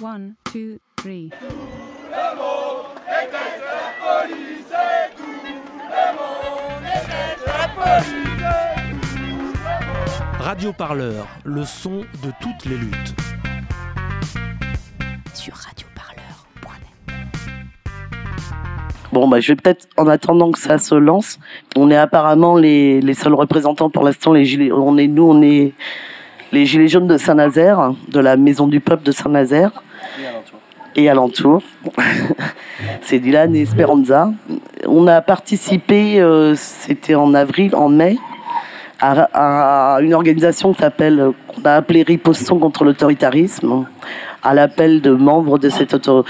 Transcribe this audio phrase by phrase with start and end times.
[0.00, 1.30] One, two, three.
[10.38, 13.14] Radio Parleur, le son de toutes les luttes.
[15.34, 17.18] Sur radioparleur.net.
[19.12, 21.40] Bon, bah, je vais peut-être, en attendant que ça se lance,
[21.74, 24.32] on est apparemment les, les seuls représentants pour l'instant.
[24.32, 25.72] Les gilets, on est nous, on est
[26.52, 29.82] les gilets jaunes de Saint-Nazaire, de la Maison du Peuple de Saint-Nazaire
[30.98, 31.62] et alentour.
[33.02, 34.30] C'est Dylan et Esperanza.
[34.86, 38.18] On a participé, euh, c'était en avril, en mai,
[39.00, 43.86] à, une organisation qu'on a appelée Riposton contre l'autoritarisme,
[44.42, 46.24] à l'appel de membres de cette, auto-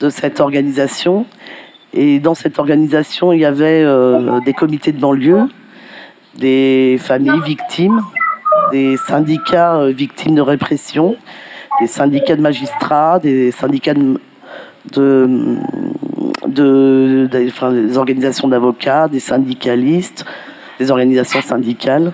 [0.00, 1.26] de cette organisation.
[1.92, 5.48] Et dans cette organisation, il y avait euh, des comités de banlieue,
[6.36, 8.00] des familles victimes,
[8.70, 11.16] des syndicats euh, victimes de répression,
[11.80, 13.94] des syndicats de magistrats, des syndicats
[14.92, 15.56] de,
[17.48, 20.24] enfin, des organisations d'avocats, des syndicalistes,
[20.78, 22.12] des organisations syndicales.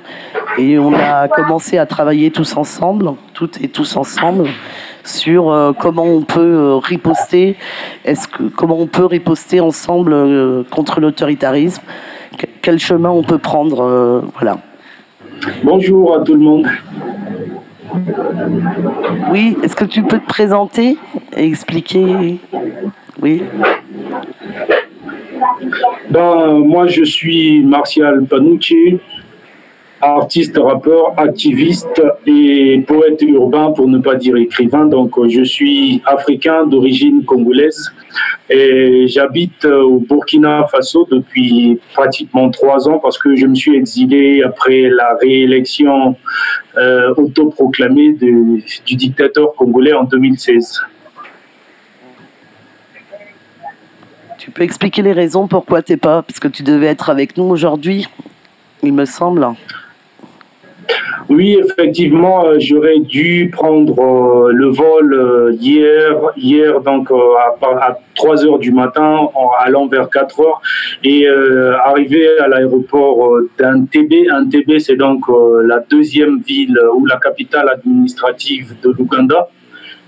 [0.58, 4.46] Et on a commencé à travailler tous ensemble, toutes et tous ensemble,
[5.02, 7.56] sur euh, comment on peut euh, riposter,
[8.04, 11.82] est-ce que comment on peut riposter ensemble euh, contre l'autoritarisme,
[12.38, 14.58] que- quel chemin on peut prendre, voilà.
[15.62, 16.66] Bonjour à tout le monde.
[19.30, 20.96] Oui, est-ce que tu peux te présenter
[21.36, 22.38] et expliquer?
[23.22, 23.42] Oui.
[26.10, 28.98] Ben, moi, je suis Martial Panucci,
[30.00, 34.86] artiste, rappeur, activiste et poète urbain, pour ne pas dire écrivain.
[34.86, 37.92] Donc, je suis africain d'origine congolaise
[38.50, 43.76] et j'habite euh, au Burkina Faso depuis pratiquement trois ans parce que je me suis
[43.76, 46.16] exilé après la réélection
[46.76, 50.82] euh, autoproclamée du dictateur congolais en 2016.
[54.38, 57.44] Tu peux expliquer les raisons pourquoi t'es pas Parce que tu devais être avec nous
[57.44, 58.06] aujourd'hui,
[58.82, 59.48] il me semble.
[61.28, 67.82] Oui, effectivement, euh, j'aurais dû prendre euh, le vol euh, hier, hier donc à, par-
[67.82, 69.28] à 3 heures du matin,
[69.60, 70.60] allant vers 4 heures,
[71.02, 71.26] et
[71.84, 74.12] arriver à l'aéroport d'Entebbe.
[74.32, 75.24] Entebbe, c'est donc
[75.64, 79.48] la deuxième ville ou la capitale administrative de l'Ouganda.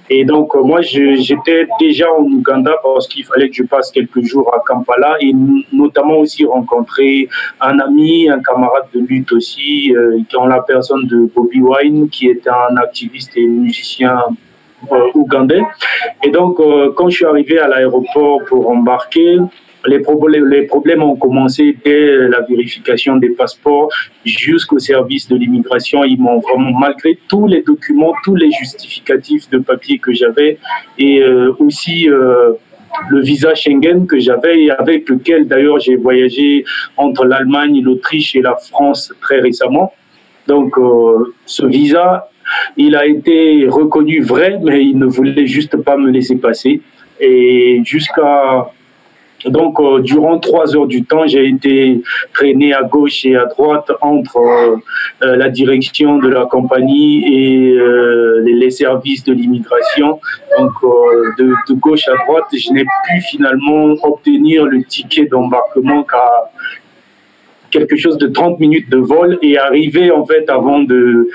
[0.09, 4.23] Et donc, euh, moi, j'étais déjà en Ouganda parce qu'il fallait que je passe quelques
[4.23, 5.33] jours à Kampala et
[5.73, 7.29] notamment aussi rencontrer
[7.61, 12.29] un ami, un camarade de lutte aussi, euh, en la personne de Bobby Wine, qui
[12.29, 14.23] est un activiste et musicien
[14.93, 15.63] euh, ougandais.
[16.23, 19.39] Et donc, euh, quand je suis arrivé à l'aéroport pour embarquer,
[19.87, 23.89] les problèmes, ont commencé dès la vérification des passeports
[24.25, 26.05] jusqu'au service de l'immigration.
[26.05, 30.59] Ils m'ont vraiment, malgré tous les documents, tous les justificatifs de papier que j'avais,
[30.99, 32.53] et euh, aussi euh,
[33.09, 36.65] le visa Schengen que j'avais et avec lequel d'ailleurs j'ai voyagé
[36.97, 39.93] entre l'Allemagne, l'Autriche et la France très récemment.
[40.47, 42.29] Donc euh, ce visa,
[42.77, 46.81] il a été reconnu vrai, mais il ne voulait juste pas me laisser passer.
[47.19, 48.71] Et jusqu'à
[49.45, 52.03] donc, euh, durant trois heures du temps, j'ai été
[52.33, 54.77] traîné à gauche et à droite entre euh,
[55.23, 57.79] euh, la direction de la compagnie et
[58.45, 60.21] les, services de l'immigration.
[60.59, 60.73] Donc,
[61.39, 66.51] de, gauche à droite, je n'ai pu finalement obtenir le ticket d'embarquement qu'à
[67.71, 71.29] quelque chose de 30 minutes de vol et arriver en fait avant de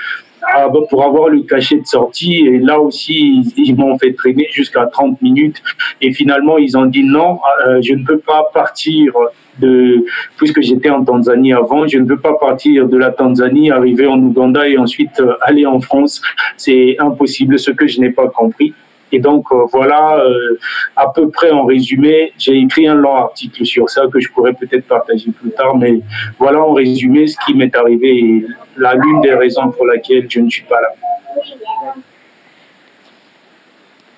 [0.88, 4.86] pour avoir le cachet de sortie et là aussi ils, ils m'ont fait traîner jusqu'à
[4.86, 5.62] 30 minutes.
[6.00, 9.12] Et finalement ils ont dit non euh, je ne peux pas partir
[9.60, 10.04] de
[10.36, 14.18] puisque j'étais en Tanzanie avant je ne peux pas partir de la Tanzanie arriver en
[14.18, 16.22] Ouganda et ensuite euh, aller en France.
[16.56, 18.74] C'est impossible ce que je n'ai pas compris
[19.12, 20.58] et donc euh, voilà, euh,
[20.96, 24.54] à peu près en résumé, j'ai écrit un long article sur ça que je pourrais
[24.54, 26.00] peut-être partager plus tard, mais
[26.38, 28.46] voilà en résumé ce qui m'est arrivé et
[28.78, 30.88] la l'une des raisons pour laquelle je ne suis pas là.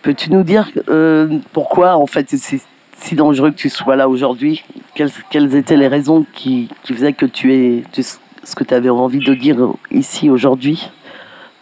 [0.03, 2.61] Peux-tu nous dire euh, pourquoi, en fait, c'est
[2.97, 4.63] si dangereux que tu sois là aujourd'hui?
[4.95, 9.35] Quelles, étaient les raisons qui, faisaient que tu es ce que tu avais envie de
[9.35, 9.57] dire
[9.91, 10.91] ici aujourd'hui,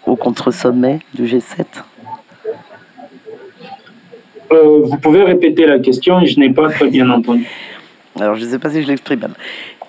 [0.06, 1.64] au contre-sommet du G7
[4.52, 7.46] Euh, vous pouvez répéter la question, je n'ai pas très bien entendu.
[8.20, 9.30] Alors, je ne sais pas si je l'exprime bien.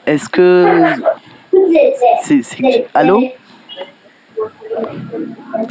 [0.05, 0.65] Est-ce que.
[2.23, 3.23] c'est- c'est que tu- Allô?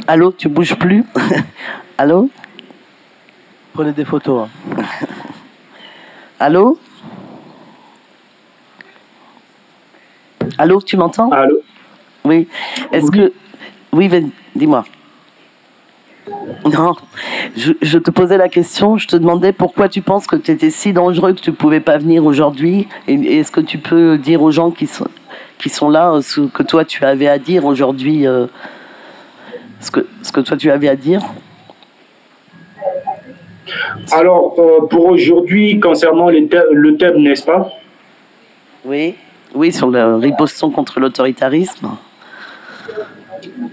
[0.07, 1.03] Allô, tu bouges plus?
[1.97, 2.29] Allô?
[3.73, 4.47] Prenez des photos.
[4.77, 4.83] hein.
[6.39, 6.77] Allô?
[10.57, 11.31] Allô, tu m'entends?
[11.31, 11.57] Allô?
[12.25, 12.47] Oui.
[12.91, 13.33] Est-ce que.
[13.91, 14.09] Oui,
[14.55, 14.83] dis-moi.
[16.65, 16.95] Non,
[17.55, 20.93] je, te posais la question, je te demandais pourquoi tu penses que tu étais si
[20.93, 22.87] dangereux que tu ne pouvais pas venir aujourd'hui.
[23.07, 25.07] Et est-ce que tu peux dire aux gens qui sont,
[25.59, 28.47] qui sont là ce que toi tu avais à dire aujourd'hui euh,
[29.81, 31.21] ce, que, ce que toi tu avais à dire?
[34.11, 37.69] Alors, euh, pour aujourd'hui, concernant le thème, n'est-ce pas?
[38.85, 39.15] Oui,
[39.55, 41.89] oui, sur le riposton contre l'autoritarisme.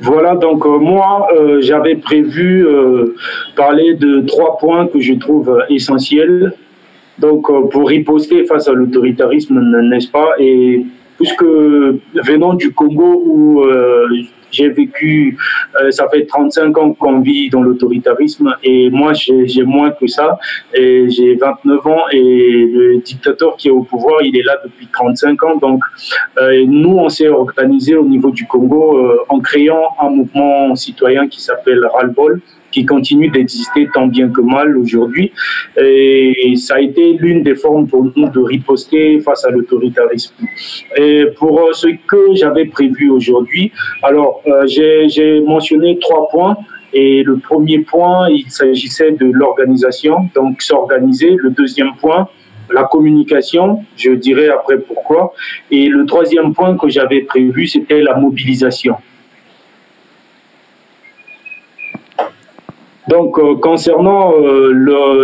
[0.00, 3.14] Voilà, donc euh, moi, euh, j'avais prévu euh,
[3.56, 6.54] parler de trois points que je trouve essentiels.
[7.18, 10.30] Donc, pour riposter face à l'autoritarisme, n'est-ce pas?
[11.20, 13.62] Puisque venant du Congo où
[14.50, 15.38] j'ai vécu,
[15.80, 20.38] euh, ça fait 35 ans qu'on vit dans l'autoritarisme et moi j'ai moins que ça.
[20.74, 24.88] Et j'ai 29 ans et le dictateur qui est au pouvoir, il est là depuis
[24.92, 25.56] 35 ans.
[25.56, 25.82] Donc
[26.38, 31.28] euh, nous, on s'est organisé au niveau du Congo euh, en créant un mouvement citoyen
[31.28, 32.40] qui s'appelle Ralbol
[32.70, 35.32] qui continue d'exister tant bien que mal aujourd'hui.
[35.76, 40.34] Et ça a été l'une des formes pour nous de riposter face à l'autoritarisme.
[40.96, 43.72] Et pour ce que j'avais prévu aujourd'hui,
[44.02, 46.56] alors euh, j'ai mentionné trois points.
[46.92, 51.36] Et le premier point, il s'agissait de l'organisation, donc s'organiser.
[51.36, 52.28] Le deuxième point,
[52.72, 55.32] la communication, je dirais après pourquoi.
[55.70, 58.96] Et le troisième point que j'avais prévu, c'était la mobilisation.
[63.10, 64.70] Donc, euh, concernant euh,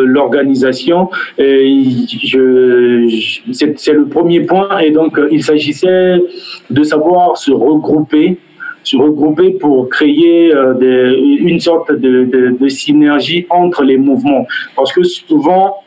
[0.05, 3.09] l'organisation, euh,
[3.53, 4.79] c'est le premier point.
[4.81, 6.21] Et donc, il s'agissait
[6.69, 8.39] de savoir se regrouper
[8.83, 14.47] se regrouper pour créer une sorte de, synergie entre les mouvements.
[14.77, 15.79] Parce que souvent,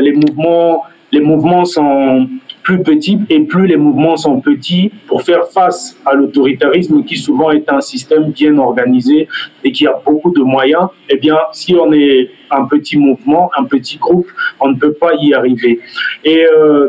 [0.00, 0.82] les, mouvements,
[1.12, 2.26] les mouvements sont
[2.68, 7.50] plus petits et plus les mouvements sont petits pour faire face à l'autoritarisme qui souvent
[7.50, 9.26] est un système bien organisé
[9.64, 13.64] et qui a beaucoup de moyens, eh bien, si on est un petit mouvement, un
[13.64, 14.28] petit groupe,
[14.60, 15.80] on ne peut pas y arriver.
[16.22, 16.88] Et euh,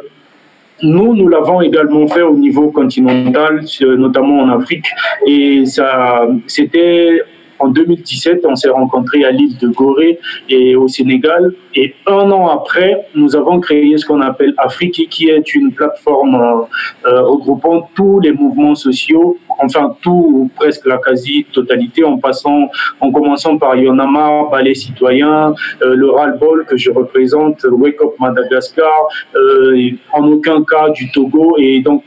[0.83, 4.87] nous, nous l'avons également fait au niveau continental, notamment en Afrique,
[5.25, 7.21] et ça, c'était
[7.59, 10.19] en 2017, on s'est rencontrés à l'île de Gorée
[10.49, 11.53] et au Sénégal.
[11.75, 16.67] Et un an après, nous avons créé ce qu'on appelle Afrique, qui est une plateforme
[17.05, 22.69] euh, regroupant tous les mouvements sociaux, enfin tout ou presque la quasi-totalité, en passant,
[22.99, 29.07] en commençant par Yonama, Ballet Citoyen, euh, le ras-le-bol que je représente, Wake Up Madagascar,
[29.35, 32.03] euh, en aucun cas du Togo, et donc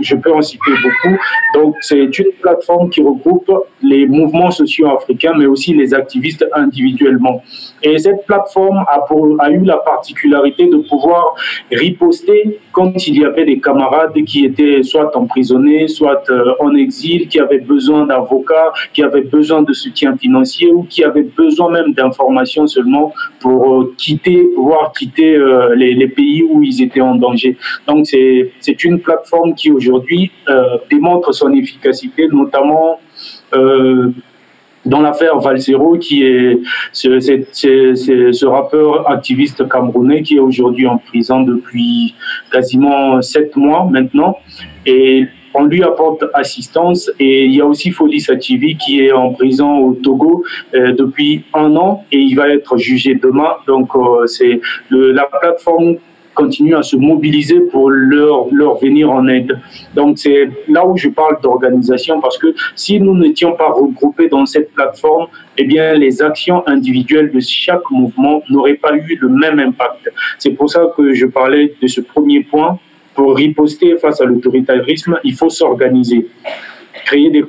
[0.00, 1.16] je peux en citer beaucoup.
[1.54, 3.50] Donc, c'est une plateforme qui regroupe
[3.82, 7.42] les mouvements sociaux africains, mais aussi les activistes individuellement.
[7.82, 11.34] Et cette plateforme a, eu la particularité de pouvoir
[11.70, 17.26] riposter quand il y avait des camarades qui étaient soit emprisonnés, soit euh, en exil,
[17.26, 21.92] qui avaient besoin d'avocats, qui avaient besoin de soutien financier ou qui avaient besoin même
[21.92, 27.56] d'informations seulement pour euh, quitter, pouvoir quitter euh, les, pays où ils étaient en danger.
[27.88, 30.30] Donc, c'est une plateforme qui aujourd'hui
[30.88, 33.00] démontre son efficacité, notamment
[34.84, 36.58] dans l'affaire Valsero, qui est
[36.92, 42.14] ce, rappeur activiste camerounais qui est aujourd'hui en prison depuis
[42.50, 44.38] quasiment sept mois maintenant.
[44.86, 47.10] Et on lui apporte assistance.
[47.18, 50.44] Et il y a aussi Folie Sativi qui est en prison au Togo
[50.74, 53.56] euh, depuis un an et il va être jugé demain.
[53.66, 53.90] Donc
[54.26, 54.60] c'est
[54.90, 55.96] la plateforme
[56.38, 59.52] continuent à se mobiliser pour leur, leur venir en aide.
[59.96, 64.46] Donc c'est là où je parle d'organisation parce que si nous n'étions pas regroupés dans
[64.46, 65.26] cette plateforme,
[65.56, 70.04] eh bien les actions individuelles de chaque mouvement n'auraient pas eu le même impact.
[70.38, 72.78] C'est pour ça que je parlais de ce premier point.
[73.16, 76.28] Pour riposter face à l'autoritarisme, il faut s'organiser,
[77.04, 77.44] créer des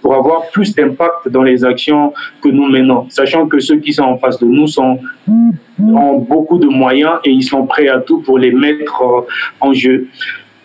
[0.00, 4.04] pour avoir plus d'impact dans les actions que nous menons, sachant que ceux qui sont
[4.04, 4.98] en face de nous sont,
[5.78, 9.20] ont beaucoup de moyens et ils sont prêts à tout pour les mettre euh,
[9.60, 10.08] en jeu.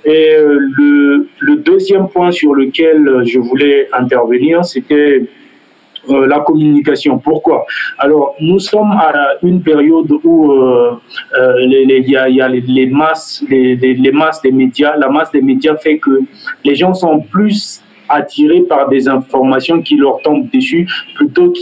[0.06, 5.26] Et euh, le, le deuxième point sur lequel je voulais intervenir, c'était
[6.10, 7.20] euh, la communication.
[7.20, 7.66] Pourquoi?
[7.98, 10.52] Alors, nous sommes à une période où
[11.62, 14.98] il y, a, y a les, les, masses des médias.
[14.98, 16.22] La masse des médias fait que
[16.66, 21.54] les gens sont plus attirés par des informations qui leur tombent dessus plutôt,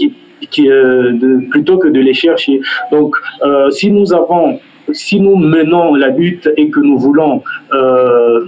[0.59, 2.61] euh, plutôt que de les chercher.
[2.91, 4.59] Donc, euh, si nous avons,
[4.91, 7.43] si nous menons la lutte et que nous voulons
[7.73, 8.47] euh,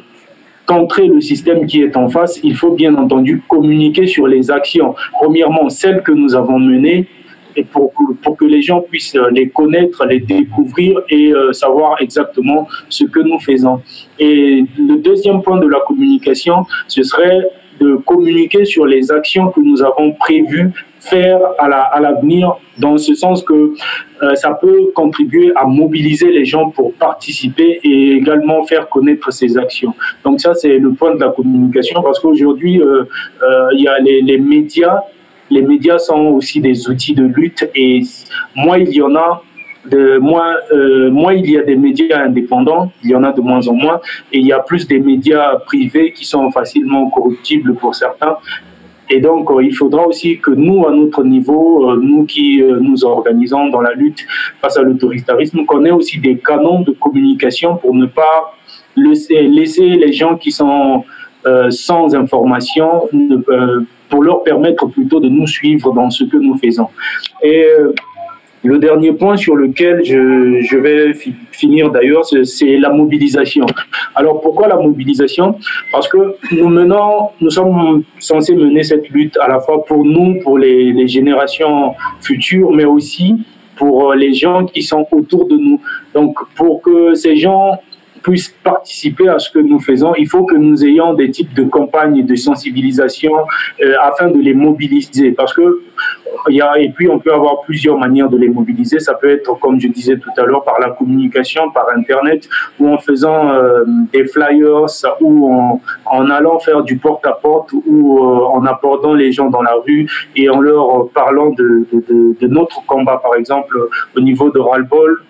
[0.65, 4.95] contrer le système qui est en face, il faut bien entendu communiquer sur les actions.
[5.13, 7.07] Premièrement, celles que nous avons menées
[7.55, 13.03] et pour, pour que les gens puissent les connaître, les découvrir et savoir exactement ce
[13.03, 13.81] que nous faisons.
[14.17, 17.47] Et le deuxième point de la communication, ce serait
[17.79, 23.13] de communiquer sur les actions que nous avons prévues faire à l'avenir, la, dans ce
[23.13, 23.73] sens que
[24.23, 29.57] euh, ça peut contribuer à mobiliser les gens pour participer et également faire connaître ces
[29.57, 29.93] actions.
[30.23, 33.03] Donc ça, c'est le point de la communication, parce qu'aujourd'hui, euh,
[33.43, 34.99] euh, il y a les, les médias.
[35.49, 38.01] Les médias sont aussi des outils de lutte et
[38.55, 39.43] moins il y en a,
[39.85, 40.19] de
[40.71, 43.73] euh, moins il y a des médias indépendants, il y en a de moins en
[43.73, 43.99] moins,
[44.31, 48.37] et il y a plus des médias privés qui sont facilement corruptibles pour certains.
[49.09, 53.03] Et donc, euh, il faudra aussi que nous, à notre niveau, euh, nous qui nous
[53.03, 54.25] organisons dans la lutte
[54.61, 58.55] face à l'autoritarisme, qu'on ait aussi des canons de communication pour ne pas
[58.95, 61.03] laisser, laisser les gens qui sont
[61.71, 63.09] sans information,
[64.07, 66.87] pour leur permettre plutôt de nous suivre dans ce que nous faisons.
[67.41, 67.65] Et
[68.63, 71.13] le dernier point sur lequel je, je vais
[71.51, 73.65] finir d'ailleurs, c'est la mobilisation.
[74.15, 75.57] Alors pourquoi la mobilisation?
[75.91, 80.39] Parce que nous menons, nous sommes censés mener cette lutte à la fois pour nous,
[80.41, 83.35] pour les, les générations futures, mais aussi
[83.75, 85.81] pour les gens qui sont autour de nous.
[86.13, 87.79] Donc pour que ces gens
[88.23, 91.65] puissent participer à ce que nous faisons, il faut que nous ayons des types de
[91.65, 93.33] campagnes de sensibilisation
[93.81, 95.31] euh, afin de les mobiliser.
[95.31, 95.81] Parce que
[96.49, 98.99] il y a, et puis on peut avoir plusieurs manières de les mobiliser.
[98.99, 102.47] Ça peut être, comme je disais tout à l'heure, par la communication, par Internet,
[102.79, 104.85] ou en faisant euh, des flyers,
[105.21, 110.09] ou en, allant faire du porte-à-porte, ou euh, en abordant les gens dans la rue
[110.35, 111.87] et en leur parlant de,
[112.47, 113.77] notre combat, par exemple,
[114.15, 115.23] au niveau de Ralbol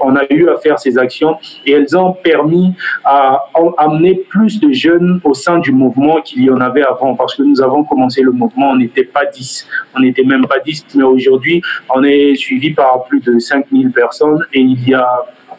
[0.00, 3.44] on a eu à faire ces actions et elles ont permis à,
[3.78, 7.42] amener plus de jeunes au sein du mouvement qu'il y en avait avant parce que
[7.42, 11.04] nous avons commencé le mouvement, on n'était pas 10, on n'était même pas 10, mais
[11.04, 11.62] aujourd'hui
[11.94, 15.08] on est suivi par plus de 5000 personnes et il y a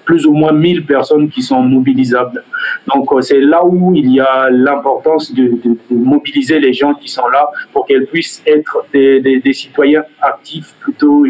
[0.06, 2.44] plus ou moins 1000 personnes qui sont mobilisables.
[2.94, 5.52] Donc euh, c'est là où il y a l'importance de,
[5.90, 11.26] mobiliser les gens qui sont là pour qu'elles puissent être des, des citoyens actifs plutôt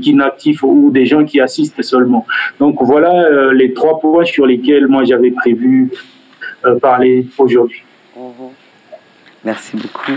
[0.00, 2.26] qu'inactifs ou des gens qui assistent seulement.
[2.58, 5.90] Donc voilà euh, les trois points sur lesquels moi j'avais prévu
[6.64, 7.82] euh, parler aujourd'hui.
[9.44, 10.12] Merci beaucoup.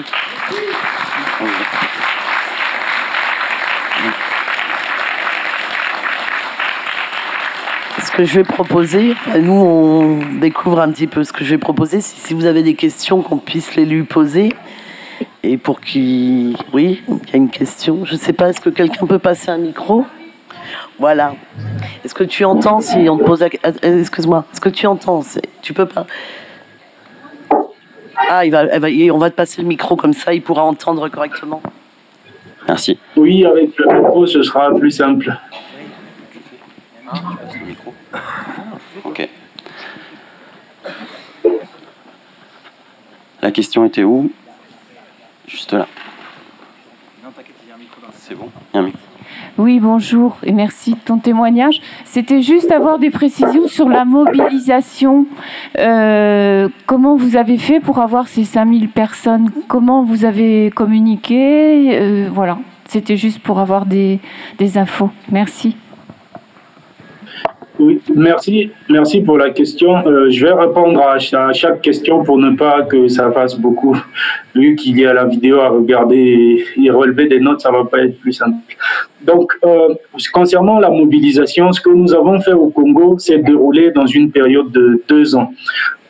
[8.00, 11.58] Ce que je vais proposer, nous on découvre un petit peu ce que je vais
[11.58, 12.02] proposer.
[12.02, 14.54] Si vous avez des questions, qu'on puisse les lui poser.
[15.44, 16.56] Et pour qui.
[16.74, 18.06] Oui, il y a une question.
[18.06, 20.06] Je ne sais pas, est-ce que quelqu'un peut passer un micro?
[21.00, 21.36] Voilà.
[22.04, 24.46] Est-ce que tu entends si on te pose la euh, Excuse-moi.
[24.52, 25.24] Est-ce que tu entends?
[25.62, 26.06] Tu peux pas.
[28.16, 28.66] Ah, il va,
[29.14, 31.62] on va te passer le micro comme ça, il pourra entendre correctement.
[32.68, 32.98] Merci.
[33.16, 35.36] Oui, avec le micro, ce sera plus simple.
[39.04, 39.30] Ok.
[43.42, 44.32] La question était où?
[45.48, 45.88] Juste là.
[48.14, 48.50] C'est bon
[49.62, 51.82] Oui, bonjour et merci de ton témoignage.
[52.04, 55.28] C'était juste avoir des précisions sur la mobilisation.
[55.78, 59.52] Euh, comment vous avez fait pour avoir ces 5000 personnes?
[59.68, 61.92] Comment vous avez communiqué?
[61.94, 64.20] Euh, Voilà, c'était juste pour avoir des,
[64.58, 65.12] des infos.
[65.32, 65.76] Merci.
[68.16, 70.06] Merci, merci pour la question.
[70.06, 73.98] Euh, je vais répondre à, chaque question pour ne pas que ça fasse beaucoup.
[74.56, 78.00] Vu qu'il y a la vidéo à regarder et, relever des notes, ça va pas
[78.00, 78.58] être plus simple.
[79.22, 79.96] Donc, euh,
[80.32, 84.72] concernant la mobilisation, ce que nous avons fait au Congo, c'est dérouler dans une période
[84.72, 85.52] de deux ans.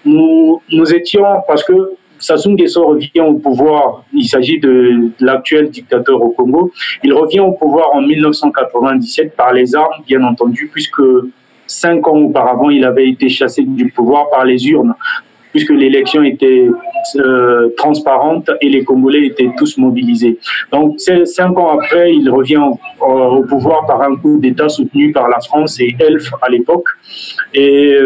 [0.04, 1.74] Nous, nous étions, parce que
[2.20, 6.72] Sassou Nguesso revient au pouvoir, il s'agit de l'actuel dictateur au Congo,
[7.04, 11.02] il revient au pouvoir en 1997 par les armes, bien entendu, puisque
[11.72, 14.94] cinq ans auparavant, il avait été chassé du pouvoir par les urnes,
[15.52, 16.70] puisque l'élection était
[17.18, 20.38] euh, transparente et les Congolais étaient tous mobilisés.
[20.72, 22.62] Donc, cinq ans après, il revient
[23.00, 26.86] au, pouvoir par un coup d'État soutenu par la France et Elf à l'époque.
[27.54, 27.98] Et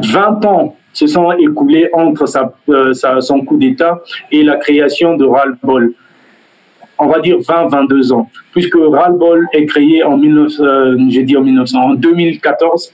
[0.00, 2.24] 20 euh, ans se sont écoulés entre
[2.70, 4.00] euh, son coup d'État
[4.32, 5.94] et la création de Ral-Bol
[6.98, 11.94] on va dire 20-22 ans, puisque Ralbol est créé en, 19, euh, en 1900, en
[11.94, 12.92] 2014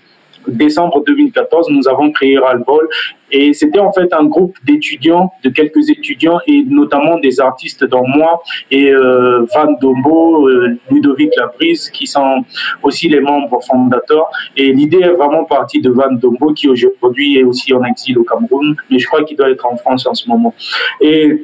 [0.48, 2.88] décembre 2014, nous avons créé Ralbol
[3.30, 8.06] et c'était en fait un groupe d'étudiants, de quelques étudiants et notamment des artistes dont
[8.06, 12.44] moi et euh, Van Dombo, euh, Ludovic Labrise qui sont
[12.82, 14.28] aussi les membres fondateurs.
[14.56, 18.24] Et l'idée est vraiment partie de Van Dombo qui aujourd'hui est aussi en exil au
[18.24, 20.54] Cameroun, mais je crois qu'il doit être en France en ce moment.
[21.00, 21.42] Et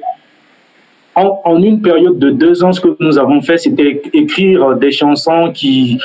[1.45, 5.51] en, une période de deux ans, ce que nous avons fait, c'était écrire des chansons
[5.53, 5.99] qui,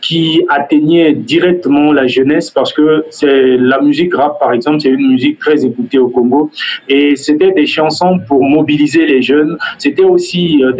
[0.00, 5.08] qui atteignaient directement la jeunesse parce que c'est la musique rap, par exemple, c'est une
[5.08, 6.50] musique très écoutée au Congo.
[6.88, 9.56] Et c'était des chansons pour mobiliser les jeunes.
[9.78, 10.72] C'était aussi euh,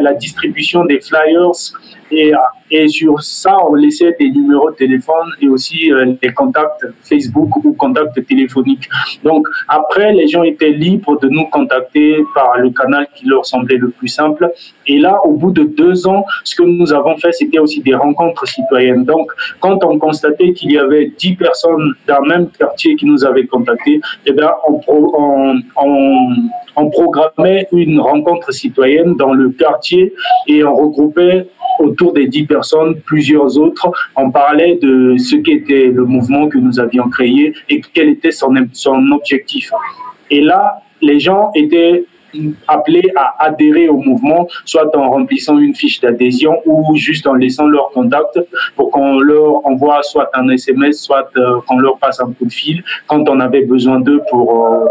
[0.00, 1.72] la distribution des flyers
[2.10, 2.32] et,
[2.70, 7.56] et sur ça, on laissait des numéros de téléphone et aussi euh, des contacts Facebook
[7.64, 8.88] ou contacts téléphoniques.
[9.24, 13.76] Donc après, les gens étaient libres de nous contacter par le canal qui leur semblait
[13.76, 14.50] le plus simple.
[14.86, 17.94] Et là, au bout de deux ans, ce que nous avons fait, c'était aussi des
[17.94, 19.04] rencontres citoyennes.
[19.04, 23.46] Donc, quand on constatait qu'il y avait dix personnes d'un même quartier qui nous avaient
[23.46, 26.28] contactés, eh bien, on, on, on,
[26.76, 30.12] on programmait une rencontre citoyenne dans le quartier
[30.46, 31.46] et on regroupait
[31.78, 33.90] autour des dix personnes, plusieurs autres.
[34.16, 38.54] On parlait de ce qu'était le mouvement que nous avions créé et quel était son,
[38.72, 39.70] son objectif.
[40.30, 42.04] Et là, les gens étaient
[42.66, 47.66] appelés à adhérer au mouvement, soit en remplissant une fiche d'adhésion ou juste en laissant
[47.66, 48.38] leur contact
[48.76, 52.52] pour qu'on leur envoie soit un SMS, soit euh, qu'on leur passe un coup de
[52.52, 54.86] fil quand on avait besoin d'eux pour, euh,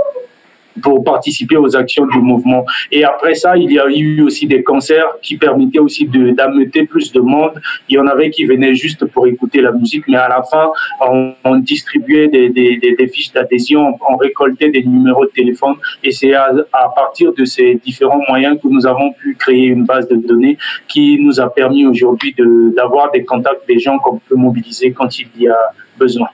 [0.82, 2.66] pour participer aux actions du mouvement.
[2.92, 7.12] Et après ça, il y a eu aussi des concerts qui permettaient aussi d'ameuter plus
[7.12, 7.62] de monde.
[7.90, 10.72] Il y en avait qui venaient juste pour écouter la musique, mais à la fin,
[11.02, 15.76] on, distribuait des, des, fiches d'adhésion, on récoltait des numéros de téléphone.
[16.04, 16.52] Et c'est à,
[16.96, 20.58] partir de ces différents moyens que nous avons pu créer une base de données
[20.88, 22.36] qui nous a permis aujourd'hui
[22.76, 25.58] d'avoir des contacts des gens qu'on peut mobiliser quand il y a
[25.98, 26.28] besoin.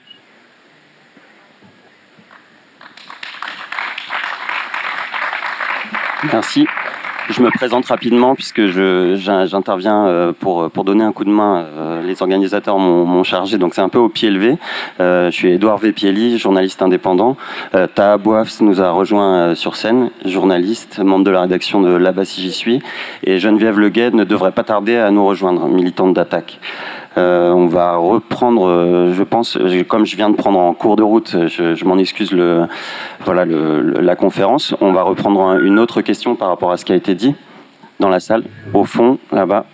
[6.31, 6.65] Merci.
[7.29, 11.65] Je me présente rapidement puisque j'interviens euh, pour, pour donner un coup de main.
[11.65, 14.57] Euh, les organisateurs m'ont chargé, donc c'est un peu au pied levé.
[14.99, 17.37] Euh, je suis Édouard Vépieli, journaliste indépendant.
[17.95, 22.41] Taha Bouafs nous a rejoint sur scène, journaliste, membre de la rédaction de Là-bas si
[22.41, 22.81] j'y suis.
[23.23, 26.59] Et Geneviève Leguet ne devrait pas tarder à nous rejoindre, militante d'attaque.
[27.17, 31.03] Euh, on va reprendre, euh, je pense, comme je viens de prendre en cours de
[31.03, 34.75] route, je, m'en excuse, la conférence.
[34.81, 37.35] On va reprendre une autre question par rapport à ce qui a été dit
[37.99, 38.43] dans la salle,
[38.73, 39.65] au fond, là-bas.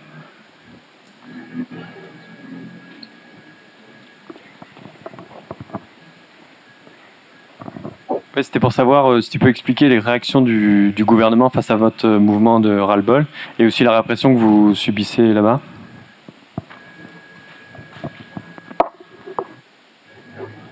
[8.42, 11.76] C'était pour savoir euh, si tu peux expliquer les réactions du, du gouvernement face à
[11.76, 13.26] votre mouvement de ras-le-bol
[13.58, 15.60] et aussi la répression que vous subissez là-bas.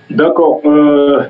[0.09, 0.61] D'accord.
[0.65, 1.23] Euh,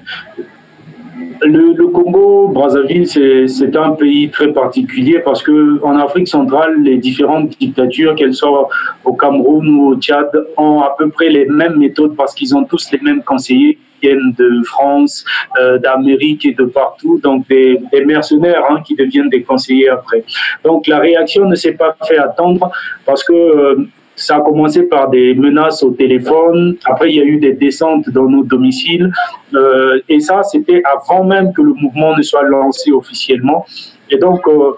[1.41, 7.57] le, Congo, Brazzaville, c'est un pays très particulier parce que en Afrique centrale, les différentes
[7.59, 8.69] dictatures, qu'elles soient
[9.05, 12.63] au Cameroun ou au Tchad, ont à peu près les mêmes méthodes parce qu'ils ont
[12.63, 15.25] tous les mêmes conseillers qui viennent de France,
[15.59, 20.23] euh, d'Amérique et de partout, donc des, mercenaires hein, qui deviennent des conseillers après.
[20.63, 22.71] Donc la réaction ne s'est pas fait attendre
[23.05, 23.87] parce que euh,
[24.19, 26.75] ça a commencé par des menaces au téléphone.
[26.85, 29.11] Après, il y a eu des descentes dans nos domiciles.
[29.53, 33.65] Euh, et ça, c'était avant même que le mouvement ne soit lancé officiellement.
[34.11, 34.73] Et donc, euh,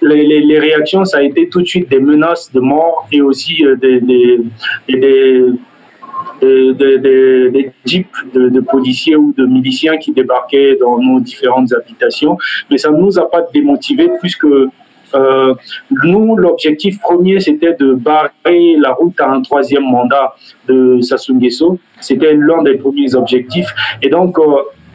[0.00, 3.76] les, réactions, ça a été tout de suite des menaces de mort et aussi euh,
[3.76, 4.40] des, des,
[6.40, 6.72] de,
[8.48, 12.38] de, policiers ou de miliciens qui débarquaient dans nos différentes habitations.
[12.70, 14.46] Mais ça ne nous a pas démotivés puisque
[15.14, 15.54] euh,
[16.04, 20.34] nous, l'objectif premier, c'était de barrer la route à un troisième mandat
[20.68, 21.78] de Sassou Nguesso.
[22.00, 23.72] C'était l'un des premiers objectifs.
[24.02, 24.42] Et donc, euh,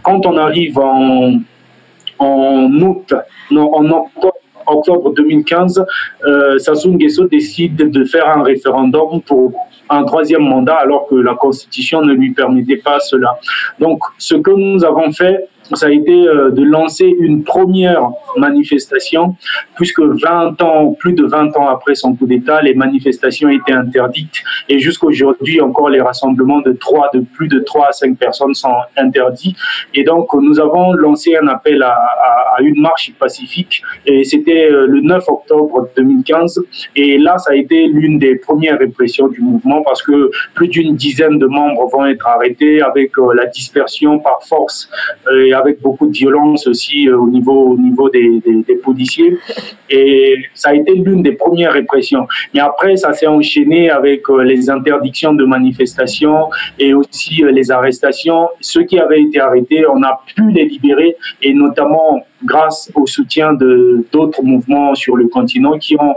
[0.03, 1.39] quand on arrive en,
[2.19, 3.13] en août,
[3.51, 4.33] en octobre,
[4.67, 5.85] octobre 2015,
[6.25, 9.53] euh, Sassou Nguesso décide de faire un référendum pour
[9.89, 13.37] un troisième mandat alors que la Constitution ne lui permettait pas cela.
[13.79, 19.35] Donc, ce que nous avons fait, ça a été euh, de lancer une première manifestation,
[19.75, 24.43] puisque 20 ans, plus de 20 ans après son coup d'État, les manifestations étaient interdites.
[24.69, 28.75] Et jusqu'aujourd'hui encore les rassemblements de 3, de plus de 3 à 5 personnes sont
[28.97, 29.55] interdits.
[29.93, 31.95] Et donc nous avons lancé un appel à,
[32.59, 33.81] une marche pacifique.
[34.05, 36.61] Et c'était euh, le 9 octobre 2015
[36.95, 40.95] et là ça a été l'une des premières répressions du mouvement parce que plus d'une
[40.95, 44.89] dizaine de membres vont être arrêtés avec euh, la dispersion par force
[45.55, 48.41] avec beaucoup de violence aussi euh, au niveau, au niveau des,
[48.83, 49.37] policiers.
[49.89, 52.27] Et ça a été l'une des premières répressions.
[52.53, 57.71] Mais après, ça s'est enchaîné avec euh, les interdictions de manifestations et aussi euh, les
[57.71, 58.49] arrestations.
[58.59, 63.53] Ceux qui avaient été arrêtés, on a pu les libérer et notamment grâce au soutien
[63.53, 66.15] de d'autres mouvements sur le continent qui ont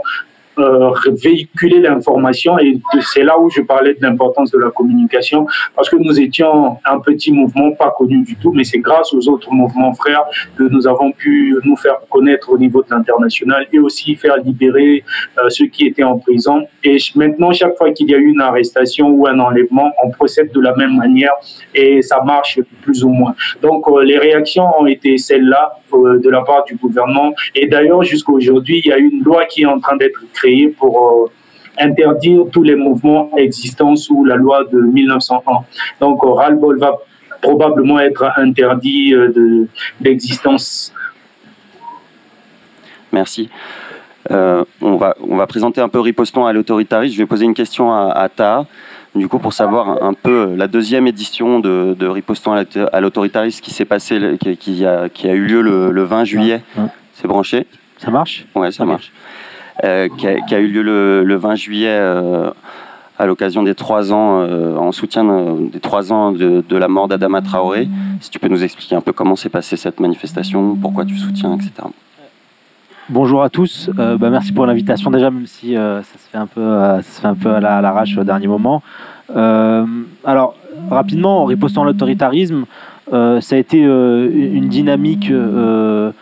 [0.57, 0.91] euh,
[1.23, 5.95] véhiculer l'information et c'est là où je parlais de l'importance de la communication parce que
[5.95, 9.93] nous étions un petit mouvement pas connu du tout mais c'est grâce aux autres mouvements
[9.93, 10.23] frères
[10.57, 15.03] que nous avons pu nous faire connaître au niveau de l'international et aussi faire libérer
[15.37, 16.67] euh, ceux qui étaient en prison.
[16.83, 20.51] Et maintenant chaque fois qu'il y a eu une arrestation ou un enlèvement on procède
[20.51, 21.33] de la même manière
[21.73, 23.35] et ça marche plus ou moins.
[23.61, 27.33] Donc euh, les réactions ont été celles-là de la part du gouvernement.
[27.55, 30.69] Et d'ailleurs jusqu'à aujourd'hui il y a une loi qui est en train d'être créée
[30.69, 35.41] pour euh, interdire tous les mouvements existants sous la loi de 1901.
[35.99, 36.97] Donc, euh, ras-le-bol va
[37.41, 39.67] probablement être interdit euh,
[39.99, 40.93] d'existence.
[43.11, 43.49] Merci.
[44.29, 47.15] on, va, on va présenter un peu Ripostons à l'autoritarisme.
[47.15, 48.67] Je vais poser une question à, à Ta,
[49.15, 53.71] du coup, pour savoir un peu la deuxième édition de, de Ripostons à l'autoritarisme qui
[53.71, 56.61] s'est passé, qui, a, qui, a, eu lieu le, 20 juillet.
[57.13, 57.65] C'est branché?
[57.97, 58.45] Ça marche?
[58.55, 59.11] Ouais, ça marche.
[59.85, 62.49] Euh, qui a, eu lieu le, 20 juillet euh,
[63.17, 65.23] à l'occasion des trois ans, euh, en soutien
[65.71, 67.87] des trois ans de, la mort d'Adama Traoré.
[68.19, 71.55] Si tu peux nous expliquer un peu comment s'est passée cette manifestation, pourquoi tu soutiens,
[71.55, 71.71] etc.
[73.07, 76.61] Bonjour à tous, bah, merci pour l'invitation déjà, même si ça, se fait un peu,
[76.61, 78.83] ça se fait un peu à l'arrache au dernier moment.
[79.33, 80.55] alors,
[80.91, 82.65] rapidement, en ripostant l'autoritarisme,
[83.11, 86.13] ça a été une dynamique de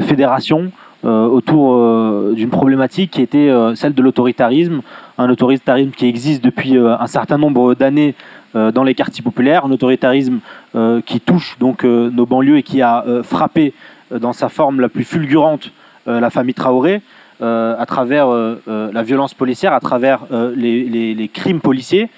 [0.00, 0.70] fédération
[1.04, 4.82] autour euh, d'une problématique qui était euh, celle de l'autoritarisme,
[5.18, 8.14] un autoritarisme qui existe depuis un certain nombre d'années
[8.54, 10.40] dans les quartiers populaires, un autoritarisme
[11.06, 13.72] qui touche donc nos banlieues et qui a frappé
[14.10, 15.70] dans sa forme la plus fulgurante
[16.06, 17.02] la famille Traoré.
[17.40, 18.28] à travers
[18.66, 20.20] la violence policière, à travers
[20.56, 22.08] les, les, crimes policiers.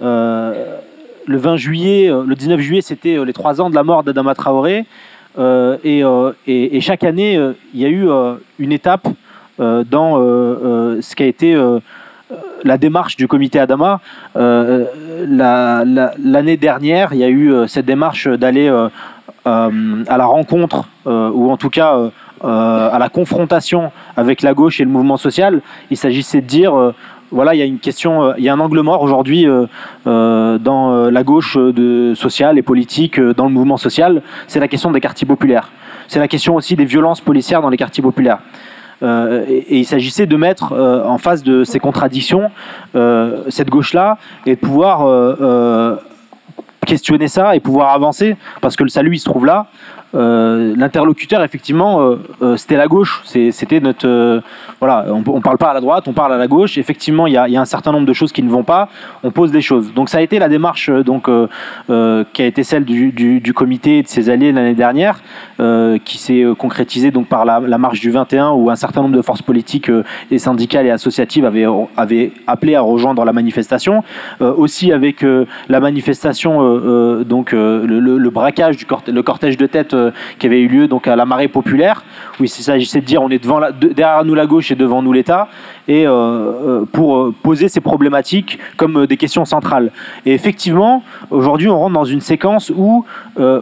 [0.00, 0.76] le
[1.26, 4.86] 20 juillet, le 19 juillet, c'était les trois ans de la mort d'Adama Traoré.
[5.38, 8.08] Euh, euh, et, chaque année, euh, il y a eu
[8.58, 9.06] une étape
[9.58, 10.16] dans
[11.00, 11.56] ce qui a été
[12.64, 14.00] la démarche du comité Adama.
[14.34, 14.96] L'année
[16.56, 18.68] dernière, il y a eu cette démarche d'aller
[19.44, 19.70] à
[20.16, 22.10] la rencontre, ou en tout cas
[22.42, 25.60] à la confrontation avec la gauche et le mouvement social.
[25.90, 26.92] Il s'agissait de dire
[27.34, 29.66] voilà, il y a une question, euh, il y a un angle mort aujourd'hui euh,
[30.06, 34.22] euh, dans la gauche de sociale et politique, dans le mouvement social.
[34.46, 35.70] C'est la question des quartiers populaires.
[36.06, 38.38] C'est la question aussi des violences policières dans les quartiers populaires.
[39.02, 42.50] et, il s'agissait de mettre en face de ces contradictions
[43.48, 44.98] cette gauche-là et de pouvoir
[46.86, 49.66] questionner ça et pouvoir avancer parce que le salut il se trouve là
[50.14, 53.22] euh, l'interlocuteur, effectivement, euh, euh, c'était la gauche.
[53.24, 54.42] C'était notre.
[54.80, 56.78] voilà, on ne parle pas à la droite, on parle à la gauche.
[56.78, 58.88] Effectivement, il y, a, un certain nombre de choses qui ne vont pas.
[59.22, 59.92] On pose des choses.
[59.94, 61.24] Donc, ça a été la démarche donc,
[61.86, 65.20] qui a été celle du, comité et de ses alliés l'année dernière,
[66.04, 69.42] qui s'est concrétisée donc, par la, marche du 21, où un certain nombre de forces
[69.42, 69.90] politiques
[70.30, 74.04] et syndicales et associatives avaient, appelé à rejoindre la manifestation.
[74.40, 75.24] aussi avec
[75.68, 79.94] la manifestation, donc le, braquage du le cortège de tête
[80.38, 82.04] qui avait eu lieu donc à la marée populaire,
[82.38, 85.12] où il s'agissait de dire on est devant derrière nous la gauche et devant nous
[85.12, 85.48] l'État,
[85.88, 89.92] et euh, euh, pour poser ces problématiques comme des questions centrales.
[90.26, 93.04] Et effectivement, aujourd'hui, on rentre dans une séquence où,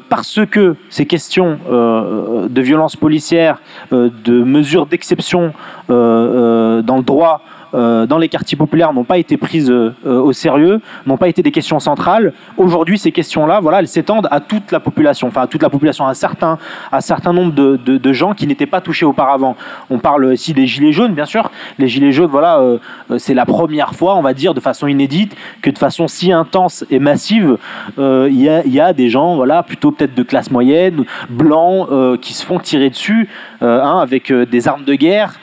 [0.09, 5.53] parce que ces questions de violence policière, de mesures d'exception
[5.89, 7.43] dans le droit,
[7.75, 11.43] euh, dans les quartiers populaires n'ont pas été prises euh, au sérieux, n'ont pas été
[11.43, 12.33] des questions centrales.
[12.57, 16.07] Aujourd'hui, ces questions-là, voilà, elles s'étendent à toute la population, enfin à toute la population,
[16.07, 16.59] à un certain,
[16.91, 19.57] à nombre de, de, gens qui n'étaient pas touchés auparavant.
[19.91, 21.51] On parle aussi des gilets jaunes, bien sûr.
[21.79, 22.79] Les gilets jaunes, voilà, euh,
[23.19, 26.85] c'est la première fois, on va dire, de façon inédite, que de façon si intense
[26.91, 27.57] et massive,
[27.99, 31.89] il y, a, y, a, des gens, voilà, plutôt peut-être de classe moyenne, blancs,
[32.21, 33.29] qui se font tirer dessus,
[33.63, 35.39] hein, avec des armes de guerre.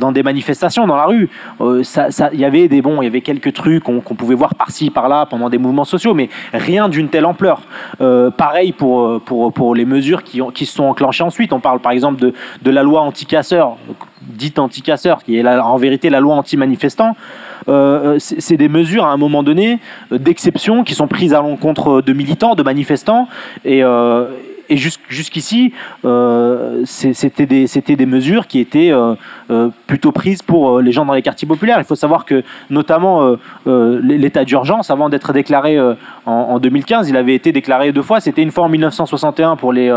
[0.00, 1.28] dans des manifestations dans la rue.
[1.60, 1.82] Euh,
[2.32, 5.26] il y avait des bons, il y avait quelques trucs qu'on pouvait voir par-ci, par-là
[5.26, 7.62] pendant des mouvements sociaux, mais rien d'une telle ampleur.
[8.00, 11.52] Euh, pareil pour, pour, pour les mesures qui, qui se sont enclenchées ensuite.
[11.52, 13.76] On parle par exemple de, de la loi anti-casseurs,
[14.22, 17.16] dite anti-casseurs, qui est en vérité la loi anti-manifestant.
[17.68, 19.80] Euh, c'est des mesures à un moment donné
[20.10, 23.28] d'exception qui sont prises à l'encontre de militants, de manifestants,
[23.64, 23.82] et,
[24.70, 25.72] et jusqu'ici,
[26.04, 29.14] euh, c'était des, mesures qui étaient euh,
[29.50, 31.78] euh, plutôt prises pour les gens dans les quartiers populaires.
[31.78, 35.76] Il faut savoir que, notamment, l'état d'urgence, avant d'être déclaré
[36.24, 38.20] en, 2015, il avait été déclaré deux fois.
[38.20, 39.92] C'était une fois en 1961 pour les,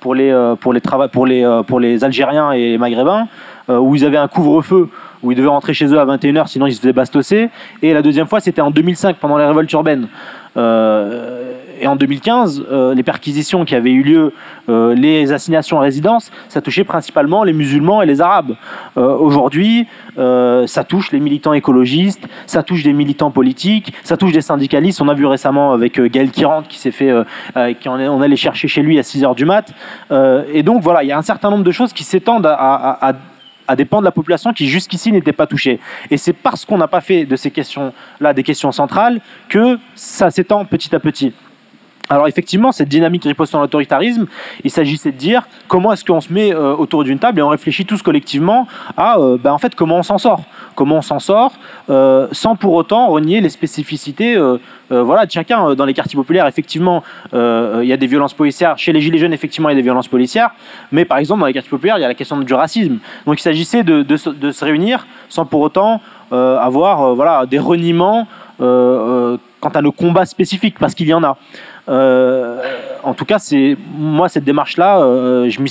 [0.00, 3.26] pour les, Algériens et les Maghrébins,
[3.68, 4.88] où ils avaient un couvre-feu
[5.24, 7.48] où ils devaient rentrer chez eux à 21h, sinon ils se faisaient bastosser.
[7.80, 10.06] Et la deuxième fois, c'était en 2005, pendant les révoltes urbaines.
[11.82, 14.32] Et en 2015, euh, les perquisitions qui avaient eu lieu,
[14.68, 18.54] euh, les assignations à résidence, ça touchait principalement les musulmans et les arabes.
[18.96, 24.40] Euh, Aujourd'hui, ça touche les militants écologistes, ça touche des militants politiques, ça touche des
[24.42, 25.00] syndicalistes.
[25.00, 27.10] On a vu récemment avec Gaël Kirant qui s'est fait,
[27.80, 29.72] qui en est- on allait chercher chez lui à 6 heures du mat.
[30.52, 33.10] Et donc voilà, il y a un certain nombre de choses qui s'étendent à, à-
[33.10, 33.14] à-
[33.68, 35.80] à des pans de la population qui jusqu'ici n'étaient pas touchés.
[36.10, 40.30] Et c'est parce qu'on n'a pas fait de ces questions-là des questions centrales que ça
[40.30, 41.32] s'étend petit à petit.
[42.08, 44.26] Alors effectivement, cette dynamique ripostant à l'autoritarisme,
[44.64, 47.48] il s'agissait de dire comment est-ce qu'on se met euh, autour d'une table et on
[47.48, 48.66] réfléchit tous collectivement
[48.98, 50.42] à euh, ben, en fait comment on s'en sort,
[50.74, 51.52] comment on s'en sort
[51.88, 54.36] euh, sans pour autant renier les spécificités
[54.90, 56.46] voilà de chacun dans les quartiers populaires.
[56.46, 59.32] Effectivement, il y a des violences policières chez les gilets jaunes.
[59.32, 60.50] Effectivement, il y a des violences policières,
[60.90, 62.98] mais par exemple dans les quartiers populaires, il y a la question du racisme.
[63.24, 68.26] Donc il s'agissait de, de se- réunir sans pour autant avoir voilà des reniements
[68.58, 71.38] quant à nos combats spécifiques parce qu'il y en a.
[71.88, 72.62] Euh,
[73.02, 75.68] en tout cas, c'est moi cette démarche-là, euh, je m'y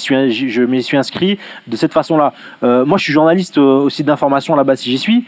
[0.84, 2.34] suis, inscrit de cette façon-là.
[2.64, 5.26] Euh, moi, je suis journaliste au site d'information là-bas si j'y suis.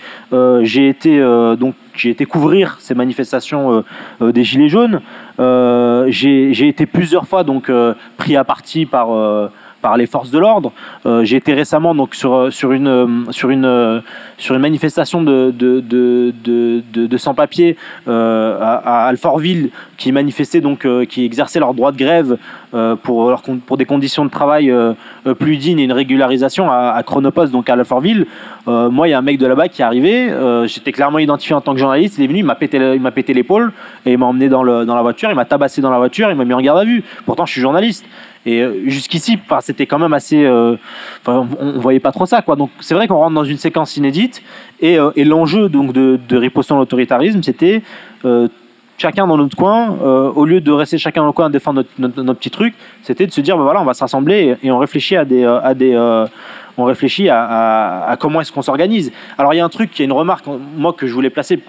[0.63, 1.19] J'ai été
[1.58, 3.84] donc j'ai été couvrir ces manifestations
[4.22, 5.02] des gilets jaunes.
[5.38, 7.72] J'ai été plusieurs fois donc
[8.17, 9.50] pris à partie par
[9.84, 10.72] par les forces de l'ordre.
[11.06, 14.00] Euh, j'ai été récemment donc sur sur une euh, sur une euh,
[14.39, 15.84] sur une manifestation de de
[17.13, 17.76] de sans-papiers
[18.08, 22.38] euh, à, Alfortville qui manifestaient donc euh, qui exerçaient leur droit de grève
[22.74, 24.93] euh, pour leur pour des conditions de travail euh,
[25.28, 28.26] euh, plus dignes et une régularisation à, à Chronopost donc à Alfortville.
[28.67, 30.30] Euh, moi, il y a un mec de là-bas qui est arrivé.
[30.32, 32.17] euh, J'étais clairement identifié en tant que journaliste.
[32.17, 33.74] Il est venu, il m'a pété, il m'a pété l'épaule
[34.06, 35.30] et il m'a emmené dans, le, dans la voiture.
[35.30, 36.30] Il m'a tabassé dans la voiture.
[36.32, 37.04] Il m'a mis en garde à vue.
[37.26, 38.06] Pourtant, je suis journaliste.
[38.45, 40.43] Et euh, jusqu'ici, c'était quand même assez.
[40.43, 40.75] euh,
[41.27, 42.56] on, on voyait pas trop ça, quoi.
[42.56, 44.41] Donc, c'est vrai qu'on rentre dans une séquence inédite.
[44.82, 47.82] Et, euh, l'enjeu donc de, de l'autoritarisme, c'était
[48.97, 49.97] chacun dans notre coin,
[50.36, 52.73] au lieu de rester chacun dans le coin à défendre notre, notre, notre petit truc,
[53.01, 55.25] c'était de se dire, ben voilà, on va se rassembler et, et on réfléchit à
[55.25, 55.93] des, à des,
[56.78, 59.12] on réfléchit à, comment est-ce qu'on s'organise.
[59.38, 61.30] Alors il y a un truc, il y a une remarque, moi que je voulais
[61.30, 61.60] placer.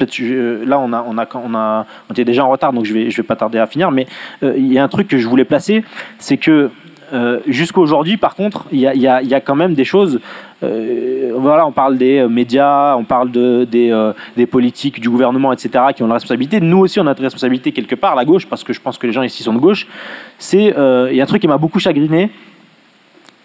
[0.66, 3.22] Là on a, on a, on était déjà en retard, donc je vais, je vais
[3.26, 3.90] pas tarder à finir.
[3.90, 4.06] Mais
[4.42, 5.84] euh, il y a un truc que je voulais placer,
[6.18, 6.70] c'est que
[7.12, 10.20] euh, jusqu'à aujourd'hui, par contre, il y y a- quand même des choses.
[10.62, 13.92] euh, voilà, on parle des euh, médias, on parle de, des,
[14.36, 16.60] des politiques, du gouvernement, etc., qui ont la responsabilité.
[16.60, 19.06] Nous aussi, on a notre responsabilité quelque part, la gauche, parce que je pense que
[19.06, 19.86] les gens ici sont de gauche.
[20.38, 20.74] C'est,
[21.10, 22.30] il y a un truc qui m'a beaucoup chagriné,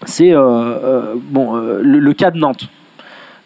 [0.05, 2.69] c'est euh, euh, bon, euh, le, cas de Nantes.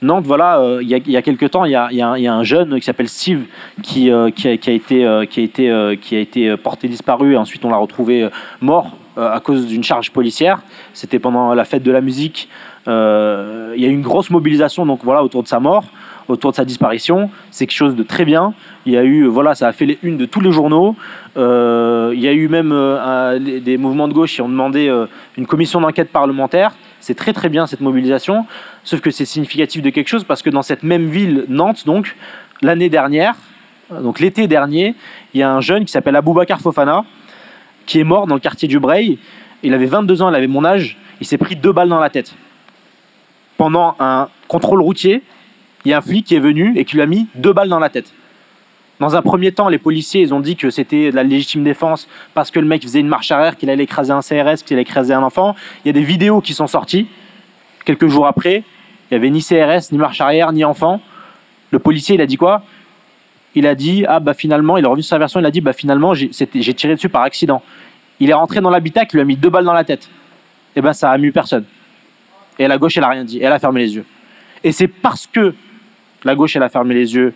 [0.01, 2.85] Nantes, voilà, il y, y a quelques temps, il y y a un- jeune qui
[2.85, 3.45] s'appelle Steve
[3.81, 7.37] qui, qui, a, qui a été, qui a été, qui a été porté disparu et
[7.37, 8.27] ensuite on l'a retrouvé
[8.59, 10.61] mort à cause d'une charge policière.
[10.93, 12.49] C'était pendant la fête de la musique.
[12.87, 15.85] Euh, il y a eu une grosse mobilisation donc voilà autour de sa mort,
[16.27, 17.29] autour de sa disparition.
[17.51, 18.53] C'est quelque chose de très bien.
[18.85, 20.95] Il y a eu voilà, ça a fait les unes de tous les journaux.
[21.37, 24.91] Euh, il y a eu même euh, des mouvements de gauche qui ont demandé
[25.37, 26.73] une commission d'enquête parlementaire.
[26.99, 28.45] C'est très très bien cette mobilisation,
[28.83, 32.15] sauf que c'est significatif de quelque chose parce que dans cette même ville, Nantes, donc
[32.61, 33.35] l'année dernière,
[33.91, 34.95] donc l'été dernier,
[35.33, 37.03] il y a un jeune qui s'appelle Aboubacar Fofana
[37.85, 39.17] qui est mort dans le quartier du Breil.
[39.61, 40.97] Il avait 22 ans, il avait mon âge.
[41.21, 42.35] Il s'est pris deux balles dans la tête.
[43.63, 45.23] Pendant un contrôle routier,
[45.85, 47.69] il y a un flic qui est venu et qui lui a mis deux balles
[47.69, 48.11] dans la tête.
[48.99, 52.09] Dans un premier temps, les policiers ils ont dit que c'était de la légitime défense
[52.33, 54.81] parce que le mec faisait une marche arrière, qu'il allait écraser un CRS, qu'il allait
[54.81, 55.55] écraser un enfant.
[55.85, 57.07] Il y a des vidéos qui sont sorties.
[57.85, 58.65] Quelques jours après,
[59.09, 60.99] il n'y avait ni CRS, ni marche arrière, ni enfant.
[61.71, 62.63] Le policier, il a dit quoi?
[63.55, 65.71] Il a dit Ah, bah finalement, il revenu sur sa version, il a dit Bah
[65.71, 66.27] finalement, j'ai
[66.73, 67.63] tiré dessus par accident.
[68.19, 70.09] Il est rentré dans l'habitat, il lui a mis deux balles dans la tête.
[70.75, 71.63] Et ben ça a mu personne.
[72.59, 73.39] Et la gauche, elle a rien dit.
[73.41, 74.05] Elle a fermé les yeux.
[74.63, 75.53] Et c'est parce que
[76.23, 77.33] la gauche, elle a fermé les yeux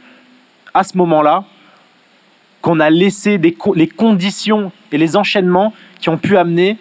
[0.73, 1.45] à ce moment-là
[2.61, 6.77] qu'on a laissé les conditions et les enchaînements qui ont pu amener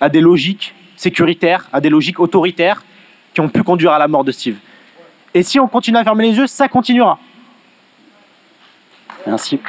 [0.00, 2.82] à des logiques sécuritaires, à des logiques autoritaires
[3.34, 4.56] qui ont pu conduire à la mort de Steve.
[5.34, 7.18] Et si on continue à fermer les yeux, ça continuera.
[9.26, 9.60] Merci.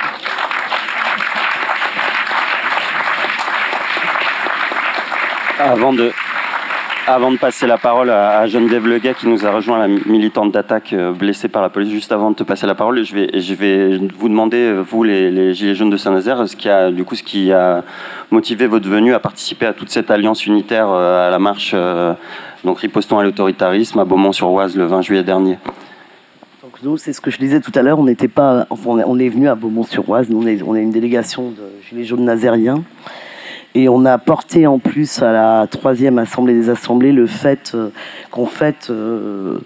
[5.60, 6.14] Avant de,
[7.08, 10.52] avant de passer la parole à, à Geneviève Leguet qui nous a rejoint, la militante
[10.52, 13.98] d'attaque euh, blessée par la police, juste avant de te passer la parole, je vais,
[14.18, 17.84] vous demander, euh, vous les, Gilets jaunes de Saint-Nazaire, ce qui a, ce qui a
[18.30, 21.74] motivé votre venue à participer à toute cette alliance unitaire euh, à la marche,
[22.64, 25.58] donc ripostons à l'autoritarisme à Beaumont-sur-Oise le 20 juillet dernier.
[26.84, 28.06] Nous, c'est ce que je disais tout à l'heure, on
[28.70, 32.26] enfin, on est- venu à Beaumont-sur-Oise, on est, on est une délégation de Gilets jaunes
[32.26, 32.84] nazériens,
[33.78, 37.90] et on a porté en plus à la troisième assemblée des assemblées le fait euh,
[38.32, 39.60] qu'en fait, euh,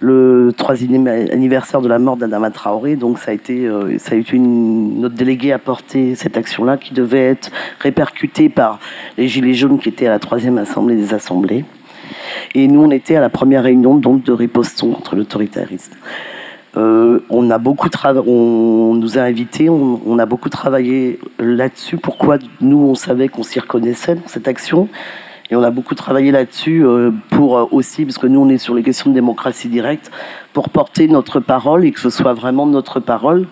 [0.00, 2.96] le troisième anniversaire de la mort d'Adama Traoré.
[2.96, 6.94] Donc ça a été, euh, ça a été notre délégué à porter cette action-là qui
[6.94, 8.80] devait être répercutée par
[9.16, 11.64] les Gilets jaunes qui étaient à la troisième assemblée des assemblées.
[12.56, 15.94] Et nous, on était à la première réunion donc de ripostons contre l'autoritarisme.
[16.78, 21.96] Euh, on a beaucoup on nous a invités, on, on a beaucoup travaillé là-dessus.
[21.96, 24.88] Pourquoi nous, on savait qu'on s'y reconnaissait dans cette action?
[25.50, 28.58] Et on a beaucoup travaillé là-dessus euh, pour euh, aussi, parce que nous on est
[28.58, 30.10] sur les questions de démocratie directe,
[30.52, 33.46] pour porter notre parole et que ce soit vraiment notre parole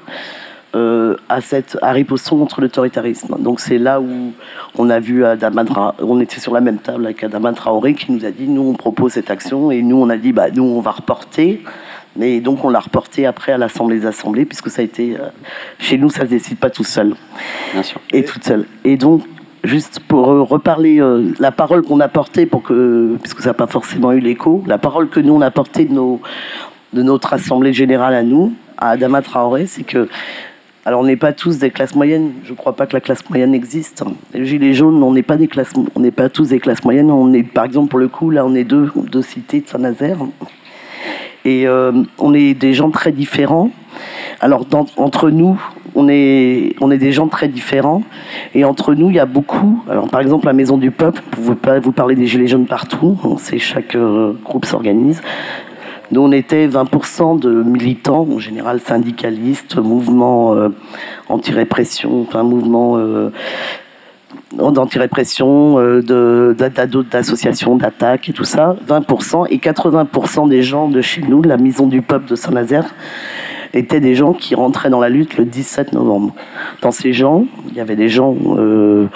[1.31, 3.37] à cette à contre l'autoritarisme.
[3.39, 4.33] Donc c'est là où
[4.77, 5.65] on a vu Adama
[6.01, 8.75] on était sur la même table avec Adama Traoré qui nous a dit nous on
[8.75, 11.63] propose cette action et nous on a dit bah nous on va reporter.
[12.19, 15.17] Mais donc on l'a reporté après à l'Assemblée des Assemblées, puisque ça a été
[15.79, 17.15] chez nous, ça se décide pas tout seul.
[17.73, 18.01] Bien sûr.
[18.13, 18.67] Et toute seule.
[18.85, 19.23] Et donc
[19.67, 23.55] juste pour euh, reparler euh, la parole qu'on a portée pour que puisque ça n'a
[23.55, 26.21] pas forcément eu l'écho la parole que nous on a portée de nos
[26.93, 30.09] de notre assemblée générale à nous à Adama Traoré c'est que
[30.85, 33.29] alors on n'est pas tous des classes moyennes je ne crois pas que la classe
[33.29, 36.61] moyenne existe les gilets jaunes on n'est pas des classes on n'est pas tous des
[36.61, 39.61] classes moyennes on est par exemple pour le coup là on est deux deux cités
[39.61, 40.19] de Saint-Nazaire
[41.47, 43.71] et euh, on est des gens très différents
[44.41, 45.61] alors, entre nous,
[45.95, 48.03] on est, on est des gens très différents.
[48.55, 49.83] Et entre nous, il y a beaucoup.
[49.89, 53.19] Alors, par exemple, la Maison du Peuple, vous, vous parlez des Gilets jaunes partout.
[53.39, 55.23] Sait, chaque euh, groupe s'organise.
[56.13, 60.69] Nous, on était 20% de militants, en général syndicalistes, mouvements euh,
[61.29, 63.31] anti-répression, enfin, mouvements euh,
[64.53, 68.77] d'anti-répression, d'associations, d'attaques et tout ça.
[68.89, 72.95] 20% et 80% des gens de chez nous, la Maison du Peuple de Saint-Nazaire,
[73.75, 76.35] étaient des gens qui rentraient dans la lutte le 17 novembre.
[76.83, 79.07] Dans ces gens, il y avait des gens euh,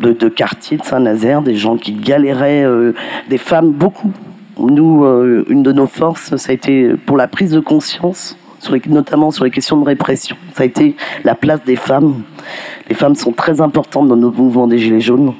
[0.00, 2.94] de, quartier de Saint-Nazaire, des gens qui galéraient, euh,
[3.28, 4.12] des femmes, beaucoup.
[4.58, 8.36] Nous, euh, une de nos forces, ça a été pour la prise de conscience,
[8.86, 10.36] notamment sur les questions de répression.
[10.54, 12.22] Ça a été la place des femmes.
[12.88, 15.34] Les femmes sont très importantes dans nos mouvements des Gilets jaunes.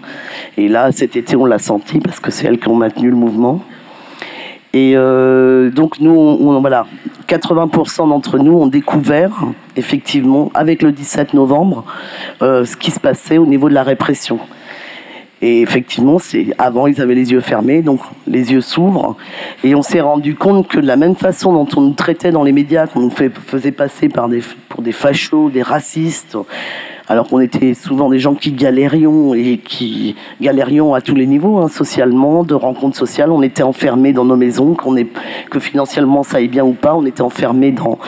[0.56, 3.16] Et là, cet été, on l'a senti parce que c'est elles qui ont maintenu le
[3.16, 3.60] mouvement.
[4.72, 6.86] Et euh, donc nous, voilà,
[7.28, 9.44] 80% d'entre nous ont découvert
[9.76, 11.84] effectivement avec le 17 novembre
[12.42, 14.40] euh, ce qui se passait au niveau de la répression.
[15.46, 19.14] Et effectivement, c'est avant ils avaient les yeux fermés, donc les yeux s'ouvrent,
[19.62, 22.44] et on s'est rendu compte que de la même façon dont on nous traitait dans
[22.44, 26.38] les médias, qu'on nous faisait passer pour des fachos, des racistes,
[27.08, 31.58] alors qu'on était souvent des gens qui galérions et qui galérions à tous les niveaux,
[31.58, 33.30] hein, socialement, de rencontres sociales.
[33.30, 34.74] On était enfermés dans nos maisons,
[35.50, 37.98] que financièrement ça aille bien ou pas, on était enfermés dans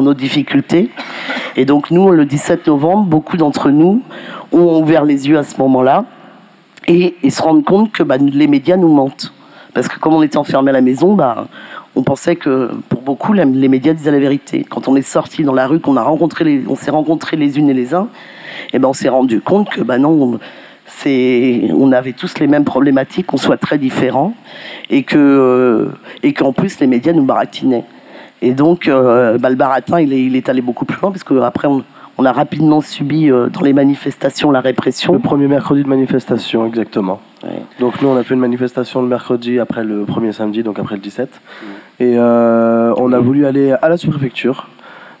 [0.00, 0.88] nos difficultés.
[1.56, 4.00] Et donc nous, le 17 novembre, beaucoup d'entre nous
[4.50, 6.06] ont ouvert les yeux à ce moment-là
[6.86, 9.32] et, se rendent compte que bah, les médias nous mentent.
[9.74, 11.48] Parce que comme on était enfermés à la maison, bah,
[11.94, 14.64] on pensait que pour beaucoup, les médias disaient la vérité.
[14.68, 17.58] Quand on est sorti dans la rue, qu'on a rencontré les, on s'est rencontrés les
[17.58, 18.08] unes et les uns,
[18.72, 20.38] et ben on s'est rendu compte que ben non,
[21.74, 24.34] on avait tous les mêmes problématiques, qu'on soit très différents,
[24.88, 25.90] et euh,
[26.36, 27.84] qu'en plus les médias nous baratinaient.
[28.42, 31.68] Et donc, euh, bah, le baratin, il est, est allé beaucoup plus loin, parce qu'après,
[31.68, 31.82] on,
[32.18, 35.12] on a rapidement subi euh, dans les manifestations la répression.
[35.12, 37.20] Le premier mercredi de manifestation, exactement.
[37.78, 40.96] Donc nous, on a fait une manifestation le mercredi après le premier samedi, donc après
[40.96, 41.40] le 17.
[42.00, 44.68] Et euh, on a voulu aller à la sous-préfecture.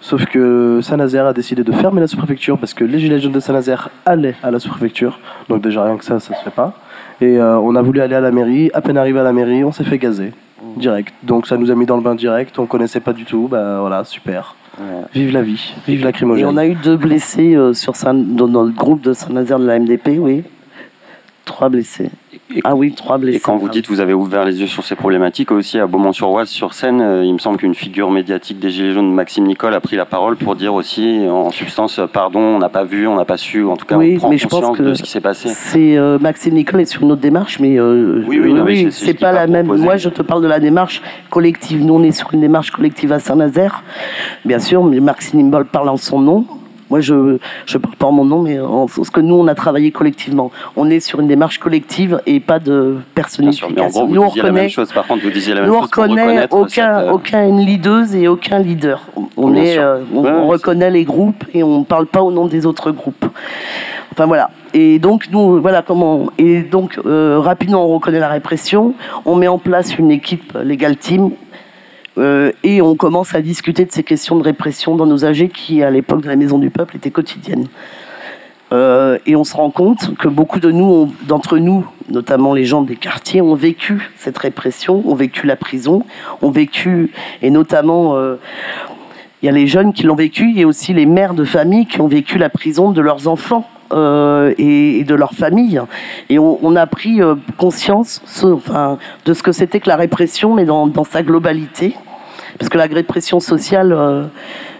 [0.00, 3.40] Sauf que Saint-Nazaire a décidé de fermer la sous-préfecture parce que les gilets jaunes de
[3.40, 5.20] Saint-Nazaire allaient à la sous-préfecture.
[5.48, 6.74] Donc déjà rien que ça, ça se fait pas.
[7.20, 8.70] Et euh, on a voulu aller à la mairie.
[8.74, 10.32] À peine arrivé à la mairie, on s'est fait gazer
[10.76, 11.14] direct.
[11.22, 12.58] Donc ça nous a mis dans le bain direct.
[12.58, 13.48] On connaissait pas du tout.
[13.48, 14.54] Bah voilà, super.
[15.14, 18.46] Vive la vie, vive la Et on a eu deux blessés euh, sur Saint, dans
[18.46, 20.44] notre groupe de Saint-Nazaire de la MDP, oui.
[21.46, 22.10] Trois blessés.
[22.64, 23.38] Ah oui, trois blessés.
[23.38, 26.48] Et quand vous dites vous avez ouvert les yeux sur ces problématiques, aussi à Beaumont-sur-Oise,
[26.48, 29.80] sur scène, euh, il me semble qu'une figure médiatique des Gilets jaunes, Maxime Nicole, a
[29.80, 33.24] pris la parole pour dire aussi, en substance, pardon, on n'a pas vu, on n'a
[33.24, 35.10] pas su, en tout cas, on prend mais conscience je pense que de ce qui
[35.10, 35.48] s'est passé.
[35.50, 39.32] C'est euh, Maxime Nicole est sur une autre démarche, mais euh, oui, oui, c'est pas
[39.32, 39.66] la même.
[39.66, 41.84] Moi, je te parle de la démarche collective.
[41.84, 43.82] Nous, on est sur une démarche collective à Saint-Nazaire,
[44.44, 46.44] bien sûr, mais Maxime Nicole parle en son nom.
[46.90, 49.54] Moi, je ne parle pas en mon nom, mais en ce que nous, on a
[49.54, 50.50] travaillé collectivement.
[50.76, 54.08] On est sur une démarche collective et pas de personnification.
[54.08, 54.92] nous, on reconnaît, la même chose.
[54.92, 55.82] Par contre, vous disiez la même nous, chose.
[55.82, 59.02] on reconnaît aucun, euh, aucun leaduse et aucun leader.
[59.36, 62.66] On, est, euh, on, reconnaît les groupes et on ne parle pas au nom des
[62.66, 63.26] autres groupes.
[64.12, 64.50] Enfin voilà.
[64.72, 66.30] Et donc nous, voilà comment.
[66.38, 68.94] Et donc euh, rapidement, on reconnaît la répression.
[69.24, 71.32] On met en place une équipe Legal Team
[72.18, 75.82] euh, et on commence à discuter de ces questions de répression dans nos AG qui,
[75.82, 77.66] à l'époque de la Maison du Peuple, étaient quotidiennes.
[78.72, 82.82] Euh, et on se rend compte que beaucoup de nous, d'entre nous, notamment les gens
[82.82, 86.04] des quartiers, ont vécu cette répression, ont vécu la prison,
[86.42, 87.12] ont vécu,
[87.42, 88.36] et notamment, euh,
[89.42, 92.00] il y a les jeunes qui l'ont vécu, et aussi les mères de famille qui
[92.00, 93.68] ont vécu la prison de leurs enfants.
[94.58, 95.80] Et, de leur famille.
[96.28, 97.20] Et on, a pris
[97.56, 98.20] conscience
[99.24, 101.94] de ce que c'était que la répression, mais dans sa globalité.
[102.58, 104.24] Parce que la répression sociale, euh,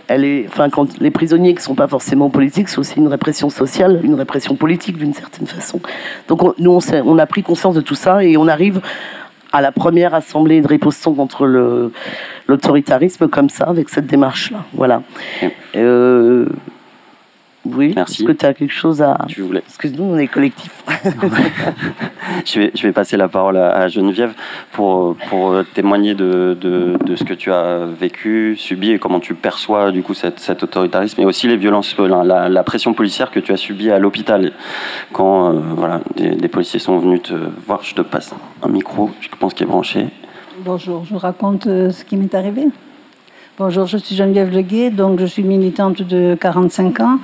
[0.08, 3.50] elle est, enfin, quand les prisonniers qui sont pas forcément politiques, c'est aussi une répression
[3.50, 5.80] sociale, une répression politique d'une certaine façon.
[6.28, 8.80] Donc on- nous, on, a pris conscience de tout ça et on arrive
[9.52, 11.46] à la première assemblée de riposton contre
[12.46, 14.64] l'autoritarisme comme ça, avec cette démarche-là.
[14.74, 15.02] Voilà.
[15.76, 16.46] Euh,
[17.74, 18.22] oui, Merci.
[18.22, 19.18] est-ce que tu as quelque chose à...
[19.28, 19.60] Tu voulais.
[19.60, 20.82] Parce que nous, on est collectif.
[22.44, 24.32] Je vais, je vais passer la parole à, Geneviève
[24.72, 29.34] pour, pour témoigner de, de, de ce que tu as vécu, subi et comment tu
[29.34, 33.30] perçois du coup cette, cet autoritarisme et aussi les violences, la, la- la pression policière
[33.30, 34.52] que tu as subie à l'hôpital
[35.12, 37.34] quand euh, voilà, des, des policiers sont venus te
[37.66, 37.82] voir.
[37.84, 40.06] Je te passe un micro, je pense qu'il est branché.
[40.64, 42.64] Bonjour, je vous raconte euh, ce qui m'est arrivé.
[43.58, 47.18] Bonjour, je suis Geneviève Leguet, donc je suis militante de 45 ans.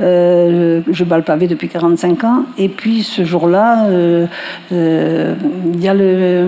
[0.00, 2.44] Euh, je bats le pavé depuis 45 ans.
[2.56, 4.26] Et puis ce jour-là, euh,
[4.72, 5.34] euh,
[5.74, 6.46] il y a le,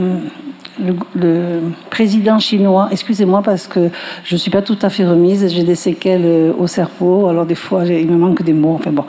[0.78, 1.60] le,
[1.90, 3.90] président chinois, excusez-moi parce que
[4.24, 7.46] je ne suis pas tout à fait remise, j'ai des séquelles euh, au cerveau, alors
[7.46, 9.04] des fois il me manque des mots, enfin bon,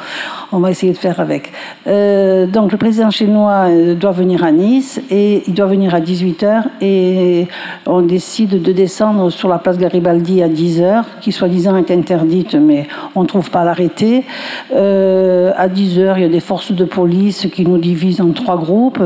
[0.52, 1.52] on va essayer de faire avec.
[1.88, 6.02] Euh, donc le président chinois euh, doit venir à Nice et il doit venir à
[6.02, 7.48] 18h et
[7.86, 12.88] on décide de descendre sur la place Garibaldi à 10h, qui soi-disant est interdite, mais
[13.16, 14.26] on ne trouve pas l'arrêté.
[14.72, 19.02] À 10h, il y a des forces de police qui nous divisent en trois groupes.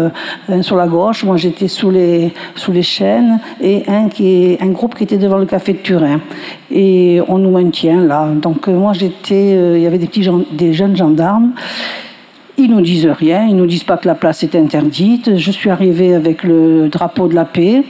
[0.61, 5.17] sur la gauche, moi j'étais sous les, sous les chaînes, et un, groupe qui était
[5.17, 6.21] devant le café de Turin.
[6.71, 8.29] Et on nous maintient là.
[8.33, 11.53] Donc euh, moi j'étais, euh, il y avait des, petits des jeunes gendarmes.
[12.57, 15.35] Ils nous disent rien, ils nous disent pas que la place est interdite.
[15.35, 17.83] Je suis arrivée avec le drapeau de la paix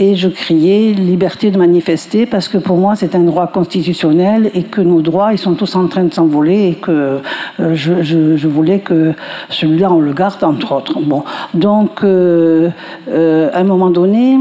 [0.00, 4.64] et je criais liberté de manifester parce que pour moi c'est un droit constitutionnel et
[4.64, 7.20] que nos droits ils sont tous en train de s'envoler et que
[7.60, 9.12] euh, je, voulais que
[9.50, 10.98] celui-là on le garde entre autres.
[11.00, 11.22] Bon,
[11.54, 12.70] donc euh,
[13.08, 14.36] euh, à un moment donné.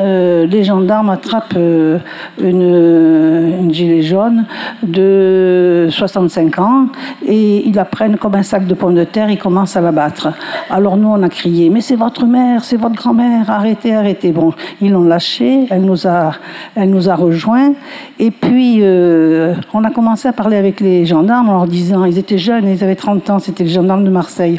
[0.00, 1.98] Euh, les gendarmes attrapent euh,
[2.40, 4.44] une, gilet jaune
[4.82, 6.86] de 65 ans
[7.26, 9.92] et ils la prennent comme un sac de pommes de terre, ils commencent à la
[9.92, 10.28] battre.
[10.70, 14.32] Alors nous, on a crié, mais c'est votre mère, c'est votre grand-mère, arrêtez, arrêtez.
[14.32, 16.32] Bon, ils l'ont lâchée, elle nous a,
[16.76, 17.72] elle nous a rejoints
[18.18, 22.18] et puis euh, on a commencé à parler avec les gendarmes en leur disant, ils
[22.18, 24.58] étaient jeunes, ils avaient 30 ans, c'était les gendarmes de Marseille.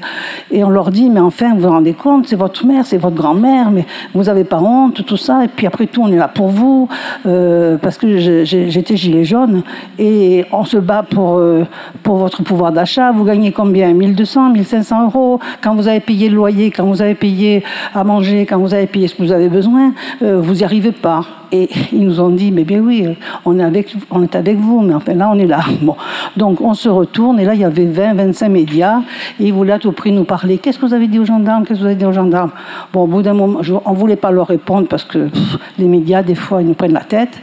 [0.52, 3.16] Et on leur dit, mais enfin, vous vous rendez compte, c'est votre mère, c'est votre
[3.16, 5.29] grand-mère, mais vous n'avez pas honte, tout ça.
[5.44, 6.90] Et puis après tout, on est là pour vous,
[7.26, 9.64] euh, parce que j'étais gilet jaune,
[9.98, 11.66] et on se bat pour, euh,
[12.06, 13.12] votre pouvoir d'achat.
[13.12, 13.94] Vous gagnez combien?
[13.94, 17.64] 1200, 1500 euros Quand vous avez payé le loyer, quand vous avez payé
[17.94, 20.92] à manger, quand vous avez payé ce que vous avez besoin, euh, vous n'y arrivez
[20.92, 21.39] pas.
[21.52, 23.06] Et ils nous ont dit, mais bien oui,
[23.46, 25.60] on est avec, on est avec vous, mais enfin là, on est là.
[25.82, 25.96] Bon.
[26.36, 29.00] Donc on se retourne, et là, il y avait 20, 25 médias,
[29.40, 30.58] et ils voulaient à tout prix nous parler.
[30.58, 31.64] Qu'est-ce que vous avez dit aux gendarmes?
[31.64, 32.52] Qu'est-ce que vous avez dit aux gendarmes?
[32.94, 35.30] Bon, au bout d'un moment, on ne voulait pas leur répondre parce que
[35.78, 37.40] les médias, des fois, ils nous prennent la tête,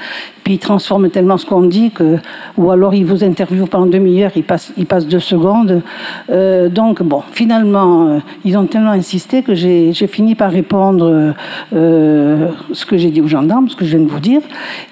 [0.46, 2.18] puis ils transforment tellement ce qu'on dit que,
[2.56, 5.82] ou alors ils vous interviewent pendant demi-heure, ils passent, ils passent deux secondes.
[6.30, 11.34] Euh, donc, bon, finalement, euh, ils ont tellement insisté que j'ai fini par répondre
[11.74, 14.40] euh, ce que j'ai dit aux gendarmes, ce que je de vous dire.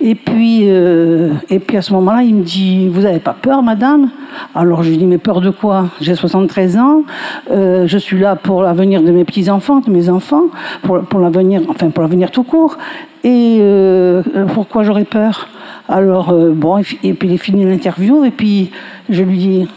[0.01, 3.63] Et puis, euh, et puis à ce moment-là, il me dit Vous n'avez pas peur,
[3.63, 4.11] madame?
[4.55, 5.89] Alors je lui dis Mais peur de quoi?
[6.01, 7.03] J'ai 73 ans,
[7.51, 10.45] euh, je suis là pour l'avenir de mes petits-enfants, de mes enfants,
[10.83, 12.79] pour, pour l'avenir, enfin pour l'avenir tout court.
[13.23, 15.49] Et euh, pourquoi j'aurais peur?
[15.89, 18.71] Alors, bon, et, puis il est fini l'interview, et puis
[19.11, 19.69] je lui dis,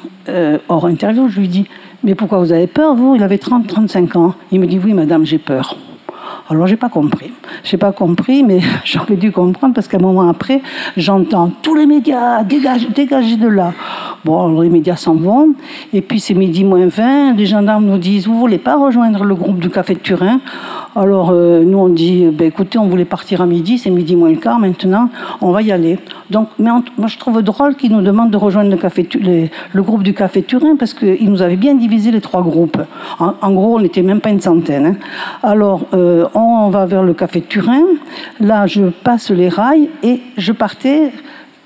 [0.69, 1.65] hors interview, je lui dis,
[2.03, 3.15] mais pourquoi vous avez peur, vous?
[3.15, 4.33] Il avait 30, 35 ans.
[4.51, 5.77] Il me dit, oui, madame, j'ai peur.
[6.49, 7.33] Alors, j'ai pas compris.
[7.63, 10.61] J'ai pas compris, mais j'aurais dû comprendre parce qu'à un moment après,
[10.95, 13.73] j'entends tous les médias, dégagez, de là.
[14.23, 15.53] Bon, les médias s'en vont.
[15.91, 17.33] Et puis, c'est midi moins 20.
[17.33, 20.39] Les gendarmes nous disent, vous voulez pas rejoindre le groupe du Café de Turin?
[20.99, 24.31] Alors, euh, nous, on dit, ben, écoutez, on voulait partir à midi, c'est midi moins
[24.31, 25.99] le quart maintenant, on va y aller.
[26.31, 30.41] Donc, mais moi, je trouve drôle qu'ils nous demandent de rejoindre le, groupe du Café
[30.41, 32.81] Turin parce qu'ils nous avaient bien divisé les trois groupes.
[33.19, 34.85] En, en gros, on n'était même pas une centaine.
[34.87, 34.95] hein.
[35.43, 37.83] Alors, euh, on va vers le Café Turin.
[38.39, 41.11] Là, je passe les rails et je partais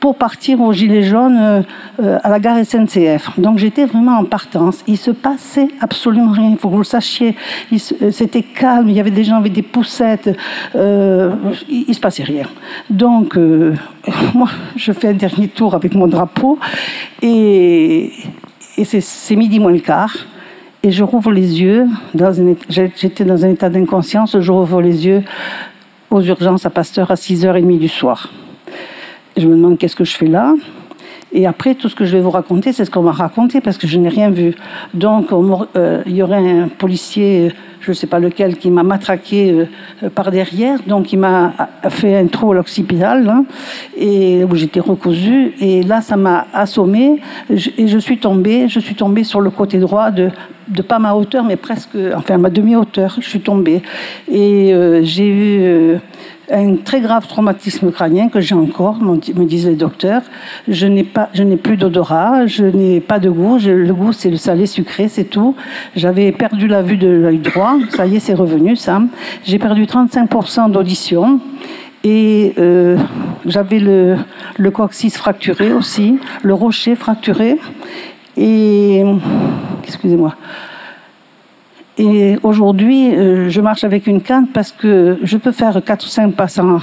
[0.01, 1.61] pour partir au Gilet jaune euh,
[2.01, 3.39] euh, à la gare SNCF.
[3.39, 4.83] Donc j'étais vraiment en partance.
[4.87, 7.35] Il se passait absolument rien, il faut que vous le sachiez.
[7.71, 10.29] Euh, C'était calme, il y avait des gens avec des poussettes,
[10.75, 12.47] il, il se passait rien.
[12.89, 13.37] Donc
[14.33, 16.57] moi, je fais un dernier tour avec mon drapeau
[17.21, 18.11] et,
[18.77, 20.15] et c'est- midi moins le quart.
[20.83, 21.85] Et je rouvre les yeux.
[22.69, 24.39] J'étais dans un état d'inconscience.
[24.39, 25.23] Je rouvre les yeux
[26.09, 28.29] aux urgences à Pasteur à 6h30 du soir.
[29.37, 30.53] Je me demande qu'est-ce que je fais là.
[31.33, 33.77] Et après, tout ce que je vais vous raconter, c'est ce qu'on m'a raconté parce
[33.77, 34.53] que je n'ai rien vu.
[34.93, 38.83] Donc, euh, il y aurait un policier, euh, je ne sais pas lequel, qui m'a
[38.83, 39.67] matraqué
[40.03, 40.79] euh, par derrière.
[40.85, 41.53] Donc, il m'a
[41.87, 43.45] fait un trou à l'occipital hein,
[43.97, 45.53] et où j'étais recousue.
[45.61, 48.67] Et là, ça m'a assommé Je- et je suis tombée.
[48.67, 50.31] Je suis tombée sur le côté droit de,
[50.85, 53.15] pas ma hauteur, mais presque, enfin, ma demi-hauteur.
[53.21, 53.81] Je suis tombée.
[54.29, 54.73] Et
[55.03, 55.97] j'ai eu.
[56.51, 60.21] Un très grave traumatisme crânien que j'ai encore, me disent les docteurs.
[60.67, 63.57] Je n'ai plus d'odorat, je n'ai pas de goût.
[63.57, 65.55] Le goût, c'est le salé sucré, c'est tout.
[65.95, 67.77] J'avais perdu la vue de l'œil droit.
[67.89, 69.01] Ça y est, c'est revenu, ça.
[69.45, 71.39] J'ai perdu 35% d'audition.
[72.03, 72.97] Et euh,
[73.45, 74.17] j'avais le,
[74.57, 77.59] le coccyx fracturé aussi, le rocher fracturé.
[78.37, 79.03] Et,
[79.83, 80.35] excusez-moi.
[82.03, 86.07] Et aujourd'hui, euh, je marche avec une canne parce que je peux faire 4 ou
[86.07, 86.79] 5 passants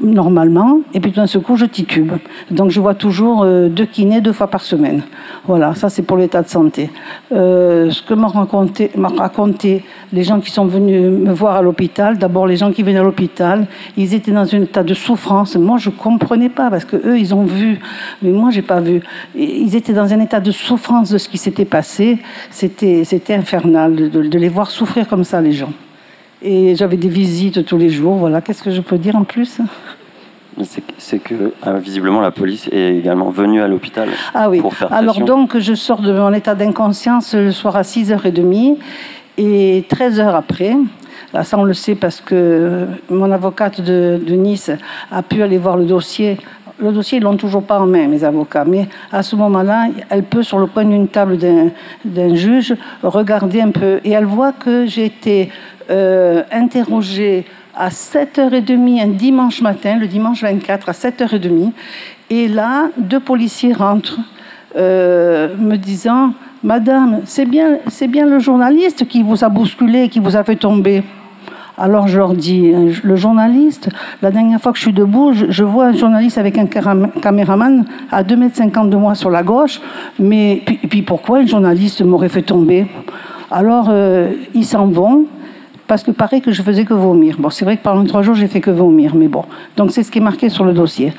[0.00, 2.12] normalement, et puis d'un coup, je titube.
[2.52, 5.02] Donc je vois toujours euh, deux kinés deux fois par semaine.
[5.44, 6.88] Voilà, ça c'est pour l'état de santé.
[7.32, 12.16] Euh, ce que m'ont raconté, raconté les gens qui sont venus me voir à l'hôpital,
[12.16, 13.66] d'abord les gens qui venaient à l'hôpital,
[13.96, 15.56] ils étaient dans un état de souffrance.
[15.56, 17.80] Moi, je comprenais pas parce que eux, ils ont vu,
[18.22, 19.00] mais moi, j'ai pas vu.
[19.34, 22.20] Ils étaient dans un état de souffrance de ce qui s'était passé.
[22.50, 25.72] C'était, c'était infernal de les voir souffrir comme ça, les gens.
[26.42, 28.16] Et j'avais des visites tous les jours.
[28.16, 29.60] Voilà, qu'est-ce que je peux dire en plus?
[30.98, 34.60] C'est que euh, visiblement la police est également venue à l'hôpital Ah oui.
[34.60, 35.24] pour faire Alors pression.
[35.24, 38.76] donc, je sors de mon état d'inconscience le soir à 6h30
[39.38, 40.76] et 13 heures après.
[41.32, 44.70] Là, ça, on le sait parce que mon avocate de, de Nice
[45.12, 46.36] a pu aller voir le dossier.
[46.80, 48.64] Le dossier, ils l'ont toujours pas en main, mes avocats.
[48.64, 51.36] Mais à ce moment-là, elle peut, sur le coin d'une table
[52.04, 54.00] d'un juge, regarder un peu.
[54.04, 55.50] Et elle voit que j'ai été
[55.90, 61.72] euh, interrogée à 7h30 un dimanche matin, le dimanche 24 à 7h30.
[62.30, 64.20] Et là, deux policiers rentrent
[64.76, 67.78] euh, me disant Madame, c'est bien,
[68.08, 71.02] bien le journaliste qui vous a bousculé, qui vous a fait tomber.
[71.80, 73.88] Alors je leur dis, euh, le journaliste,
[74.20, 78.22] la dernière fois que je suis debout, je, vois un journaliste avec un caméraman à
[78.22, 79.80] 2,50 m de moi sur la gauche,
[80.18, 82.86] mais puis, puis pourquoi un journaliste m'aurait fait tomber?
[83.50, 85.24] Alors euh, ils s'en vont,
[85.86, 87.36] parce que paraît que je faisais que vomir.
[87.38, 89.44] Bon, c'est vrai que pendant trois jours, j'ai fait que vomir, mais bon.
[89.78, 91.14] Donc c'est ce qui est marqué sur le dossier.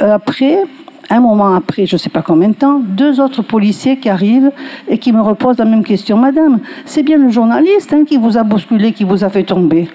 [0.00, 0.60] Euh, Après,
[1.10, 4.50] un moment après, je ne sais pas combien de temps, deux autres policiers qui arrivent
[4.88, 6.16] et qui me reposent la même question.
[6.16, 9.88] Madame, c'est bien le journaliste hein, qui vous a bousculé, qui vous a fait tomber.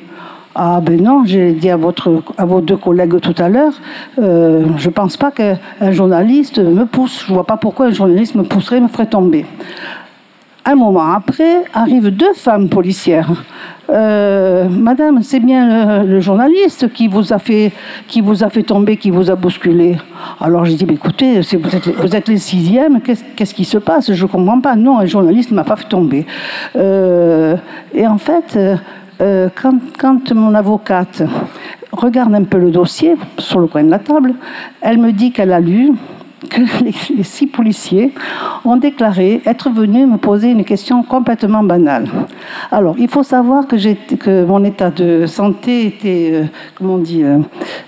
[0.56, 3.74] Ah ben non, j'ai dit à, vos deux collègues tout à l'heure,
[4.18, 5.58] euh, je ne pense pas qu'un
[5.92, 7.24] journaliste me pousse.
[7.26, 9.46] Je ne vois pas pourquoi un journaliste me pousserait me ferait tomber.
[10.70, 13.32] Un moment après, arrivent deux femmes policières.
[13.90, 17.72] Euh, Madame, c'est bien le, journaliste qui vous a fait,
[18.08, 19.98] qui vous a fait tomber, qui vous a bousculé.
[20.40, 24.14] Alors j'ai dit, mais écoutez, vous êtes, vous êtes les sixièmes, qu'est-ce qui se passe?
[24.14, 24.76] Je ne comprends pas.
[24.76, 26.28] Non, un journaliste ne m'a pas fait tomber.
[26.76, 27.56] Euh,
[27.92, 28.56] et en fait,
[29.22, 31.24] euh, quand mon avocate
[31.92, 34.36] regarde un peu le dossier sur le coin de la table,
[34.82, 35.94] elle me dit qu'elle a lu
[36.50, 38.14] que les, les six policiers
[38.66, 42.08] ont déclaré être venus me poser une question complètement banale.
[42.72, 46.44] Alors, il faut savoir que, mon état de santé était, euh,
[46.76, 47.40] comment on dit, euh,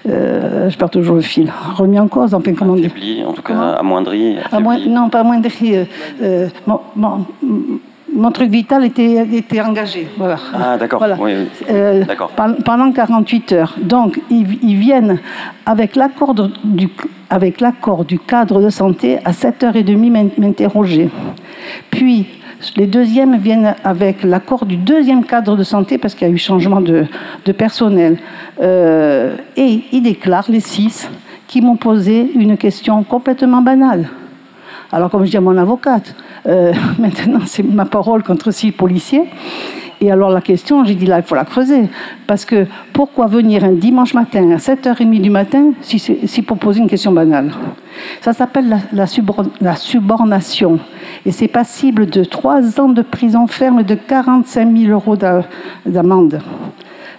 [0.10, 3.34] euh, je perds toujours le fil, remis en cause, enfin, comment on dit Affaibli, en
[3.34, 4.38] tout cas amoindri.
[4.52, 5.86] à moins- non, pas moins euh,
[6.22, 6.48] euh,
[8.14, 10.08] mon, truc vital était, était engagé.
[10.18, 10.38] Voilà.
[10.54, 11.00] Ah d'accord.
[11.00, 11.16] Voilà.
[11.20, 11.48] Oui, oui.
[11.70, 12.04] Euh,
[12.66, 13.76] pendant 48 heures.
[13.82, 15.20] Donc, ils, ils viennent
[15.66, 16.90] avec l'accord du,
[17.30, 21.10] avec l'accord du cadre de santé à 7h30 m'in- m'interroger.
[21.90, 22.26] Puis,
[22.78, 26.38] les deuxièmes viennent avec l'accord du deuxième cadre de santé parce qu'il y a eu
[26.38, 27.06] changement de,
[27.46, 28.18] de personnel.
[28.62, 31.10] Euh, et ils déclarent, les six,
[31.48, 34.08] qui m'ont posé une question complètement banale.
[34.92, 36.16] Alors, comme je dis à mon avocate,
[36.48, 39.24] euh, maintenant c'est ma parole contre six policiers.
[40.04, 41.88] Et alors la question, j'ai dit là, il faut la creuser.
[42.26, 46.90] Parce que pourquoi venir un dimanche matin à 7h30 du matin si, pour poser une
[46.90, 47.52] question banale?
[48.22, 50.80] Ça s'appelle la, la subor- la subornation.
[51.24, 55.44] Et c'est passible de 3 ans de prison ferme et de 45 000 euros d'a-
[55.86, 56.40] d'amende.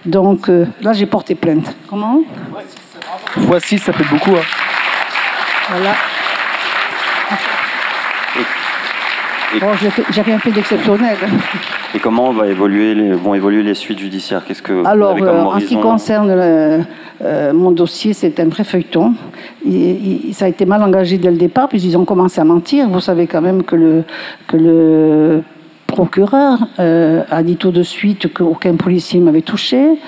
[0.05, 1.73] Donc euh, là, j'ai porté plainte.
[1.89, 2.19] Comment?
[3.37, 4.31] Voici, ça fait beaucoup.
[4.31, 4.43] hein.
[5.69, 5.93] Voilà.
[9.59, 9.67] Bon,
[10.11, 11.17] j'ai rien fait d'exceptionnel.
[11.95, 14.43] Et comment va évoluer les, vont évoluer les suites judiciaires?
[14.45, 16.83] Qu'est-ce que vous Alors, avez comme euh, en ce qui concerne le-
[17.23, 19.13] euh, mon dossier, c'est un vrai feuilleton.
[19.65, 22.89] Il- il- ça a été mal engagé dès le départ, puisqu'ils ont commencé à mentir.
[22.89, 24.03] Vous savez quand même que le,
[24.47, 25.43] que le
[25.93, 29.99] procureur euh, a dit tout de suite qu'aucun policier m'avait touché.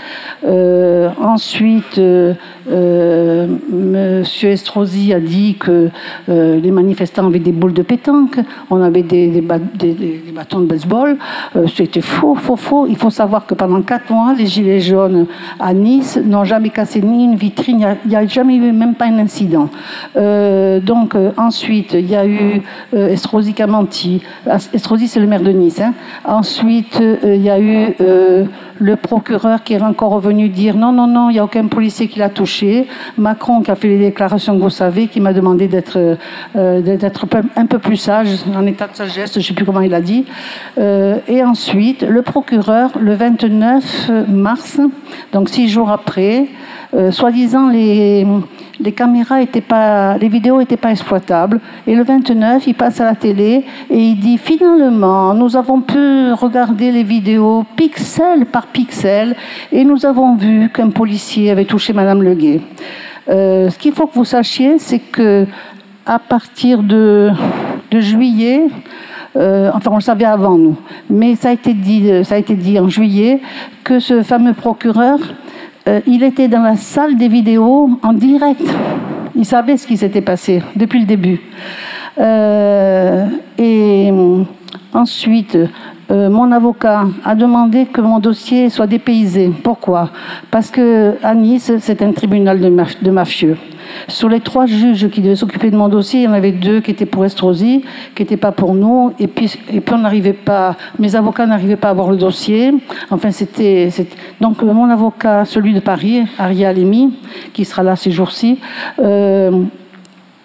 [0.44, 2.34] Euh, ensuite, euh,
[2.72, 5.90] euh, Monsieur Estrosi a dit que
[6.28, 8.40] les manifestants avaient des boules de pétanque,
[8.72, 11.18] on avait des, bâtons de baseball.
[11.76, 12.88] C'était faux, faux, faux.
[12.88, 15.28] Il faut savoir que pendant quatre mois, les Gilets jaunes
[15.60, 18.96] à Nice n'ont jamais cassé ni une vitrine, il n'y a- a, jamais eu même
[18.96, 19.70] pas un incident.
[20.16, 22.62] Donc ensuite, il y a eu
[22.94, 24.24] Estrosi qui a menti.
[24.74, 25.75] Estrosi, c'est le maire de Nice.
[26.24, 28.46] Ensuite, euh, il y a eu euh,
[28.80, 32.08] le procureur qui est encore revenu dire non, non, non, il n'y a aucun policier
[32.08, 32.88] qui l'a touché.
[33.18, 35.98] Macron qui a fait les déclarations que vous savez, qui m'a demandé d'être
[36.56, 36.98] euh,
[37.56, 40.02] un peu plus sage, en état de sagesse, je ne sais plus comment il a
[40.02, 40.26] dit.
[40.78, 44.80] Et ensuite, le procureur, le 29 mars,
[45.32, 46.48] donc six jours après,
[46.96, 48.26] euh, soi-disant les,
[48.96, 51.60] caméras étaient pas, les vidéos n'étaient pas exploitables.
[51.88, 56.32] Et le 29, il passe à la télé et il dit finalement, nous avons pu
[56.32, 59.36] regarder les vidéos pixel par pixel
[59.74, 62.62] et nous avons vu qu'un policier avait touché Madame Leguet.
[63.28, 65.46] Euh, ce qu'il faut que vous sachiez, c'est que
[66.06, 67.32] à partir de,
[67.92, 68.68] de juillet,
[69.36, 70.78] euh, enfin, on le savait avant nous,
[71.10, 73.42] mais ça a été dit, ça a été dit en juillet
[73.84, 75.20] que ce fameux procureur,
[75.88, 78.62] euh, il était dans la salle des vidéos en direct.
[79.36, 81.42] Il savait ce qui s'était passé depuis le début.
[82.18, 83.28] Euh,
[83.58, 84.12] et
[84.94, 85.58] ensuite,
[86.12, 89.52] euh, mon avocat a demandé que mon dossier soit dépaysé.
[89.64, 90.12] Pourquoi?
[90.52, 93.58] Parce que à Nice, c'est un tribunal de, maf- de mafieux.
[94.08, 96.82] Sur les trois juges qui devaient s'occuper de mon dossier, il y en avait deux
[96.82, 97.84] qui étaient pour Estrosi,
[98.16, 99.14] qui n'étaient pas pour nous.
[99.20, 102.74] Et puis, et puis on n'arrivait pas, mes avocats n'arrivaient pas à avoir le dossier.
[103.12, 103.90] Enfin, c'était.
[104.42, 107.14] Donc, euh, mon avocat, celui de Paris, Ariel Alemi,
[107.54, 108.60] qui sera là ces jours-ci,
[109.00, 109.52] euh,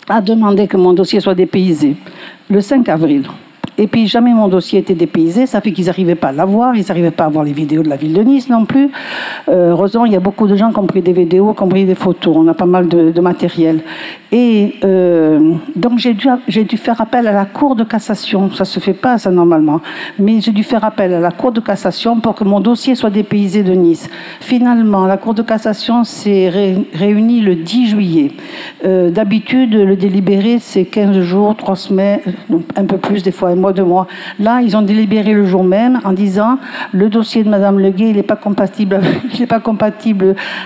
[0.09, 1.97] a demandé que mon dossier soit dépaysé
[2.49, 3.25] le 5 avril.
[3.81, 6.85] Et puis jamais mon dossier était dépaysé, ça fait qu'ils n'arrivaient pas à l'avoir, ils
[6.87, 8.91] n'arrivaient pas à voir les vidéos de la ville de Nice non plus.
[9.49, 11.68] Euh, heureusement, il y a beaucoup de gens qui ont pris des vidéos, qui ont
[11.68, 13.81] pris des photos, on a pas mal de, matériel.
[14.33, 18.93] Et euh, donc j'ai dû, faire appel à la Cour de cassation, ça se fait
[18.93, 19.81] pas ça normalement,
[20.18, 23.09] mais j'ai dû faire appel à la Cour de cassation pour que mon dossier soit
[23.09, 24.11] dépaysé de Nice.
[24.41, 28.33] Finalement, la Cour de cassation s'est ré- réunie le 10 juillet.
[28.85, 32.20] Euh, D'habitude, le délibéré, c'est 15 jours, 3 semaines,
[32.76, 34.07] un peu plus, des fois un mois, deux mois.
[34.39, 36.59] Là, ils ont délibéré le jour même en disant
[36.93, 39.01] le dossier de Madame Leguet, il n'est pas compatible,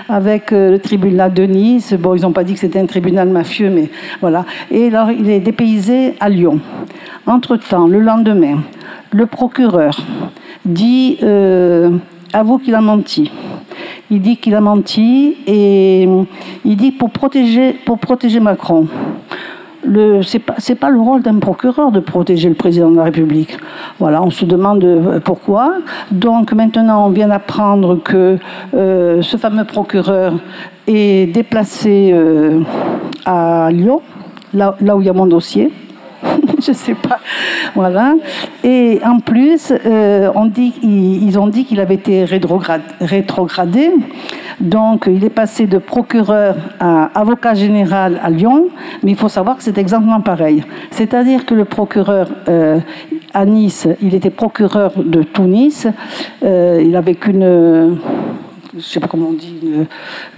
[0.09, 1.93] avec- euh, le tribunal de Nice.
[1.93, 3.89] Bon, ils n'ont pas dit que c'était un tribunal mafieux, mais
[4.21, 4.45] voilà.
[4.71, 6.59] Et alors, il est dépaysé à Lyon.
[7.27, 8.59] Entre-temps, le lendemain,
[9.11, 9.97] le procureur
[10.65, 11.91] dit euh,
[12.33, 13.31] avoue qu'il a menti.
[14.11, 16.07] Il dit qu'il a menti et
[16.63, 17.75] il dit pour protéger
[18.39, 18.87] Macron.
[19.85, 23.57] Le, c'est pas, pas le rôle d'un procureur de protéger le président de la République.
[23.99, 25.75] Voilà, on se demande euh, pourquoi.
[26.11, 28.37] Donc maintenant, on vient d'apprendre que
[28.73, 30.33] euh, ce fameux procureur
[30.87, 32.61] est déplacé euh,
[33.25, 34.01] à Lyon,
[34.53, 35.71] là, là où il y a mon dossier.
[36.65, 37.19] je sais pas.
[37.75, 38.15] Voilà.
[38.67, 40.31] Et en plus, euh,
[40.81, 43.91] ils, ont dit qu'il avait été rétrogradé.
[44.59, 48.69] Donc, il est passé de procureur à avocat général à Lyon.
[49.03, 50.63] Mais il faut savoir que c'est exactement pareil.
[50.89, 52.79] C'est-à-dire que le procureur euh,
[53.35, 55.87] à Nice, il était procureur de tout Nice.
[56.43, 57.99] Euh, il avait qu'une
[58.75, 59.55] je ne sais pas comment on dit,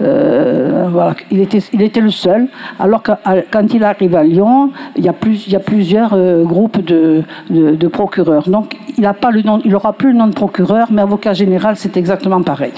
[0.00, 2.46] euh, voilà, il était, il était le seul.
[2.78, 3.10] Alors que
[3.50, 6.80] quand il arrive à Lyon, il y a, plus, il y a plusieurs euh, groupes
[6.84, 8.48] de, de, procureurs.
[8.48, 11.32] Donc il n'a pas le nom, il n'aura plus le nom de procureur, mais avocat
[11.32, 12.72] général, c'est exactement pareil.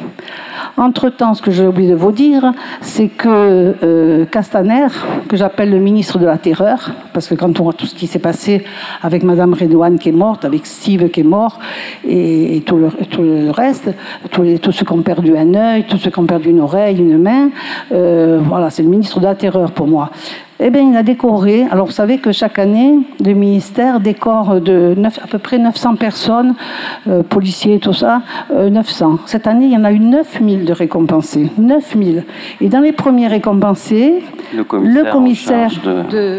[0.79, 4.87] Entre-temps, ce que j'ai oublié de vous dire, c'est que euh, Castaner,
[5.29, 8.07] que j'appelle le ministre de la Terreur, parce que quand on voit tout ce qui
[8.07, 8.65] s'est passé
[9.03, 11.59] avec Madame Redouane qui est morte, avec Steve qui est mort,
[12.09, 13.91] et, tout, le, tout reste,
[14.31, 17.19] tous ceux qui ont perdu un œil, tous ceux qui ont perdu une oreille, une
[17.19, 17.51] main,
[17.93, 20.11] euh, voilà, c'est le ministre de la Terreur pour moi.
[20.63, 21.65] Eh bien, il a décoré.
[21.71, 26.55] Alors, vous savez que chaque année, le ministère décore de à peu près 900 personnes,
[27.09, 28.21] euh, policiers, tout ça,
[28.53, 29.21] euh, 900.
[29.25, 31.51] Cette année, il y en a eu 9000 de récompensés.
[31.57, 32.25] 9000.
[32.61, 34.23] Et dans les premiers récompensés,
[34.55, 35.71] Le commissaire, Le commissaire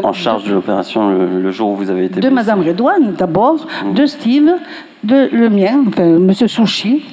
[0.04, 2.36] en charge de, l'opération le, le jour où vous avez été de blessé.
[2.36, 4.52] Madame Redouane, d'abord, de Steve,
[5.04, 7.04] de le mien, enfin, Monsieur Souchi,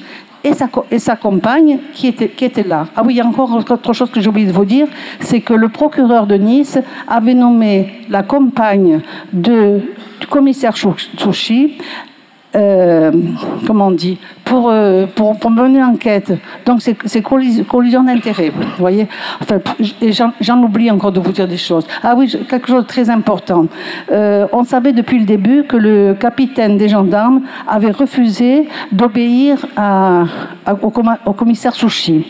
[0.43, 2.87] et sa, compagne qui était, là.
[2.95, 4.87] Ah oui, il y a encore autre chose que j'ai oublié de vous dire,
[5.19, 9.01] c'est que le procureur de Nice avait nommé la compagne
[9.33, 9.81] du
[10.29, 11.77] commissaire Chouchi
[12.55, 13.11] euh,
[13.67, 16.33] comment on dit, pour, euh, pour, mener l'enquête.
[16.65, 19.07] Donc c'est collision, collision d'intérêts, vous voyez.
[19.41, 19.59] Enfin,
[20.41, 21.85] j'en oublie encore de vous dire des choses.
[22.01, 23.67] Ah oui, quelque chose de très important.
[24.11, 29.65] Euh, on savait depuis le début que le capitaine des gendarmes avait refusé d'obéir
[30.81, 32.25] au, commissaire Sushi.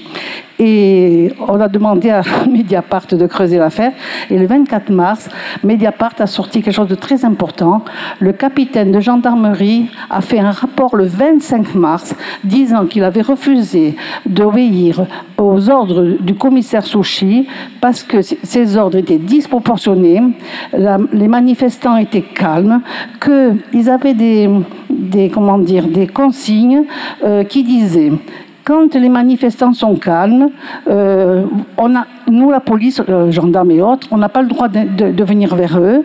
[0.59, 3.93] Et on a demandé à Mediapart de creuser l'affaire.
[4.29, 5.29] Et le 24 mars,
[5.63, 7.83] Mediapart a sorti quelque chose de très important.
[8.19, 13.95] Le capitaine de gendarmerie a fait un rapport le 25 mars disant qu'il avait refusé
[14.25, 15.05] d'obéir
[15.37, 17.47] aux ordres du commissaire Sushi
[17.79, 20.21] parce que ces ordres étaient disproportionnés,
[20.73, 22.81] les manifestants étaient calmes,
[23.21, 24.49] qu'ils avaient des,
[24.89, 26.83] des, comment dire, des consignes
[27.23, 28.11] euh, qui disaient
[28.69, 30.51] quand les manifestants sont calmes,
[30.87, 31.43] euh,
[32.29, 35.79] nous, la police, euh, gendarmes et autres, on n'a pas le droit de, venir vers
[35.79, 36.03] eux.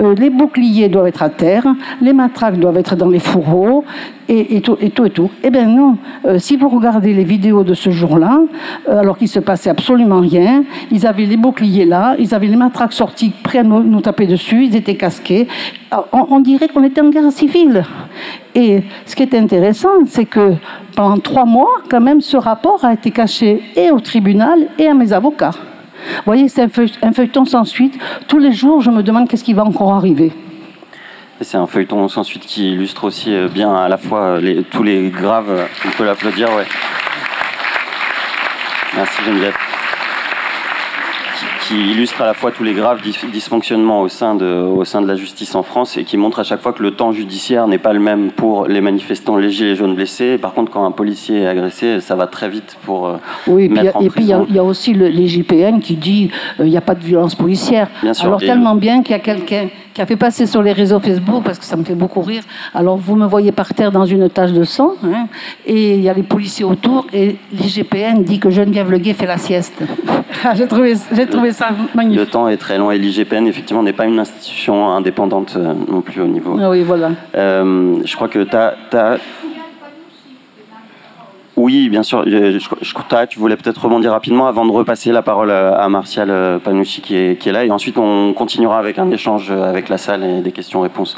[0.00, 1.66] Euh, les boucliers doivent être à terre,
[2.00, 3.84] les matraques doivent être dans les fourreaux,
[4.28, 5.30] et, tout, et tout, et tout.
[5.44, 5.98] Eh bien non,
[6.38, 8.40] si vous regardez les vidéos de ce jour-là,
[8.88, 12.92] alors qu'il se passait absolument rien, ils avaient les boucliers là, ils avaient les matraques
[12.92, 15.46] sorties, prêts à nous, taper dessus, ils étaient casqués.
[16.12, 17.84] On, on dirait qu'on était en guerre civile.
[18.56, 20.54] Et ce qui est intéressant, c'est que
[20.96, 24.94] pendant trois mois, quand même, ce rapport a été caché et au tribunal et à
[24.94, 25.50] mes avocats.
[25.50, 27.98] Vous voyez, c'est un, feuilleton sans suite.
[28.28, 30.32] Tous les jours, je me demande qu'est-ce qui va encore arriver.
[31.42, 34.82] C'est un feuilleton sans suite qui illustre aussi euh, bien à la fois euh, tous
[34.82, 35.68] les graves.
[35.84, 36.64] On peut l'applaudir, ouais.
[38.94, 39.65] Merci Geneviève
[41.66, 45.08] qui illustre à la fois tous les graves dysfonctionnements au sein, de, au sein de
[45.08, 47.78] la justice en France et qui montre à chaque fois que le temps judiciaire n'est
[47.78, 50.38] pas le même pour les manifestants, les gilets jaunes blessés.
[50.38, 54.00] Par contre, quand un policier est agressé, ça va très vite pour euh, oui, mettre
[54.00, 56.82] et puis il y, a aussi le, les JPN qui dit euh, il n'y a
[56.82, 57.88] pas de violence policière.
[58.02, 60.74] Bien sûr, Alors tellement bien qu'il y a quelqu'un qui a fait passer sur les
[60.74, 62.42] réseaux Facebook, parce que ça me fait beaucoup rire.
[62.74, 65.26] Alors, vous me voyez par terre dans une tache de sang, hein,
[65.64, 69.38] et il y a les policiers autour, et l'IGPN dit que Geneviève Leguet fait la
[69.38, 69.72] sieste.
[70.54, 70.92] j'ai trouvé,
[71.30, 72.20] trouvé, ça magnifique.
[72.20, 76.02] Le temps est très long, et l'IGPN, effectivement, n'est pas une institution indépendante euh, non
[76.02, 76.58] plus au niveau.
[76.60, 77.12] Ah oui, voilà.
[77.34, 79.16] Euh, je crois que tu as
[81.56, 82.22] oui, bien sûr.
[82.26, 86.58] Je, je, tu voulais peut-être rebondir rapidement avant de repasser la parole à Martial euh,
[86.58, 87.64] Panucci qui est, là.
[87.64, 91.16] Et ensuite, on continuera avec un échange avec la salle et des questions-réponses.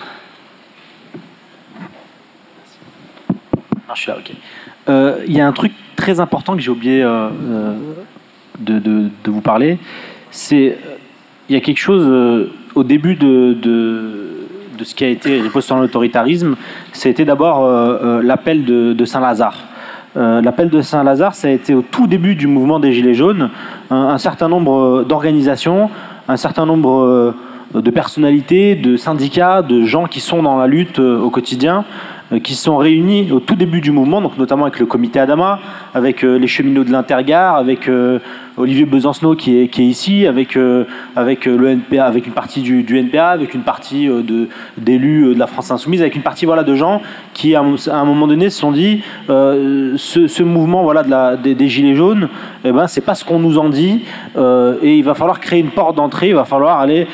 [3.94, 4.30] je suis là, ok.
[4.88, 7.30] Euh, il y a un truc très important que j'ai oublié euh,
[8.60, 9.78] de, vous parler.
[10.30, 10.78] C'est
[11.48, 12.06] il y a quelque chose
[12.76, 13.56] au début de,
[14.84, 16.54] ce qui a été riposte sur l'autoritarisme.
[16.92, 17.66] C'était d'abord
[18.22, 19.56] l'appel de Saint-Lazare.
[20.16, 23.50] Euh, l'appel de Saint-Lazare, ça a été au tout début du mouvement des Gilets jaunes,
[23.90, 25.90] un, certain nombre d'organisations,
[26.28, 27.34] un certain nombre euh,
[27.74, 31.84] de personnalités, de syndicats, de gens qui sont dans la lutte euh, au quotidien,
[32.42, 35.60] qui sont réunis au tout début du mouvement, donc notamment avec le comité Adama,
[35.94, 37.88] avec les cheminots de l'Intergare, avec
[38.58, 40.84] Olivier Besancenot qui est, qui est ici, avec, euh,
[41.16, 45.46] avec, euh, avec une partie du, NPA, avec une partie euh, de, d'élus de la
[45.46, 47.00] France Insoumise, avec une partie voilà, de gens
[47.34, 52.28] qui, à un, moment donné, se sont dit ce, mouvement voilà, des, Gilets jaunes,
[52.64, 54.02] eh ben, c'est pas ce qu'on nous en dit,
[54.36, 57.06] et il va falloir créer une porte d'entrée, il va falloir aller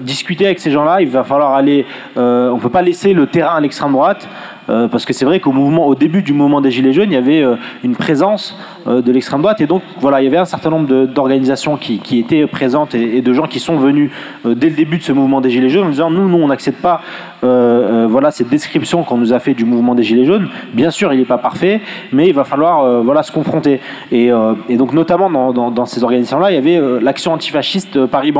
[0.00, 1.84] discuter avec ces gens-là, il va falloir aller.
[2.16, 4.26] on peut pas laisser le terrain à l'extrême droite.
[4.70, 7.42] Euh, parce que c'est vrai qu'au début du mouvement des Gilets jaunes, il y avait
[7.42, 8.56] euh, une présence
[8.86, 12.00] euh, de l'extrême droite, et donc voilà, il y avait un certain nombre d'organisations qui,
[12.18, 14.10] étaient présentes et, de gens qui sont venus
[14.44, 16.80] dès le début de ce mouvement des Gilets jaunes en disant nous, nous, on n'accepte
[16.80, 17.00] pas
[17.42, 20.48] voilà cette description qu'on nous a fait du mouvement des Gilets jaunes.
[20.72, 21.80] Bien sûr, il n'est pas parfait,
[22.12, 23.80] mais il va falloir voilà se confronter.
[24.12, 24.30] Et,
[24.70, 28.32] donc notamment dans, ces organisations-là, il y avait l'action antifasciste Paris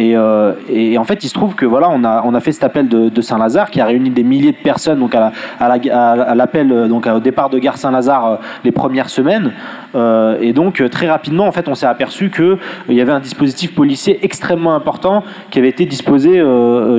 [0.00, 3.20] Euh, et, en fait, il se trouve que voilà, on a, fait cet appel de,
[3.20, 5.32] Saint-Lazare qui a réuni des milliers de personnes donc à,
[6.34, 9.52] l'appel euh, donc au départ de Gare Saint-Lazare euh, les premières semaines.
[9.94, 13.74] Et donc très rapidement, en fait, on s'est aperçu que il y avait un dispositif
[13.74, 16.42] policier extrêmement important qui avait été disposé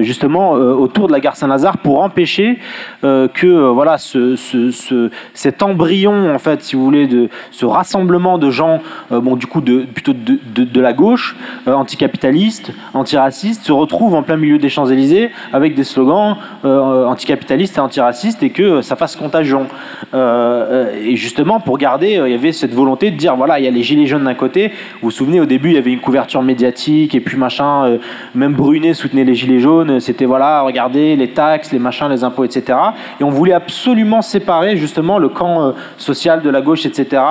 [0.02, 2.60] justement autour de la Gare Saint-Lazare pour empêcher
[3.02, 8.50] que voilà ce, ce, cet embryon en fait, si vous voulez, de ce rassemblement de
[8.50, 8.82] gens,
[9.12, 11.36] bon du coup de plutôt de, de, la gauche
[11.66, 17.80] anticapitaliste antiracistes se retrouvent en plein milieu des Champs-Élysées avec des slogans euh, anticapitalistes et
[17.80, 19.68] antiracistes et que ça fasse contagion.
[20.14, 23.60] Euh, et justement, pour garder, euh, il y avait cette volonté volonté de dire voilà,
[23.60, 24.70] il y a les gilets jaunes d'un côté.
[25.02, 27.86] Vous vous souvenez, au début, il y avait une couverture médiatique et puis machin.
[27.86, 27.98] euh,
[28.36, 30.00] même Brunet soutenait les gilets jaunes.
[30.00, 32.78] C'était voilà, regardez les taxes, les machins, les impôts, etc.
[33.20, 37.22] Et on voulait absolument séparer justement le camp euh, social de la gauche, etc.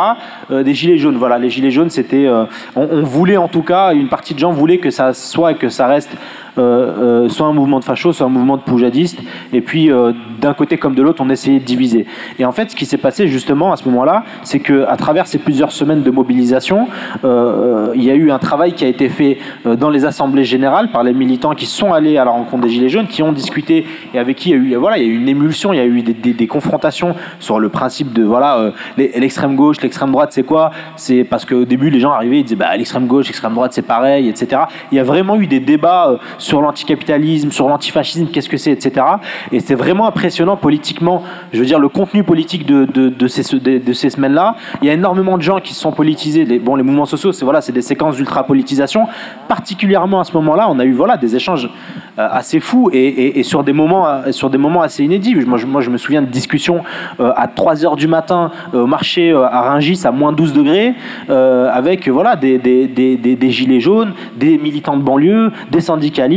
[0.50, 1.16] euh, des gilets jaunes.
[1.16, 2.26] Voilà, les gilets jaunes, c'était.
[2.28, 5.56] on, on voulait en tout cas, une partie de gens voulaient que ça soit et
[5.56, 6.10] que ça reste
[6.58, 9.18] euh, euh, soit un mouvement de facho, soit un mouvement de poujadiste.
[9.54, 12.04] Et puis, euh, d'un côté comme de l'autre, on essayait de diviser.
[12.38, 15.26] Et en fait, ce qui s'est passé justement à ce moment-là, c'est que à travers
[15.26, 16.88] ces plusieurs semaines de mobilisation,
[17.24, 21.04] il y a eu un travail qui a été fait dans les assemblées générales par
[21.04, 24.18] les militants qui sont allés à la rencontre des Gilets jaunes, qui ont discuté et
[24.18, 25.80] avec qui il y a eu, voilà, il y a eu une émulsion, il y
[25.80, 30.70] a eu des, confrontations sur le principe de voilà, l'extrême gauche, l'extrême droite, c'est quoi?
[30.96, 33.86] C'est parce qu'au début, les gens arrivaient, ils disaient bah, l'extrême gauche, l'extrême droite, c'est
[33.86, 34.62] pareil, etc.
[34.90, 39.06] Il y a vraiment eu des débats sur l'anticapitalisme, sur l'antifascisme, qu'est-ce que c'est, etc.
[39.52, 41.22] Et c'est vraiment impressionnant politiquement,
[41.52, 44.56] je veux dire, le contenu politique de, de, ces, de, ces semaines-là.
[44.82, 46.44] Il y a énormément de gens qui se sont politisés.
[46.44, 49.06] Les, bon, les mouvements sociaux, c'est voilà, des séquences d'ultra-politisation.
[49.48, 51.70] Particulièrement à ce moment-là, on a eu voilà, des échanges
[52.18, 55.34] euh, assez fous et, et- sur, des moments, euh, sur des moments assez inédits.
[55.46, 56.82] Moi, je, me souviens de discussions
[57.20, 60.94] euh, à 3 heures du matin au marché à Rungis à moins 12 degrés
[61.28, 66.31] avec voilà, des, des, des- des gilets jaunes, des militants de banlieue, des syndicalistes.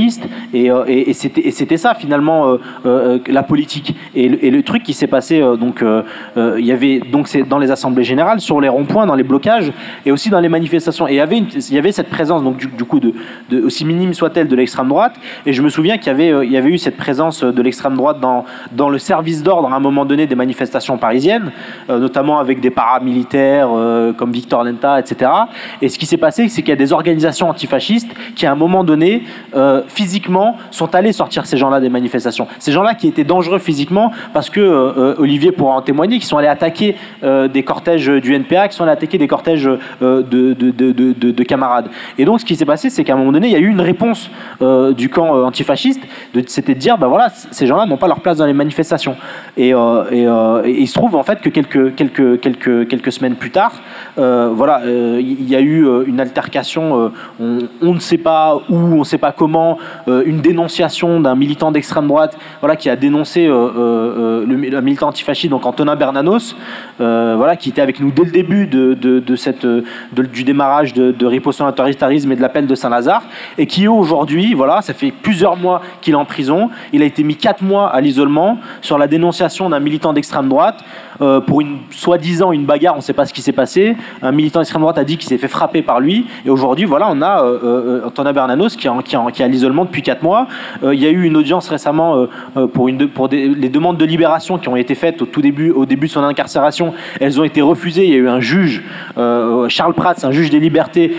[0.54, 3.96] Euh, et, c'était ça finalement euh, euh, la politique.
[4.16, 5.84] Et le, truc qui s'est passé, donc
[6.36, 9.72] il y avait donc c'est dans les assemblées générales, sur les ronds-points, dans les blocages
[10.06, 11.08] et aussi dans les manifestations.
[11.08, 13.14] Et il y avait, cette présence donc du, coup de,
[13.62, 15.14] aussi minime soit-elle de l'extrême droite.
[15.46, 17.96] Et je me souviens qu'il y avait, il y avait eu cette présence de l'extrême
[17.96, 21.52] droite dans, dans le service d'ordre à un moment donné des manifestations parisiennes,
[21.89, 23.70] notamment avec des paramilitaires
[24.18, 25.32] comme Victor Lenta, etc.
[25.82, 28.56] Et ce qui s'est passé, c'est qu'il y a des organisations antifascistes qui, à un
[28.56, 29.24] moment donné,
[29.88, 32.48] physiquement, sont allés sortir ces gens-là des manifestations.
[32.60, 36.38] Ces gens-là qui étaient dangereux physiquement, parce que euh, Olivier pourra en témoigner, qui sont
[36.38, 40.54] allés attaquer euh, des cortèges du NPA, qui sont allés attaquer des cortèges euh, de,
[40.54, 41.88] de, de, de- de- de camarades.
[42.18, 43.68] Et donc, ce qui s'est passé, c'est qu'à un moment donné, il y a eu
[43.70, 44.30] une réponse
[44.98, 46.02] du camp antifasciste,
[46.48, 49.16] c'était de dire, ben voilà, ces gens-là n'ont pas leur place dans les manifestations.
[49.58, 53.74] Et, il se trouve en fait que quelques, quelques, quelques, quelques semaines plus tard,
[54.18, 59.04] voilà, il y a eu une altercation, on, on ne sait pas où, on ne
[59.04, 59.75] sait pas comment,
[60.08, 64.70] euh, une dénonciation d'un militant d'extrême droite, voilà, qui a dénoncé euh, euh, le, mi-
[64.70, 66.56] le militant antifasciste, donc Antonin Bernanos,
[67.00, 72.42] voilà, qui était avec nous dès le début du démarrage de, de l'autoritarisme et de
[72.42, 73.24] l'appel de Saint-Lazare,
[73.58, 76.70] et qui aujourd'hui, voilà, ça fait plusieurs mois qu'il est en prison.
[76.94, 80.84] Il a été mis quatre mois à l'isolement sur la dénonciation d'un militant d'extrême droite
[81.22, 82.93] euh, pour une soi-disant une bagarre.
[82.93, 83.95] On ne sait pas ce qui s'est passé.
[84.22, 87.07] Un militant d'extrême droite a dit qu'il s'est fait frapper par lui, et aujourd'hui, voilà,
[87.11, 90.24] on a euh, euh, Antonin Bernanos qui est, en- qui est à l'isolement depuis quatre
[90.24, 90.47] mois.
[90.84, 92.28] Il y a eu une audience récemment
[92.74, 95.86] pour, une pour les demandes de libération qui ont été faites au tout début, au
[95.86, 96.93] début de son incarcération.
[97.20, 98.05] Elles ont été refusées.
[98.05, 98.84] Il y a eu un juge,
[99.16, 101.16] Charles Prats, un juge des libertés,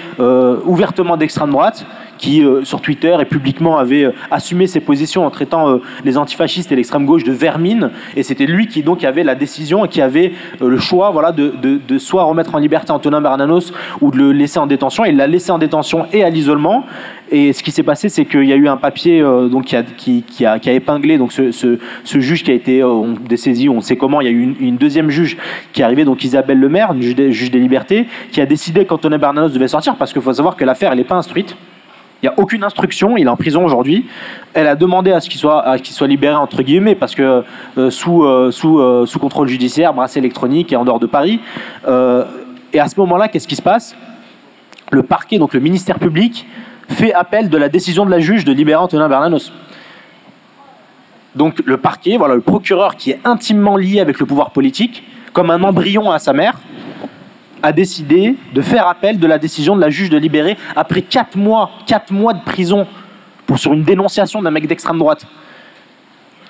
[0.65, 1.87] ouvertement d'extrême droite
[2.19, 6.17] qui, euh, sur Twitter et publiquement, avait euh, assumé ses positions en traitant euh, les
[6.19, 7.91] antifascistes et l'extrême gauche de vermine.
[8.17, 11.53] Et c'était lui qui donc avait la décision et qui avait le choix voilà, de,
[11.63, 15.05] de- de soit remettre en liberté Antonin Bernanos ou de le laisser en détention.
[15.05, 16.85] Il l'a laissé en détention et à l'isolement.
[17.31, 19.83] Et ce qui s'est passé, c'est qu'il y a eu un papier donc, qui, a,
[19.83, 23.15] qui, a, qui a épinglé donc, ce, ce- ce juge qui a été on
[23.71, 24.21] on sait comment.
[24.21, 25.37] Il y a eu une, deuxième juge
[25.73, 29.19] qui est arrivée, donc Isabelle Lemaire, juge des, juge des libertés, qui a décidé qu'Antonin
[29.19, 31.57] Bernanos devait sortir parce qu'il faut savoir que l'affaire, elle n'est pas instruite.
[32.23, 34.07] Il n'y a aucune instruction, il est en prison aujourd'hui.
[34.55, 37.45] Elle a demandé à ce qu'il soit, libéré, entre guillemets, parce que
[37.77, 41.41] euh, sous, euh, euh, sous contrôle judiciaire, bracelet électronique et en dehors de Paris.
[42.73, 43.97] Et à ce moment-là, qu'est-ce qui se passe?
[44.91, 46.47] Le parquet, donc le ministère public,
[46.89, 49.53] fait appel de la décision de la juge de libérer Antonin Bernanos.
[51.35, 55.51] Donc le parquet, voilà, le procureur qui est intimement lié avec le pouvoir politique, comme
[55.51, 56.59] un embryon à sa mère,
[57.63, 61.37] a décidé de faire appel de la décision de la juge de libérer après 4
[61.37, 62.87] mois, quatre mois de prison
[63.47, 65.27] pour, sur une dénonciation d'un mec d'extrême droite.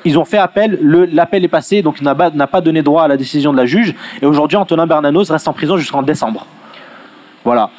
[0.04, 0.78] Ils ont fait appel,
[1.12, 3.92] l'appel est passé, donc il n'a pas, donné droit à la décision de la juge.
[4.22, 6.46] Et aujourd'hui, Antonin Bernanos reste en prison jusqu'en décembre.
[7.44, 7.70] Voilà.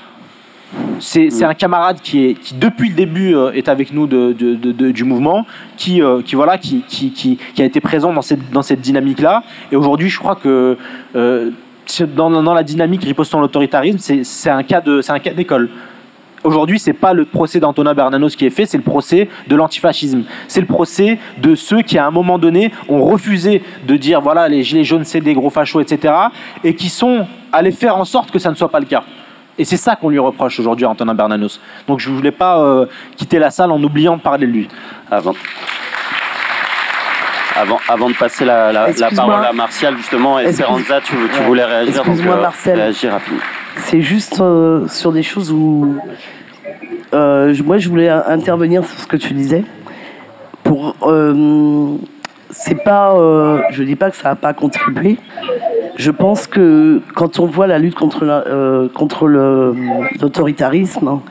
[0.99, 4.33] C'est un camarade qui, est, depuis le début, euh, est avec nous de-
[4.91, 5.45] du mouvement,
[5.77, 9.43] qui, euh, qui, voilà, qui, qui, a été présent dans cette, dynamique-là.
[9.71, 10.77] Et aujourd'hui, je crois que
[11.15, 11.51] euh,
[12.15, 15.69] dans, la dynamique ripostant l'autoritarisme, c'est c'est un cas de- c'est un cas d'école.
[16.43, 20.23] Aujourd'hui, c'est pas le procès d'Antonin Bernanos qui est fait, c'est le procès de l'antifascisme.
[20.47, 24.47] C'est le procès de ceux qui, à un moment donné, ont refusé de dire voilà,
[24.47, 26.13] les gilets jaunes, c'est des gros fachos, etc.
[26.63, 29.03] et qui sont allés faire en sorte que ça ne soit pas le cas.
[29.57, 31.59] Et c'est ça qu'on lui reproche aujourd'hui à Antonin Bernanos.
[31.87, 32.85] Donc je ne voulais pas euh,
[33.15, 34.67] quitter la salle en oubliant de parler de lui.
[35.09, 35.33] Avant.
[37.59, 39.25] Avant, avant de passer la, la- la Excuse-moi.
[39.25, 42.75] parole à Martial, justement, et Esperanza, tu, voulais réagir, Excuse-moi, euh, Marcel.
[42.75, 43.39] réagis rapidement.
[43.77, 45.95] c'est juste euh, sur des choses où.
[47.13, 49.63] euh, moi, je voulais intervenir sur ce que tu disais.
[50.63, 50.95] Pour.
[52.51, 53.15] c'est pas.
[53.71, 55.17] je dis pas que ça n'a pas contribué.
[55.95, 58.43] Je pense que quand on voit la lutte contre, la-
[58.93, 61.21] contre l'autoritarisme, hein,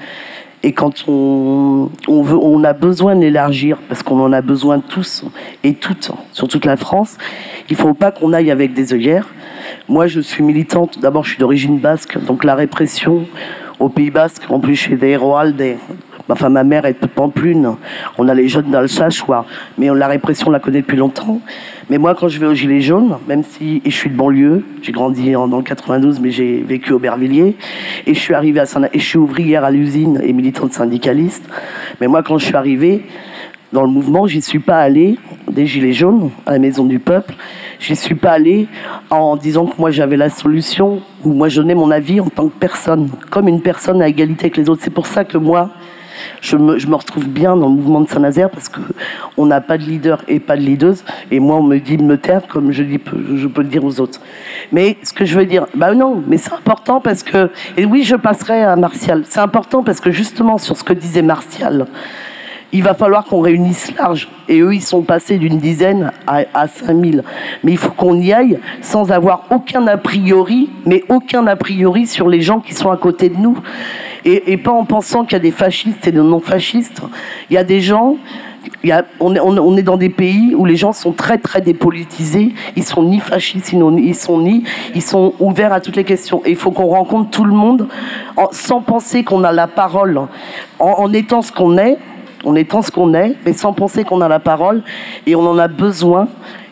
[0.67, 5.25] et quand on, on, a besoin de l'élargir, parce qu'on en a besoin tous
[5.63, 7.19] et toutes, sur toute la France,
[7.71, 9.29] il faut pas qu'on aille avec des œillères.
[9.89, 13.27] Moi, je suis militante, d'abord, je suis d'origine basque, donc la répression
[13.79, 15.77] au Pays Basque, en plus, chez des Roaldes.
[16.29, 17.77] Enfin, ma mère est de Pamplune,
[18.19, 19.23] on a les jeunes d'Alsace,
[19.79, 21.41] mais la répression, on la connaît depuis longtemps.
[21.89, 24.91] Mais moi, quand je vais au Gilet jaune, même si je suis de banlieue, j'ai
[24.91, 27.57] grandi en, dans le 92, mais j'ai vécu au Bervilliers,
[28.07, 31.45] et je suis arrivée à Saint et je suis ouvrière à l'usine et militante syndicaliste.
[32.01, 33.05] Mais moi, quand je suis arrivée
[33.73, 35.19] dans le mouvement, j'y suis pas allée
[35.51, 37.35] des Gilets jaunes à la Maison du Peuple.
[37.79, 38.69] J'y suis pas allée
[39.11, 42.49] en disant que moi j'avais la solution ou moi je donnais mon avis en tant
[42.49, 44.83] que personne, comme une personne à égalité avec les autres.
[44.83, 45.71] C'est pour ça que moi,
[46.41, 50.23] je me, retrouve bien dans le mouvement de Saint-Nazaire parce qu'on n'a pas de leader
[50.29, 51.05] et pas de leaduse.
[51.31, 52.83] Et moi, on me dit de me taire comme je
[53.47, 54.21] peux le dire aux autres.
[54.73, 57.51] Mais ce que je veux dire, bah non, mais c'est important parce que.
[57.77, 59.23] Et oui, je passerai à Martial.
[59.27, 61.87] C'est important parce que justement, sur ce que disait Martial,
[62.73, 64.29] il va falloir qu'on réunisse large.
[64.49, 67.23] Et eux, ils sont passés d'une dizaine à, à 5000.
[67.65, 72.07] Mais il faut qu'on y aille sans avoir aucun a priori, mais aucun a priori
[72.07, 73.57] sur les gens qui sont à côté de nous.
[74.29, 77.01] Et, pas en pensant qu'il y a des fascistes et des non-fascistes.
[77.49, 78.17] Il y a des gens
[78.83, 81.39] il y a- on, est, on- est dans des pays où les gens sont très
[81.39, 82.53] très dépolitisés.
[82.75, 84.65] Ils sont ni fascistes, ils, ils sont ni,
[84.97, 86.43] ils sont ouverts à toutes les questions.
[86.45, 87.87] Et il faut qu'on rencontre tout le monde
[88.51, 90.21] sans penser qu'on a la parole,
[90.81, 91.97] en, en étant ce qu'on est,
[92.45, 94.83] en étant ce qu'on est, mais sans penser qu'on a la parole.
[95.27, 96.27] Et on en a besoin.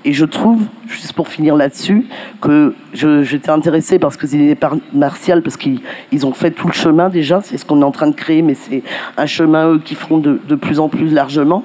[0.06, 2.06] Et je trouve, juste pour finir là-dessus,
[2.42, 5.80] que j'étais intéressée parce que c'est par Martial, parce qu'ils
[6.12, 8.42] ils ont fait tout le chemin déjà, c'est ce qu'on est en train de créer,
[8.42, 8.82] mais c'est
[9.16, 11.64] un chemin, eux, qui feront de, plus en plus largement.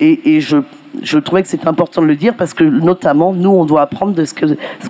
[0.00, 3.82] Et, je, trouvais que c'était important de le dire parce que, notamment, nous, on doit
[3.82, 4.34] apprendre de ce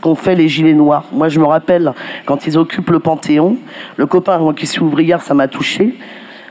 [0.00, 1.04] qu'ont fait les Gilets Noirs.
[1.12, 1.92] Moi, je me rappelle,
[2.24, 3.58] quand ils occupent le Panthéon,
[3.98, 5.98] le copain, moi qui suis ouvrière, ça m'a touché,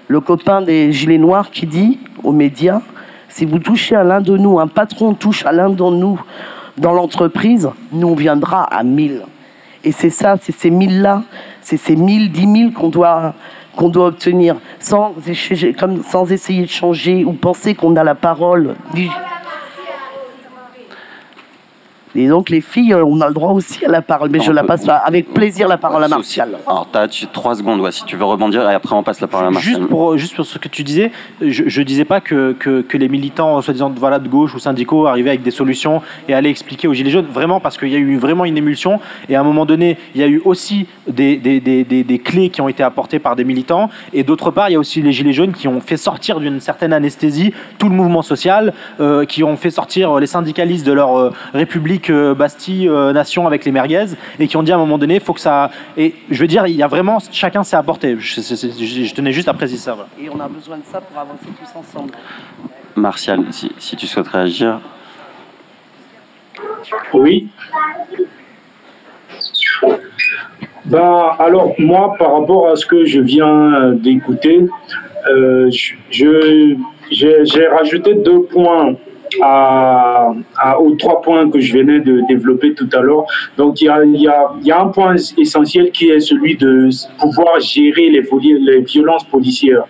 [0.08, 2.82] le copain des Gilets Noirs qui dit aux médias
[3.32, 6.22] si vous touchez à l'un de nous, un patron touche à l'un de nous
[6.78, 9.24] dans l'entreprise, nous on viendra à 1000.
[9.84, 11.24] Et c'est ça, c'est ces 1000-là,
[11.62, 13.34] c'est ces 1000, 10 000 qu'on doit,
[13.78, 15.16] obtenir sans
[16.30, 18.76] essayer de changer ou penser qu'on a la parole.
[22.16, 24.52] Et donc les filles, euh, on a le droit aussi à la parole, mais je
[24.52, 26.58] la passe avec plaisir la parole à Martial.
[26.68, 29.48] Alors, tu- trois secondes, ouais, si tu veux rebondir, et après on passe la parole
[29.48, 29.76] à Martial.
[29.76, 32.98] Juste pour, juste pour ce que tu disais, je, je disais pas que, que, que
[32.98, 36.88] les militants, soi-disant voilà, de gauche ou syndicaux, arrivaient avec des solutions et allaient expliquer
[36.88, 39.00] aux Gilets jaunes, vraiment parce qu'il y a eu vraiment une émulsion.
[39.30, 42.20] Et à un moment donné, il y a eu aussi des, des, des, des, des
[42.20, 43.90] clés qui ont été apportées par des militants.
[44.14, 46.60] Et d'autre part, il y a aussi les Gilets jaunes qui ont fait sortir d'une
[46.60, 51.18] certaine anesthésie tout le mouvement social, euh, qui ont fait sortir les syndicalistes de leur
[51.18, 54.06] euh, République euh, Bastille euh, Nation avec les merguez
[54.40, 55.72] et qui ont dit à un moment donné, faut que ça.
[55.98, 58.18] Et je veux dire, il y a vraiment chacun s'est apporté.
[58.20, 59.94] Je, tenais juste à préciser ça.
[59.94, 60.10] voilà.
[60.20, 62.14] Et on a besoin de ça pour avancer tous ensemble.
[62.96, 64.80] Martial, si, si tu souhaites réagir.
[67.14, 67.50] Oui.
[70.86, 74.68] Ben, alors, moi, par rapport à ce que je viens d'écouter,
[75.30, 75.70] euh,
[76.10, 78.96] j'ai rajouté deux points
[79.42, 83.26] à, à- aux trois points que je venais de développer tout à l'heure.
[83.58, 86.90] Donc, il y a, y, a, y a un point essentiel qui est celui de
[87.20, 89.84] pouvoir gérer les violences policières.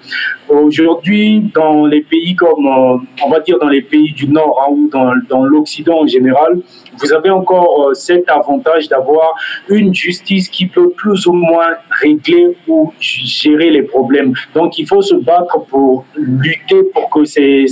[0.51, 4.73] Aujourd'hui, dans les pays comme, euh, on va dire dans les pays du Nord hein,
[4.73, 4.89] ou
[5.29, 6.59] dans, l'Occident en général,
[6.97, 9.33] vous avez encore euh, cet avantage d'avoir
[9.69, 11.69] une justice qui peut plus ou moins
[12.01, 14.33] régler ou gérer les problèmes.
[14.53, 17.65] Donc, il faut se battre pour lutter pour que ces,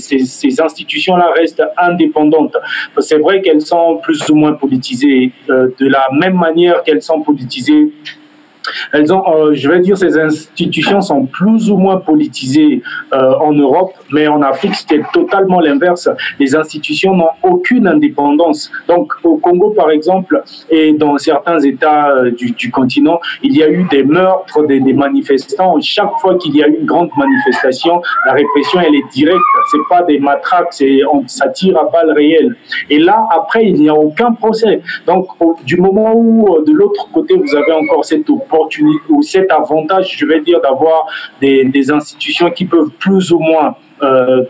[0.62, 2.56] institutions-là restent indépendantes.
[3.00, 7.22] C'est vrai qu'elles sont plus ou moins politisées, euh, de la même manière qu'elles sont
[7.22, 7.92] politisées
[8.94, 12.82] elles ont, euh, je vais dire, ces institutions sont plus ou moins politisées
[13.14, 16.10] euh, en Europe, mais en Afrique, c'était totalement l'inverse.
[16.40, 18.72] Les institutions n'ont aucune indépendance.
[18.88, 23.70] Donc, au Congo, par exemple, et dans certains États euh, du, continent, il y a
[23.70, 25.80] eu des meurtres des, manifestants.
[25.82, 29.40] Chaque fois qu'il y a eu une grande manifestation, la répression, elle est directe.
[29.72, 32.56] C'est pas des matraques, c'est, on, ça tire à balles réelles.
[32.90, 34.82] Et là, après, il n'y a aucun procès.
[35.06, 35.28] Donc,
[35.66, 38.30] du moment où, de l'autre côté, vous avez encore cette
[39.10, 41.08] ou cet avantage, je vais dire, d'avoir
[41.42, 44.44] des, institutions qui peuvent plus ou moins euh,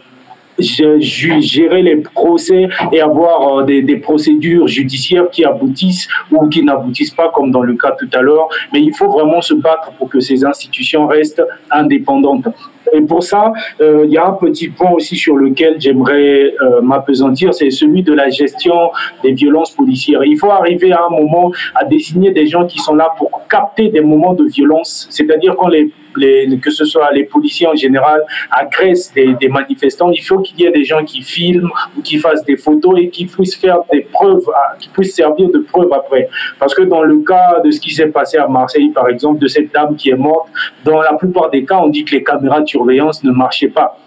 [0.60, 7.30] gérer les procès et avoir des, des procédures judiciaires qui aboutissent ou qui n'aboutissent pas,
[7.30, 8.50] comme dans le cas tout à l'heure.
[8.74, 12.48] Mais il faut vraiment se battre pour que ces institutions restent indépendantes.
[12.94, 16.82] Et pour ça, euh, il y a un petit point aussi sur lequel j'aimerais euh,
[16.82, 18.92] m'apesantir, c'est celui de la gestion
[19.24, 20.24] des violences policières.
[20.24, 23.90] Il faut arriver à un moment à désigner des gens qui sont là pour capter
[23.90, 29.14] des moments de violence, c'est-à-dire quand les que ce soit les policiers en général, agressent
[29.14, 32.46] des, des manifestants, il faut qu'il y ait des gens qui filment ou qui fassent
[32.46, 34.46] des photos et qui puissent faire des preuves,
[34.80, 36.30] qui puissent servir de preuves après.
[36.60, 39.48] Parce que dans le cas de ce qui s'est passé à Marseille, par exemple, de
[39.48, 40.50] cette dame qui est morte,
[40.84, 43.98] dans la plupart des cas, on dit que les caméras de surveillance ne marchaient pas.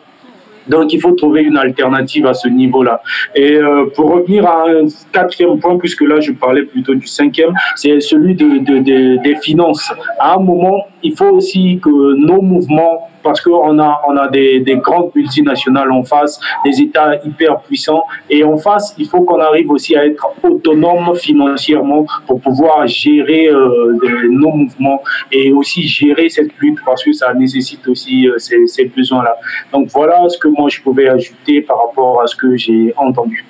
[0.69, 3.03] Donc il faut trouver une alternative à ce niveau-là.
[3.35, 7.53] Et euh, pour revenir à un quatrième point, puisque là je parlais plutôt du cinquième,
[7.77, 9.93] c'est celui de, des finances.
[10.19, 14.61] À un moment, il faut aussi que nos mouvements parce qu'on a, on a des,
[14.61, 18.05] des, grandes multinationales en face, des États hyper puissants.
[18.29, 23.47] Et en face, il faut qu'on arrive aussi à être autonome financièrement pour pouvoir gérer
[23.47, 23.97] euh,
[24.31, 29.37] nos mouvements et aussi gérer cette lutte parce que ça nécessite aussi euh, ces besoins-là.
[29.73, 33.45] Donc voilà ce que moi je pouvais ajouter par rapport à ce que j'ai entendu.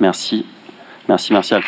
[0.00, 0.46] Merci.
[1.06, 1.60] Merci Martial.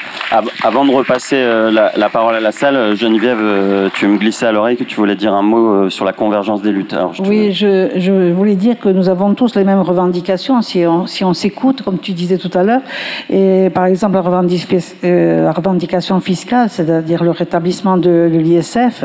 [0.62, 4.47] Avant de repasser euh, la, parole à la salle, euh, Geneviève, euh, tu me glissais
[4.47, 6.97] à l'oreille que tu voulais dire un mot sur la convergence des luttes.
[7.26, 11.34] oui, je, voulais dire que nous avons tous les mêmes revendications si on si on
[11.34, 12.80] s'écoute, comme tu disais tout à l'heure.
[13.28, 19.05] Et par exemple, la, revendication fiscale, c'est-à-dire le rétablissement de, l'ISF,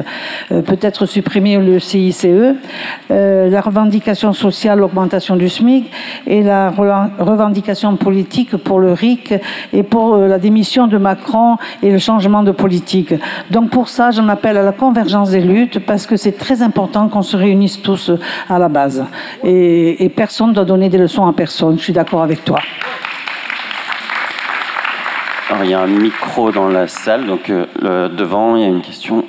[0.49, 2.27] peut être supprimé le CICE,
[3.09, 5.91] la revendication sociale, l'augmentation du SMIC,
[6.25, 9.33] et la revendication politique pour le RIC
[9.73, 13.13] et pour la démission de Macron et le changement de politique.
[13.49, 17.07] Donc pour ça, j'en appelle à la convergence des luttes parce que c'est très important
[17.09, 18.11] qu'on se réunisse tous
[18.49, 19.05] à la base.
[19.43, 21.77] Et, personne ne doit donner des leçons à personne.
[21.77, 22.59] Je suis d'accord avec toi.
[25.49, 28.69] Alors, il y a un micro dans la salle, donc euh, devant, il y a
[28.69, 29.25] une question.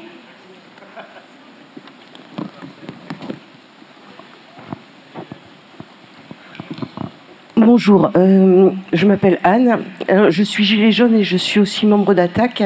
[7.56, 12.62] Bonjour, euh, je m'appelle Anne, je suis gilet jaune et je suis aussi membre d'Attaque.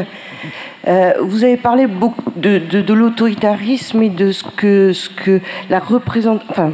[0.86, 6.42] Euh, vous avez parlé beaucoup de, l'autoritarisme et de ce que, ce que la représente,
[6.48, 6.70] enfin,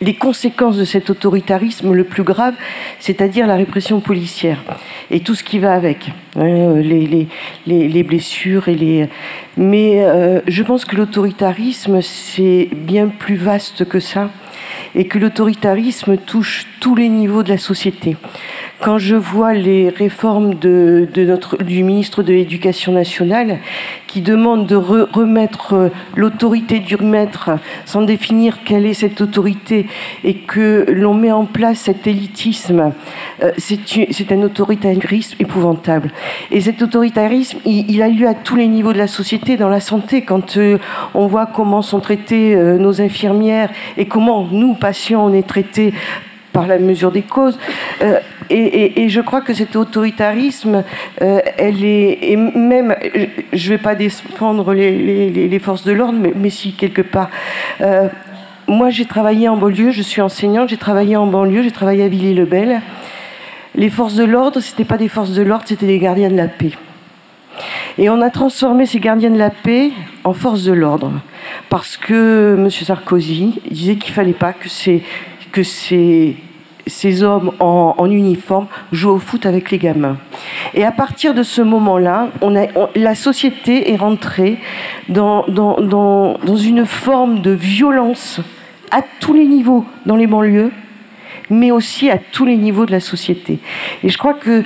[0.00, 2.54] les conséquences de cet autoritarisme le plus grave,
[2.98, 4.62] c'est-à-dire la répression policière
[5.10, 7.28] et tout ce qui va avec, hein, les,
[7.66, 9.08] les, blessures et les.
[9.56, 14.30] Mais euh, je pense que l'autoritarisme c'est bien plus vaste que ça
[14.94, 18.16] et que l'autoritarisme touche tous les niveaux de la société.
[18.80, 23.58] Quand je vois les réformes de, notre, du ministre de l'Éducation nationale
[24.06, 27.50] qui demande de remettre euh, l'autorité du maître
[27.84, 29.86] sans définir quelle est cette autorité
[30.24, 32.92] et que l'on met en place cet élitisme,
[33.42, 36.10] euh, c'est un autoritarisme épouvantable.
[36.50, 39.80] Et cet autoritarisme, il, a lieu à tous les niveaux de la société, dans la
[39.80, 40.78] santé, quand euh,
[41.12, 45.92] on voit comment sont traitées nos infirmières et comment nous, patients, on est traités
[46.52, 47.58] par la mesure des causes.
[48.02, 48.18] Euh,
[48.50, 50.82] et, je crois que cet autoritarisme,
[51.22, 52.96] euh, elle est, et même,
[53.52, 57.30] je ne vais pas défendre les, forces de l'ordre, mais, si quelque part.
[57.80, 58.08] Euh,
[58.66, 62.08] moi, j'ai travaillé en banlieue, je suis enseignante, j'ai travaillé en banlieue, j'ai travaillé à
[62.08, 62.80] Villiers-le-Bel.
[63.76, 66.36] Les forces de l'ordre, ce n'étaient pas des forces de l'ordre, c'était des gardiens de
[66.36, 66.72] la paix.
[67.98, 69.90] Et on a transformé ces gardiens de la paix
[70.24, 71.12] en forces de l'ordre.
[71.68, 72.70] Parce que M.
[72.70, 75.02] Sarkozy disait qu'il ne fallait pas que ces
[75.52, 76.36] que ces,
[76.86, 80.16] ces hommes en, uniforme jouent au foot avec les gamins.
[80.74, 82.28] Et à partir de ce moment-là,
[82.94, 84.58] la société est rentrée
[85.08, 88.40] dans, dans, dans, dans une forme de violence
[88.90, 90.72] à tous les niveaux dans les banlieues,
[91.48, 93.58] mais aussi à tous les niveaux de la société.
[94.02, 94.64] Et je crois que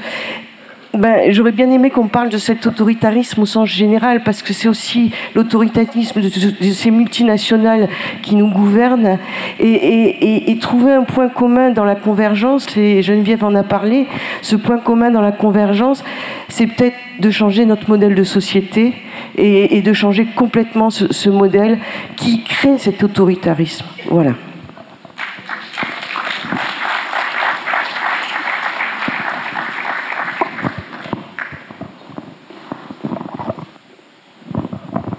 [0.96, 4.68] ben, J'aurais bien aimé qu'on parle de cet autoritarisme au sens général, parce que c'est
[4.68, 6.28] aussi l'autoritarisme de,
[6.72, 7.88] ces multinationales
[8.22, 9.18] qui nous gouvernent,
[9.60, 14.06] et, trouver un point commun dans la convergence, et Geneviève en a parlé,
[14.42, 16.04] ce point commun dans la convergence,
[16.48, 18.94] c'est peut-être de changer notre modèle de société
[19.36, 21.78] et, de changer complètement ce, ce modèle
[22.16, 23.84] qui crée cet autoritarisme.
[24.10, 24.32] Voilà.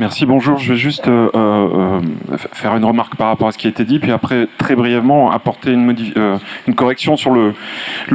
[0.05, 0.59] Merci, bonjour.
[0.59, 1.99] Je vais juste euh, euh,
[2.53, 5.31] faire une remarque par rapport à ce qui a été dit, puis après, très brièvement,
[5.31, 6.37] apporter une, euh,
[6.75, 7.55] correction sur le,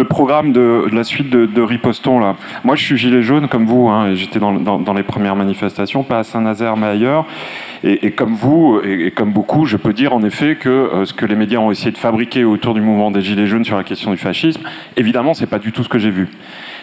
[0.04, 2.20] programme de, la suite de, de, Riposton.
[2.20, 2.36] Là.
[2.62, 6.20] Moi, je suis gilet jaune comme vous, hein, et j'étais dans, les premières manifestations, pas
[6.20, 7.26] à Saint-Nazaire, mais ailleurs.
[7.82, 11.12] Et, et comme vous, et, et, comme beaucoup, je peux dire en effet que ce
[11.12, 13.82] que les médias ont essayé de fabriquer autour du mouvement des gilets jaunes sur la
[13.82, 14.62] question du fascisme,
[14.96, 16.28] évidemment, c'est pas du tout ce que j'ai vu.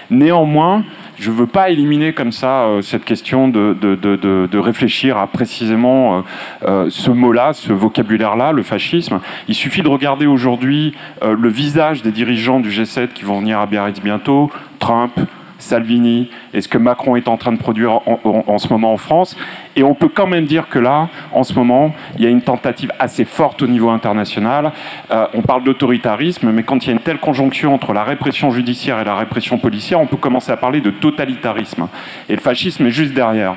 [0.09, 0.83] Néanmoins,
[1.19, 5.27] je veux pas éliminer comme ça euh, cette question de, de, de, de, réfléchir à
[5.27, 6.21] précisément euh,
[6.63, 9.19] euh, ce mot-là, ce vocabulaire-là, le fascisme.
[9.47, 13.65] Il suffit de regarder aujourd'hui le visage des dirigeants du G7 qui vont venir à
[13.65, 15.13] Biarritz bientôt, Trump,
[15.59, 19.35] Salvini et ce que Macron est en train de produire en, ce moment en France.
[19.75, 22.41] Et on peut quand même dire que là, en ce moment, il y a une
[22.41, 24.71] tentative assez forte au niveau international.
[25.11, 28.51] Euh, on parle d'autoritarisme, mais quand il y a une telle conjonction entre la répression
[28.51, 31.87] judiciaire et la répression policière, on peut commencer à parler de totalitarisme.
[32.29, 33.55] Et le fascisme est juste derrière.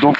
[0.00, 0.16] Donc,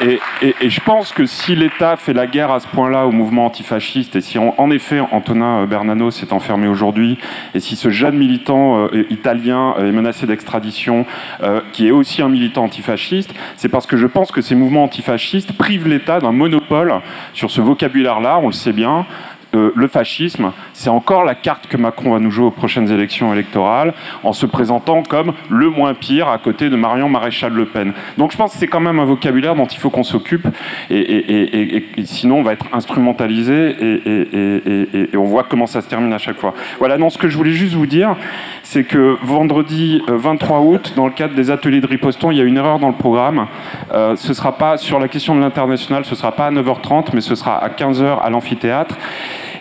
[0.00, 3.10] et, et, et, je pense que si l'État fait la guerre à ce point-là au
[3.10, 7.18] mouvement antifasciste, et si en effet Antonin Bernano s'est enfermé aujourd'hui,
[7.54, 11.04] et si ce jeune militant euh, italien est menacé d'extradition,
[11.42, 14.84] euh, qui est aussi un militant antifasciste, c'est parce que je pense que ces mouvements
[14.84, 16.94] antifascistes privent l'État d'un monopole
[17.32, 19.06] sur ce vocabulaire-là, on le sait bien,
[19.54, 23.32] euh, le fascisme, c'est encore la carte que Macron va nous jouer aux prochaines élections
[23.32, 27.92] électorales, en se présentant comme le moins pire à côté de Marion Maréchal Le Pen.
[28.18, 30.46] Donc je pense que c'est quand même un vocabulaire dont il faut qu'on s'occupe,
[30.90, 36.38] et, sinon on va être instrumentalisé, et, on voit comment ça se termine à chaque
[36.38, 36.54] fois.
[36.78, 38.16] Voilà, non, ce que je voulais juste vous dire,
[38.62, 42.44] c'est que vendredi 23 août, dans le cadre des ateliers de riposton, il y a
[42.44, 43.46] une erreur dans le programme.
[43.92, 47.20] Euh, ce sera pas sur la question de l'international, ce sera pas à 9h30, mais
[47.20, 48.96] ce sera à 15h à l'amphithéâtre.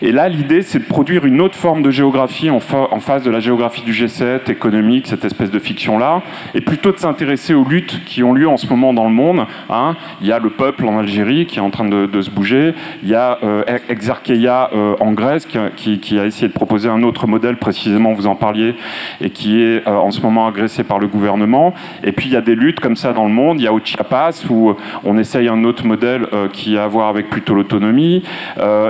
[0.02, 3.24] Et là, l'idée, c'est de produire une autre forme de géographie en, fa en, face
[3.24, 6.22] de la géographie du G7, économique, cette espèce de fiction-là,
[6.54, 9.46] et plutôt de s'intéresser aux luttes qui ont lieu en ce moment dans le monde.
[9.70, 9.96] Hein.
[10.22, 13.10] Il y a le peuple en Algérie qui est en train de, se bouger, il
[13.10, 17.58] y a euh, Exarcheia euh, en Grèce qui, a essayé de proposer un autre modèle,
[17.58, 18.76] précisément, vous en parliez,
[19.22, 21.74] et qui est euh, en ce moment agressé par le gouvernement.
[22.04, 23.60] Et puis, il y a des luttes comme ça dans le monde.
[23.60, 27.10] Il y a Chiapas où on essaye un autre modèle euh, qui a à voir
[27.10, 28.24] avec plutôt l'autonomie.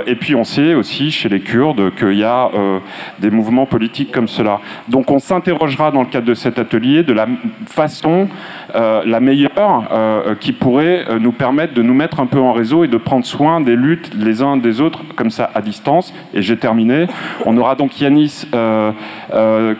[0.06, 2.78] Et puis, on sait aussi chez les Kurdes qu'il y a euh,
[3.18, 4.60] des mouvements politiques comme cela.
[4.88, 7.26] Donc on s'interrogera dans le cadre de cet atelier de la
[7.66, 8.28] façon
[8.74, 9.48] la meilleure
[9.90, 13.24] euh, qui pourrait nous permettre de nous mettre un peu en réseau et de prendre
[13.24, 16.14] soin des luttes les uns des autres comme ça à distance.
[16.34, 17.06] Et j'ai terminé.
[17.46, 18.46] On aura donc Yanis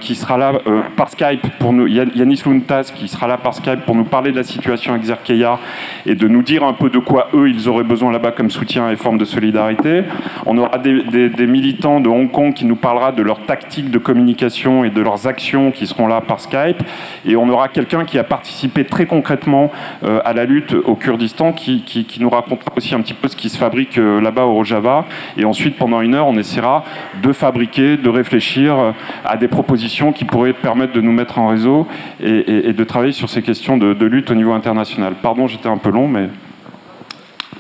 [0.01, 0.53] qui sera là
[0.97, 4.37] par Skype pour nous, Yanis Luntas qui sera là par Skype pour nous parler de
[4.37, 5.59] la situation à Xerkeia
[6.07, 8.91] et de nous dire un peu de quoi eux ils auraient besoin là-bas comme soutien
[8.91, 10.05] et forme de solidarité.
[10.47, 14.85] On aura des, militants de Hong Kong qui nous parlera de leurs tactiques de communication
[14.85, 16.83] et de leurs actions qui seront là par Skype.
[17.27, 19.71] Et on aura quelqu'un qui a participé très concrètement
[20.05, 23.29] euh, à la lutte au Kurdistan qui, qui, qui, nous racontera aussi un petit peu
[23.29, 25.05] ce qui se fabrique euh, là-bas au Rojava.
[25.37, 26.85] Et ensuite, pendant une heure, on essaiera
[27.23, 28.93] de fabriquer, de réfléchir euh,
[29.25, 31.87] à des propositions qui pourraient permettre de nous mettre en réseau
[32.21, 35.15] et, et, et de travailler sur ces questions de, de lutte au niveau international.
[35.23, 36.29] Pardon, j'étais un peu long, mais...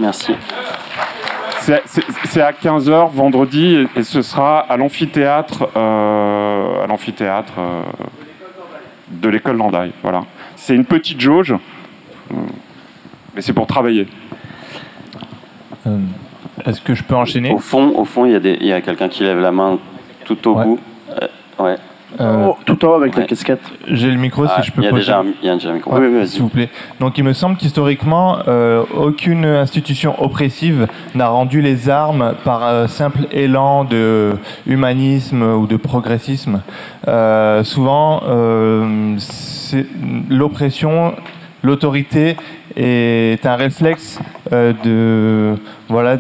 [0.00, 0.32] Merci.
[2.24, 7.82] C'est à 15h vendredi et, ce sera à l'amphithéâtre euh, à l'amphithéâtre euh,
[9.10, 9.92] de l'école Landaille.
[10.02, 10.22] Voilà.
[10.68, 11.54] C'est une petite jauge,
[13.34, 14.06] mais c'est pour travailler.
[15.86, 15.98] Euh,
[16.66, 17.50] Est-ce que je peux enchaîner?
[17.54, 18.32] Au fond, au fond, il
[18.66, 19.78] y a, a quelqu'un qui lève la main
[20.26, 20.64] tout au ouais.
[20.66, 20.78] bout.
[21.58, 21.76] ouais.
[22.20, 23.22] Euh, oh, tout en haut avec ouais.
[23.22, 23.60] la casquette.
[23.86, 25.70] J'ai le micro ah, si je peux Il y a déjà, il y a déjà
[25.70, 25.92] un micro.
[25.92, 26.70] Ouais, oui, S'il vous plaît.
[27.00, 32.86] Donc il me semble qu'historiquement, euh, aucune institution oppressive n'a rendu les armes par euh,
[32.86, 34.32] simple élan de
[34.66, 36.62] humanisme ou de progressisme.
[37.06, 38.22] Euh, souvent,
[40.30, 41.14] l'oppression,
[41.62, 42.36] l'autorité
[42.76, 44.18] est un réflexe
[44.50, 45.56] de
[45.88, 46.18] voilà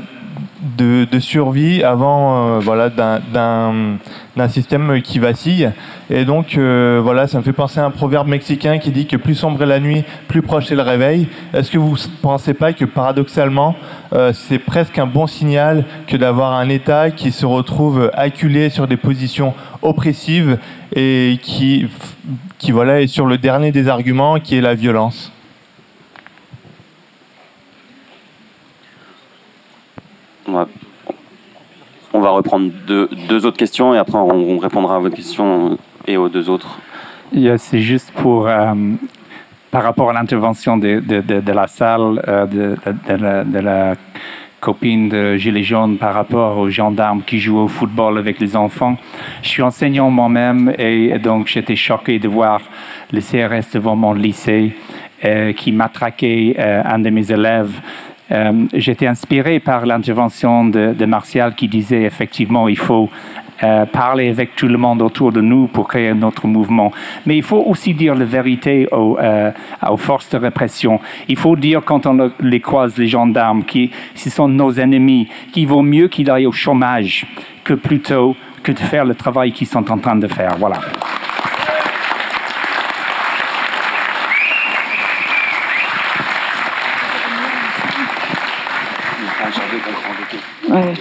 [0.76, 3.98] de, de, survie avant euh, voilà, d'un
[4.46, 5.72] système qui vacille.
[6.10, 9.16] Et donc, euh, voilà, ça me fait penser à un proverbe mexicain qui dit que
[9.16, 11.26] plus sombre est la nuit, plus proche est le réveil.
[11.54, 13.74] Est-ce que vous ne pensez pas que paradoxalement,
[14.12, 18.86] euh, c'est presque un bon signal que d'avoir un État qui se retrouve acculé sur
[18.86, 20.58] des positions oppressives
[20.94, 21.88] et qui,
[22.58, 25.32] qui voilà, est sur le dernier des arguments, qui est la violence?
[32.12, 36.48] Reprendre deux, autres questions et après on, on, répondra à votre question et aux deux
[36.48, 36.78] autres.
[37.58, 38.72] C'est juste pour, euh,
[39.70, 43.94] par rapport à l'intervention de, de, de, la salle, euh, de, la,
[44.60, 48.96] copine de Gilets jaunes par rapport aux gendarmes qui jouent au football avec les enfants.
[49.42, 52.60] Je suis enseignant moi-même et donc j'étais choqué de voir
[53.12, 54.74] le CRS devant mon lycée
[55.24, 57.72] euh, qui matraquait euh, un de mes élèves.
[58.30, 63.08] Euh, J'étais inspiré par l'intervention de, Martial qui disait effectivement il faut
[63.62, 66.92] euh, parler avec tout le monde autour de nous pour créer notre mouvement.
[67.26, 69.50] Mais il faut aussi dire la vérité aux, euh,
[69.88, 71.00] aux forces de répression.
[71.28, 75.66] Il faut dire quand on les croise, les gendarmes, qui ce sont nos ennemis, qu'il
[75.66, 77.26] vaut mieux qu'ils aillent au chômage
[77.64, 80.56] que plutôt que de faire le travail qu'ils sont en train de faire.
[80.58, 80.78] Voilà.
[90.68, 90.94] Ouais.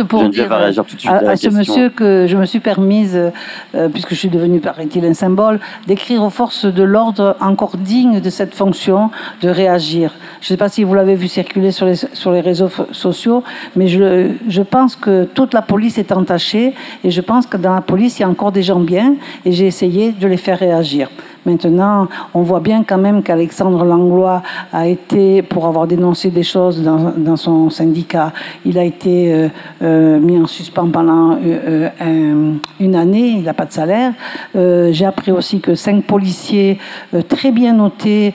[0.00, 2.60] Juste pour dire tout de suite à, à à ce monsieur que je me suis
[2.60, 3.16] permise,
[3.74, 8.20] euh, puisque je suis devenue, paraît-il, un symbole, d'écrire aux forces de l'ordre encore dignes
[8.20, 9.10] de cette fonction
[9.42, 10.14] de réagir.
[10.40, 13.42] Je ne sais pas si vous l'avez vu circuler sur les, sur les réseaux sociaux,
[13.76, 16.74] mais je, je pense que toute la police est entachée
[17.04, 19.14] et je pense que dans la police, il y a encore des gens bien
[19.44, 21.10] et j'ai essayé de les faire réagir.
[21.46, 24.42] Maintenant, on voit bien quand même qu'Alexandre Langlois
[24.72, 28.32] a été, pour avoir dénoncé des choses dans, son syndicat,
[28.66, 29.48] il a été euh,
[29.82, 34.12] euh, mis en suspens pendant euh, un- une année, il n'a pas de salaire.
[34.54, 36.78] J'ai appris aussi que cinq policiers
[37.28, 38.34] très bien notés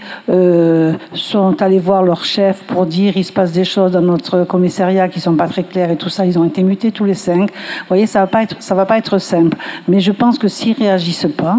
[1.13, 5.07] sont allés voir leur chef pour dire il se passe des choses dans notre commissariat
[5.09, 6.25] qui sont pas très claires et tout ça.
[6.25, 7.51] Ils ont été mutés tous les cinq.
[7.51, 9.57] Vous voyez, ça va va pas être simple.
[9.87, 11.57] Mais je pense que s'ils réagissent pas,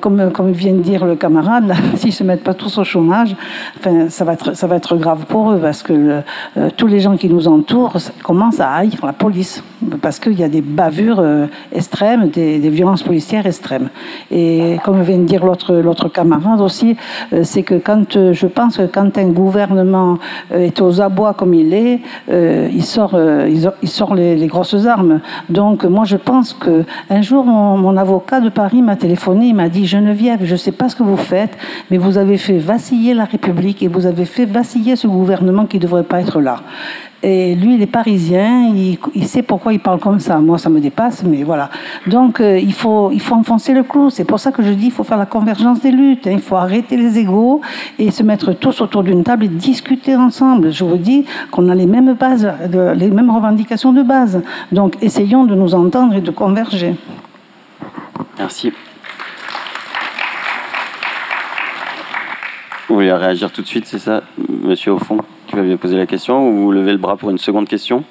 [0.00, 3.34] comme comme vient de dire le camarade, là, s'ils se mettent pas tous au chômage,
[3.78, 7.00] enfin, ça va être ça va être grave pour eux parce que euh, tous les
[7.00, 9.62] gens qui nous entourent commencent à haïr la police
[10.00, 13.88] parce qu'il y a des bavures euh, extrêmes, des, violences policières extrêmes.
[14.30, 16.96] Et comme vient de dire l'autre camarade aussi,
[17.32, 20.18] euh, c'est que quand je pense que quand un gouvernement
[20.54, 23.18] est aux abois comme il est, il sort
[23.82, 25.20] il sort- les grosses armes.
[25.48, 29.54] Donc moi je pense que un jour mon, mon avocat de Paris m'a téléphoné, il
[29.54, 31.56] m'a dit Geneviève, je ne sais pas ce que vous faites,
[31.90, 35.78] mais vous avez fait vaciller la République et vous avez fait vaciller ce gouvernement qui
[35.78, 36.60] ne devrait pas être là.
[37.22, 38.70] Et lui, il est parisien,
[39.14, 40.36] il, sait pourquoi il parle comme ça.
[40.40, 41.70] Moi, ça me dépasse, mais voilà.
[42.06, 44.10] Donc, euh, il, faut, il faut enfoncer le clou.
[44.10, 46.26] C'est pour ça que je dis il faut faire la convergence des luttes.
[46.26, 46.32] hein.
[46.32, 47.62] Il faut arrêter les égaux
[47.98, 50.70] et se mettre tous autour d'une table et discuter ensemble.
[50.70, 54.42] Je vous dis qu'on a les mêmes bases, les mêmes revendications de base.
[54.70, 56.94] Donc, essayons de nous entendre et de converger.
[58.38, 58.72] Merci.
[62.92, 65.16] Vous voulez réagir tout de suite, c'est ça, monsieur au fond,
[65.46, 68.04] qui va lui poser la question, ou vous levez le bras pour une seconde question?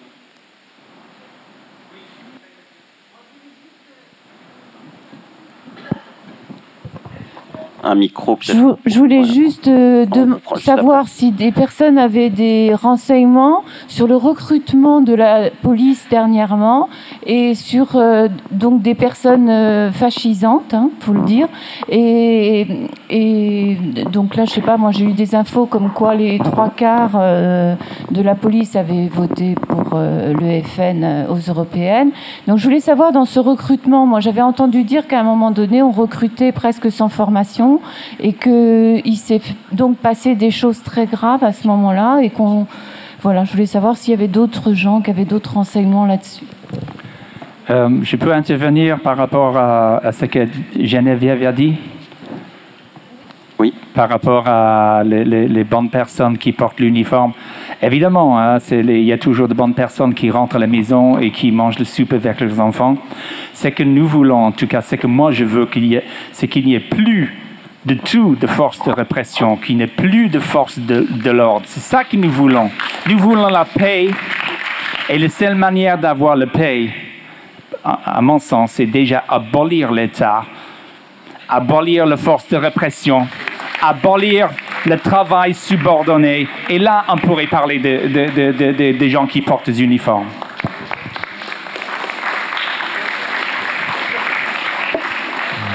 [7.84, 8.54] Un micro, Je,
[8.86, 15.02] je voulais juste euh, de- savoir si des personnes avaient des renseignements sur le recrutement
[15.02, 16.90] de la police dernièrement
[17.26, 21.48] et sur euh, donc des personnes euh, fascisantes, hein, faut le dire.
[21.90, 22.68] Et,
[23.10, 23.78] et
[24.12, 27.18] donc là, je sais pas, moi j'ai eu des infos comme quoi les trois quarts
[28.12, 32.12] de la police avaient voté pour le FN aux européennes.
[32.48, 35.82] Donc je voulais savoir dans ce recrutement, moi j'avais entendu dire qu'à un moment donné
[35.82, 37.71] on recrutait presque sans formation
[38.20, 39.42] et qu'il s'est
[39.72, 42.66] donc passé des choses très graves à ce moment-là et qu'on
[43.22, 46.44] voilà, je voulais savoir s'il y avait d'autres gens qui avaient d'autres renseignements là-dessus.
[47.70, 50.48] Euh, je peux intervenir par rapport à, à ce que
[50.80, 51.76] Geneviève a dit?
[53.60, 53.74] Oui.
[53.94, 57.34] Par rapport à les, les- les bonnes personnes qui portent l'uniforme.
[57.84, 60.66] Évidemment, hein, c'est les- il y a toujours de bonnes personnes qui rentrent à la
[60.68, 62.98] maison et qui mangent le soupe avec leurs enfants.
[63.54, 66.04] Ce que nous voulons, en tout cas, ce que moi je veux qu'il y ait,
[66.32, 67.36] c'est qu'il n'y ait plus
[67.86, 71.66] de tout de force de répression, qu'il n'y ait plus de force de, de l'ordre.
[71.68, 72.70] C'est ça que nous voulons.
[73.08, 74.10] Nous voulons la paix
[75.10, 76.90] et la seule manière d'avoir la paix,
[77.84, 80.46] à, mon sens, c'est déjà abolir l'État,
[81.50, 83.28] abolir la force de répression,
[83.82, 84.50] abolir
[84.86, 86.48] le travail subordonné.
[86.70, 90.28] Et là, on pourrait parler de- de- de- des gens qui portent des uniformes.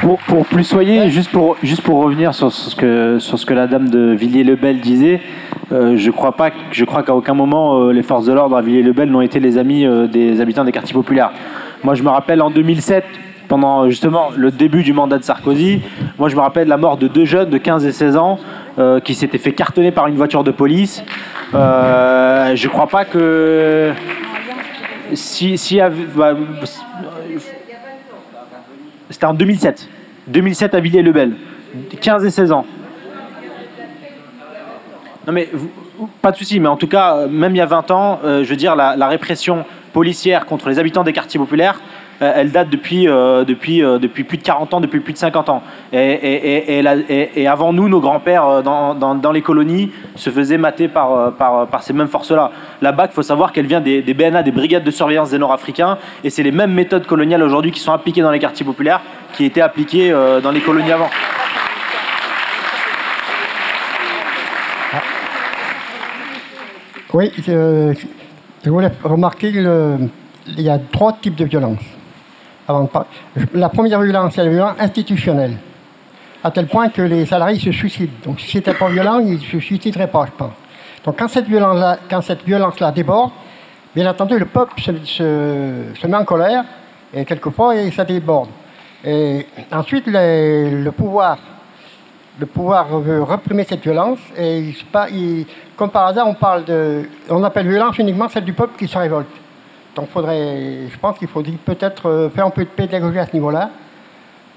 [0.07, 3.55] Pour, pour plus soyer, juste pour, juste pour revenir sur ce que, sur ce que
[3.55, 5.21] la dame de Villiers-le-Bel disait,
[5.73, 8.63] euh, je crois pas, je crois qu'à aucun moment euh, les forces de l'ordre à
[8.63, 11.33] Villiers-le-Bel n'ont été les amis euh, des habitants des quartiers populaires.
[11.83, 13.05] Moi, je me rappelle en 2007,
[13.49, 15.81] pendant justement le début du mandat de Sarkozy,
[16.21, 18.39] moi je me rappelle la mort de deux jeunes de 15 et 16 ans
[19.03, 21.03] qui s'étaient fait cartonner par une voiture de police.
[21.53, 23.91] Je crois pas que
[25.15, 25.81] si, si
[26.15, 26.35] bah,
[29.11, 29.89] c'était en 2007.
[30.27, 31.33] 2007 à Villiers-le-Bel.
[32.01, 32.67] 15 et 16 ans.
[35.27, 35.49] Non mais
[36.23, 38.45] pas de souci, mais en tout cas, euh, même il y a 20 ans, euh,
[38.45, 41.81] je veux dire, la, répression policière contre les habitants des quartiers populaires,
[42.21, 45.63] elle date depuis, euh, euh, plus de 40 ans, depuis plus de 50 ans.
[45.93, 51.93] Et, avant nous, nos grands-pères euh, dans, les colonies se faisaient mater par, euh, ces
[51.93, 52.51] mêmes forces-là.
[52.81, 55.39] La BAC, il faut savoir qu'elle vient des, des BNA, des brigades de surveillance des
[55.39, 59.01] Nord-Africains, et c'est les mêmes méthodes coloniales aujourd'hui qui sont appliquées dans les quartiers populaires
[59.37, 61.11] qui étaient appliquées euh, dans les colonies avant.
[67.13, 67.95] Oui, je,
[68.69, 69.51] voulais remarquer
[70.59, 71.79] y a trois types de violences.
[73.55, 75.57] La première violence, c'est la violence institutionnelle,
[76.43, 78.13] à tel point que les salariés se suicident.
[78.25, 80.53] Donc si c'était pas violent, ils se suicideraient pas, je pense.
[81.05, 83.31] Donc quand cette violence-là, déborde,
[83.95, 86.65] bien entendu, le peuple se, met en colère,
[87.15, 88.49] et quelquefois, et ça déborde.
[89.05, 91.39] Et ensuite, le pouvoir
[92.39, 94.75] veut réprimer cette violence et
[95.77, 98.99] comme par hasard on parle de on appelle violence uniquement celle du peuple qui se
[98.99, 99.29] révolte
[99.97, 103.35] donc faudrait je pense qu'il faudrait peut-être euh, faire un peu de pédagogie à ce
[103.35, 103.71] niveau-là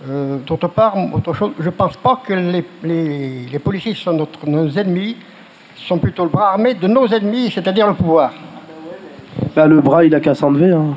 [0.08, 4.46] Euh, d'autre part autre chose je pense pas que les, les- les policiers sont notre-
[4.48, 5.18] nos ennemis
[5.88, 8.30] sont plutôt le bras armé de nos ennemis c'est-à-dire le pouvoir
[9.56, 10.72] Bah, le bras, il a qu'à s'enlever.
[10.80, 10.96] Hein.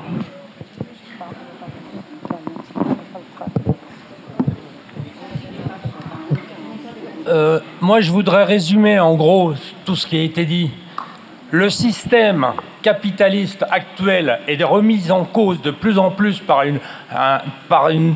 [7.28, 9.54] Euh, moi, je voudrais résumer en gros
[9.84, 10.70] tout ce qui a été dit.
[11.54, 12.46] Le système
[12.80, 18.14] capitaliste actuel est remis en cause de plus en plus par une,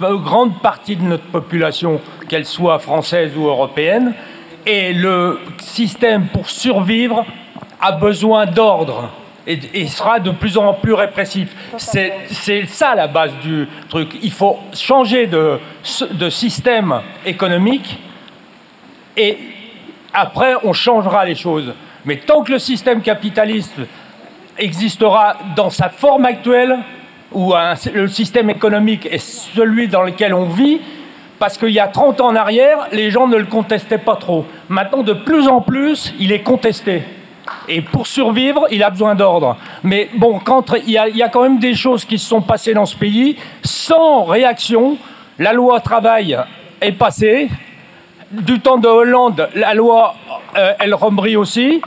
[0.00, 4.14] grande partie de notre population, qu'elle soit française ou européenne.
[4.64, 7.26] Et le système, pour survivre,
[7.82, 9.10] a besoin d'ordre
[9.46, 11.54] et, sera de plus en plus répressif.
[11.76, 14.16] C'est ça la base du truc.
[14.22, 17.98] Il faut changer de système économique
[19.18, 19.36] et
[20.14, 21.74] après on changera les choses.
[22.04, 23.76] Mais tant que le système capitaliste
[24.58, 26.78] existera dans sa forme actuelle,
[27.32, 27.52] où
[27.94, 30.80] le système économique est celui dans lequel on vit,
[31.38, 34.44] parce qu'il y a 30 ans en arrière, les gens ne le contestaient pas trop.
[34.68, 37.02] Maintenant, de plus en plus, il est contesté.
[37.66, 39.56] Et pour survivre, il a besoin d'ordre.
[39.82, 40.40] Mais bon,
[40.86, 42.86] il y, a, il y a quand même des choses qui se sont passées dans
[42.86, 44.98] ce pays, sans réaction,
[45.38, 46.36] la loi travail
[46.80, 47.48] est passée,
[48.30, 50.14] du temps de Hollande, la loi
[50.56, 51.80] euh, El Khomri aussi.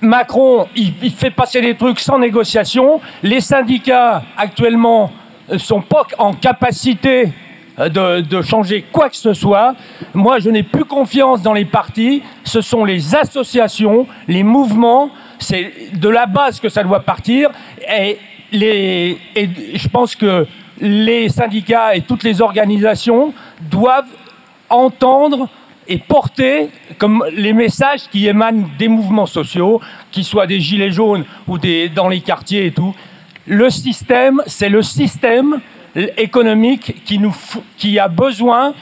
[0.00, 3.00] Macron, il, fait passer des trucs sans négociation.
[3.22, 5.10] Les syndicats, actuellement,
[5.50, 7.32] ne sont pas en capacité
[7.78, 9.74] euh, de, changer quoi que ce soit.
[10.14, 12.22] Moi, je n'ai plus confiance dans les partis.
[12.44, 15.10] Ce sont les associations, les mouvements.
[15.40, 17.50] C'est de la base que ça doit partir.
[17.88, 18.18] Et
[18.52, 20.46] je pense que
[20.80, 23.34] les syndicats et toutes les organisations
[23.68, 24.06] doivent
[24.70, 25.48] entendre
[25.88, 26.68] et porter
[27.32, 32.08] les messages qui émanent des mouvements sociaux, qu'ils soient des gilets jaunes ou des, dans
[32.08, 32.94] les quartiers et tout.
[33.46, 35.60] Le système, c'est le système
[36.18, 37.34] économique qui, nous,
[37.78, 38.74] qui a besoin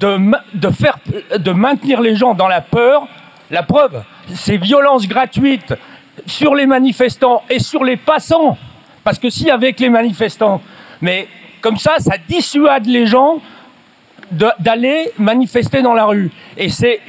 [0.00, 0.18] de,
[0.54, 0.98] de, faire,
[1.36, 3.06] de maintenir les gens dans la peur.
[3.50, 5.74] La preuve, ces violences gratuites
[6.26, 8.56] sur les manifestants et sur les passants.
[9.04, 10.62] Parce que si avec les manifestants,
[11.02, 11.28] mais
[11.60, 13.40] comme ça, ça dissuade les gens
[14.30, 16.30] d'aller manifester dans la rue.
[16.56, 17.00] Et c'est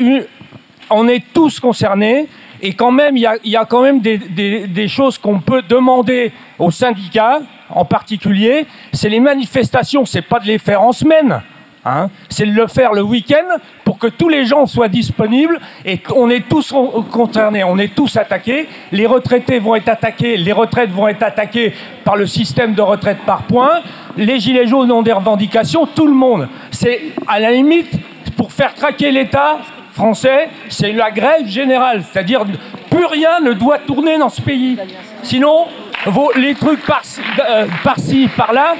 [0.89, 2.27] on est tous concernés.
[2.61, 6.31] Et quand même, il y a, quand même des, des- des choses qu'on peut demander
[6.57, 7.39] aux syndicats,
[7.69, 8.65] en particulier.
[8.93, 11.41] C'est les manifestations, c'est pas de les faire en semaine.
[11.85, 12.09] Hein?
[12.29, 16.29] c'est de le faire le week-end pour que tous les gens soient disponibles et qu'on
[16.29, 18.67] est tous con- concernés, on est tous attaqués.
[18.91, 23.19] Les retraités vont être attaqués, les retraites vont être attaquées par le système de retraite
[23.25, 23.81] par points.
[24.17, 26.47] Les gilets jaunes ont des revendications, tout le monde.
[26.71, 27.91] C'est à la limite
[28.35, 29.59] pour faire craquer l'État
[29.93, 32.43] français, c'est la grève générale, c'est-à-dire
[32.89, 34.77] plus rien ne doit tourner dans ce pays.
[35.23, 35.67] Sinon,
[36.07, 38.75] vos- les trucs par-ci, euh, par-ci, par-là,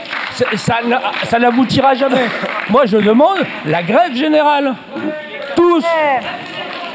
[0.55, 2.25] ça, n'a- ça n'aboutira jamais.
[2.69, 4.73] Moi, je demande la grève générale.
[5.55, 5.83] Tous.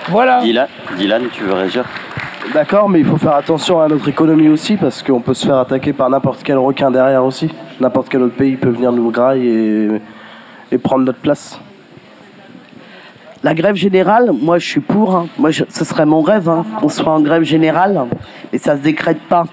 [0.09, 0.41] Voilà.
[0.41, 0.67] Dylan,
[0.97, 1.85] Dylan, tu veux réagir?
[2.55, 5.59] D'accord, mais il faut faire attention à notre économie aussi parce qu'on peut se faire
[5.59, 7.49] attaquer par n'importe quel requin derrière aussi.
[7.81, 11.61] N'importe quel autre pays peut venir nous grailler et, et prendre notre place.
[13.43, 15.15] La grève générale, moi je suis pour.
[15.15, 15.27] hein.
[15.39, 16.49] Moi, je- ce serait mon rêve.
[16.49, 16.65] hein.
[16.83, 17.99] On soit en grève générale,
[18.53, 19.45] mais ça se décrète pas.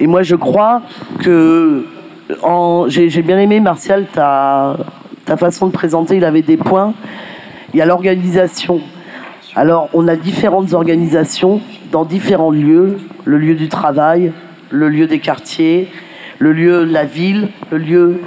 [0.00, 0.82] Et moi, je crois
[1.22, 1.86] que
[2.88, 4.76] j'ai bien aimé Martial ta,
[5.24, 6.16] ta façon de présenter.
[6.16, 6.92] Il avait des points.
[7.72, 8.80] Il y a l'organisation.
[9.54, 11.60] Alors, on a différentes organisations
[11.90, 14.32] dans différents lieux le lieu du travail,
[14.70, 15.88] le lieu des quartiers,
[16.38, 18.20] le lieu de la ville, le lieu.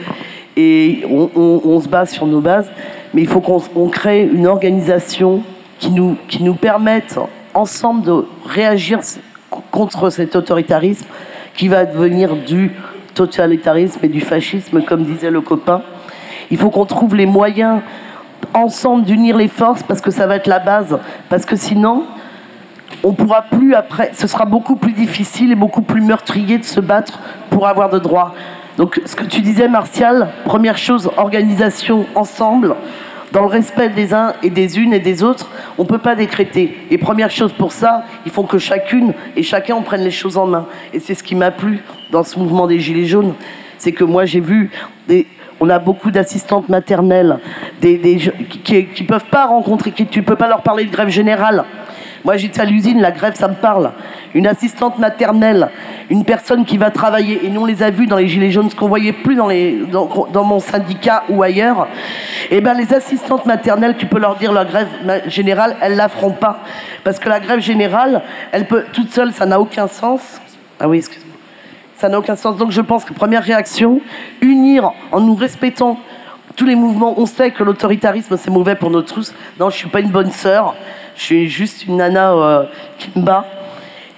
[0.57, 2.69] Et on, on- se base sur nos bases,
[3.13, 5.43] mais il faut qu'on on crée une organisation
[5.77, 7.17] qui nous, qui nous permette
[7.53, 8.99] ensemble de réagir
[9.71, 11.05] contre cet autoritarisme
[11.59, 12.71] qui va devenir du
[13.15, 15.81] totalitarisme et du fascisme, comme disait le copain.
[16.51, 17.81] Il faut qu'on trouve les moyens
[18.53, 20.97] ensemble d'unir les forces parce que ça va être la base.
[21.27, 22.05] Parce que sinon,
[23.03, 26.79] on pourra plus après, ce sera beaucoup plus difficile et beaucoup plus meurtrier de se
[26.79, 27.19] battre
[27.49, 28.35] pour avoir de droits.
[28.77, 32.73] Donc, ce que tu disais, Martial, première chose, organisation ensemble,
[33.31, 36.15] dans le respect des uns et des unes et des autres, on ne peut pas
[36.15, 36.77] décréter.
[36.89, 40.37] Et première chose pour ça, il faut que chacune et chacun en prenne les choses
[40.37, 40.65] en main.
[40.93, 41.81] Et c'est ce qui m'a plu
[42.11, 43.35] dans ce mouvement des Gilets jaunes,
[43.77, 44.71] c'est que moi j'ai vu
[45.59, 47.39] on a beaucoup d'assistantes maternelles
[47.81, 47.99] des,
[48.63, 51.65] qui ne peuvent pas rencontrer, qui, tu ne peux pas leur parler de grève générale.
[52.25, 53.91] Moi, j'étais à l'usine, la grève, ça me parle.
[54.33, 55.69] Une assistante maternelle,
[56.09, 58.69] une personne qui va travailler, et nous, on les a vus dans les Gilets jaunes,
[58.69, 61.87] ce qu'on voyait plus dans, mon syndicat ou ailleurs.
[62.51, 64.87] Eh ben, les assistantes maternelles, tu peux leur dire la grève
[65.27, 66.59] générale, elles la feront pas.
[67.03, 68.21] Parce que la grève générale,
[68.51, 70.41] elle peut, toute seule, ça n'a aucun sens.
[70.79, 71.35] Ah oui, excuse-moi.
[71.95, 72.57] Ça n'a aucun sens.
[72.57, 74.01] Donc, je pense que première réaction,
[74.41, 75.97] unir en nous respectant
[76.55, 77.17] tous les mouvements.
[77.17, 79.33] On sait que l'autoritarisme, c'est mauvais pour nous tous.
[79.59, 80.75] Non, je suis pas une bonne sœur.
[81.19, 82.63] Je suis juste une nana euh,
[82.97, 83.45] qui me bat.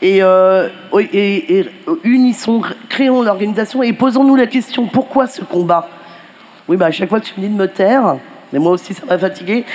[0.04, 1.66] Et, euh, et,
[2.04, 5.90] unissons, créons l'organisation et posons-nous la question pourquoi ce combat?
[6.68, 8.18] Oui, bah, à chaque fois tu me dis de me taire,
[8.54, 9.66] mais moi aussi ça m'a fatigué.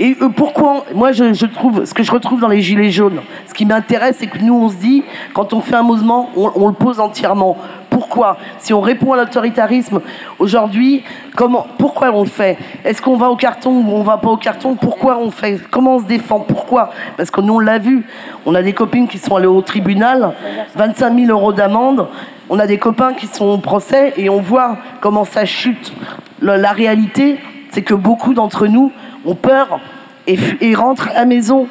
[0.00, 3.20] Et euh, pourquoi Moi, je, trouve ce que je retrouve dans les gilets jaunes.
[3.46, 5.04] Ce qui m'intéresse, c'est que nous, on se dit,
[5.34, 7.58] quand on fait un mouvement, on, le pose entièrement.
[7.90, 8.38] Pourquoi?
[8.58, 10.00] Si on répond à l'autoritarisme
[10.38, 11.04] aujourd'hui,
[11.36, 12.56] comment Pourquoi on le fait?
[12.82, 14.74] Est-ce qu'on va au carton ou on va pas au carton?
[14.74, 15.60] Pourquoi on fait?
[15.70, 16.40] Comment on se défend?
[16.40, 16.92] Pourquoi?
[17.18, 18.06] Parce que nous, on l'a vu.
[18.46, 20.32] On a des copines qui sont allées au tribunal,
[20.76, 22.08] 25 000 euros d'amende.
[22.48, 25.92] On a des copains qui sont au procès et on voit comment ça chute.
[26.40, 27.38] la réalité,
[27.70, 28.92] c'est que beaucoup d'entre nous
[29.24, 29.80] ont peur
[30.26, 31.68] et, rentrent à la maison.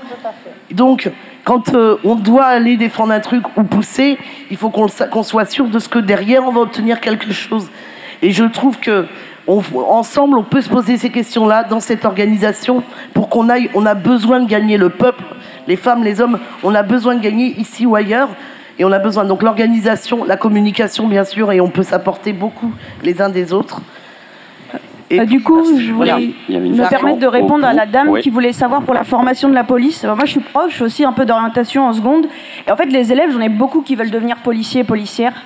[0.71, 1.09] Donc,
[1.43, 4.17] quand euh, on doit aller défendre un truc ou pousser,
[4.51, 7.69] il faut qu'on soit sûr de ce que derrière on va obtenir quelque chose.
[8.21, 9.05] Et je trouve que
[9.47, 13.69] ensemble, on peut se poser ces questions-là dans cette organisation pour qu'on aille.
[13.73, 15.23] On a besoin de gagner le peuple,
[15.67, 16.39] les femmes, les hommes.
[16.63, 18.29] On a besoin de gagner ici ou ailleurs.
[18.77, 22.71] Et on a besoin donc l'organisation, la communication bien sûr, et on peut s'apporter beaucoup
[23.03, 23.81] les uns des autres.
[25.11, 28.53] Et euh, du coup, je voulais me permettre de répondre à la dame qui voulait
[28.53, 30.03] savoir pour la formation de la police.
[30.03, 32.27] moi, je suis proche aussi un peu d'orientation en seconde.
[32.67, 35.43] Et en fait, les élèves, j'en ai beaucoup qui veulent devenir policiers, policières.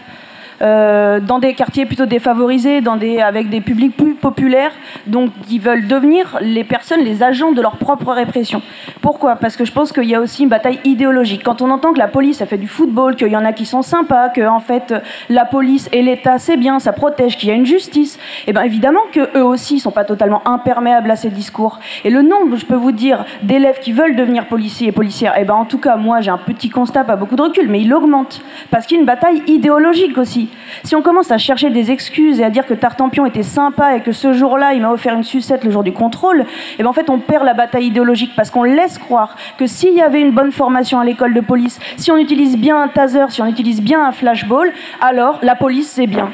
[0.61, 2.81] Euh, dans des quartiers plutôt défavorisés,
[3.21, 4.71] avec des publics plus populaires,
[5.07, 8.61] donc qui veulent devenir les personnes, les agents de leur propre répression.
[9.01, 9.35] Pourquoi?
[9.35, 11.43] Parce que je pense qu'il y a aussi une bataille idéologique.
[11.43, 13.65] Quand on entend que la police a fait du football, qu'il y en a qui
[13.65, 14.93] sont sympas, que fait
[15.29, 18.53] la police et l'État c'est bien, ça protège, qu'il y a une justice, et eh
[18.53, 21.79] bien évidemment que eux aussi sont pas totalement imperméables à ces discours.
[22.03, 25.41] Et le nombre, je peux vous dire, d'élèves qui veulent devenir policiers et policières, et
[25.41, 27.81] eh ben en tout cas moi j'ai un petit constat, pas beaucoup de recul, mais
[27.81, 30.42] il augmente parce qu'il y a une bataille idéologique aussi.
[30.83, 34.01] Si on commence à chercher des excuses et à dire que Tartampion était sympa et
[34.01, 36.87] que ce jour-là, il m'a offert une sucette le jour du contrôle, et eh bien
[36.87, 40.21] en fait, on perd la bataille idéologique parce qu'on laisse croire que s'il y avait
[40.21, 43.47] une bonne formation à l'école de police, si on utilise bien un taser, si on
[43.47, 44.71] utilise bien un flashball,
[45.01, 46.29] alors la police, c'est bien.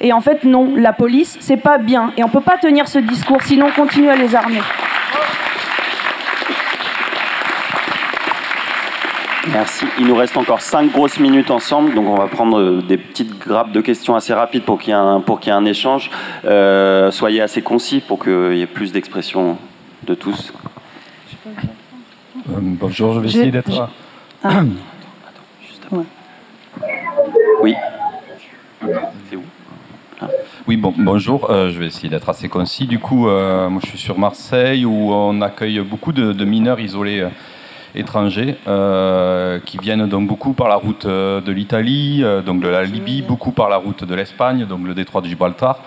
[0.00, 2.12] Et en fait, non, la police, c'est pas bien.
[2.16, 4.60] Et on peut pas tenir ce discours, sinon on continue à les armer.
[9.52, 9.86] Merci.
[9.98, 13.38] Il nous reste encore cinq grosses minutes ensemble, donc on va prendre euh, des petites
[13.38, 15.64] grappes de questions assez rapides pour qu'il y ait un, pour qu'il y ait un
[15.64, 16.10] échange.
[16.44, 19.56] Euh, soyez assez concis pour qu'il y ait plus d'expression
[20.04, 20.52] de tous.
[21.46, 23.88] Euh, bonjour, je vais essayer d'être.
[24.42, 24.62] Ah.
[27.62, 27.74] Oui.
[29.30, 29.42] C'est où?
[30.20, 30.26] Ah.
[30.66, 32.86] Oui, bon, bonjour, je vais essayer d'être assez concis.
[32.86, 37.24] Du coup, moi je suis sur Marseille où on accueille beaucoup de, de mineurs isolés
[37.96, 42.68] étrangers euh, qui viennent donc beaucoup par la route euh, de l'Italie, euh, donc de
[42.68, 45.80] la Libye, beaucoup par la route de l'Espagne, donc le détroit de Gibraltar.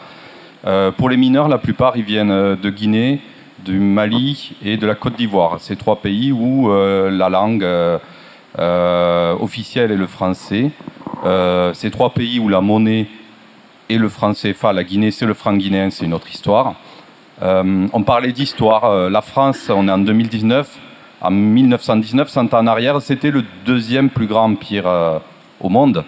[0.97, 3.21] pour les mineurs, la plupart ils viennent de Guinée,
[3.63, 5.59] du Mali et de la Côte d'Ivoire.
[5.59, 7.65] Ces trois pays où la langue
[9.41, 10.71] officielle est le français.
[11.73, 13.07] ces trois pays où la monnaie
[13.89, 16.73] est le franc CFA, la Guinée c'est le franc guinéen, c'est une autre histoire.
[17.41, 19.09] on parlait d'histoire.
[19.09, 20.88] la France, on est en 2019
[21.21, 25.19] en 1919, 100 ans en arrière, c'était le deuxième plus grand empire euh,
[25.59, 26.05] au monde.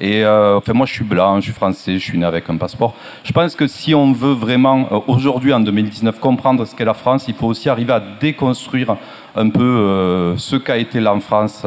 [0.00, 2.56] Et euh, enfin, moi, je suis blanc, je suis français, je suis né avec un
[2.56, 2.94] passeport.
[3.22, 6.94] Je pense que si on veut vraiment, euh, aujourd'hui, en 2019, comprendre ce qu'est la
[6.94, 8.96] France, il faut aussi arriver à déconstruire
[9.36, 11.64] un peu ce qu'a été la France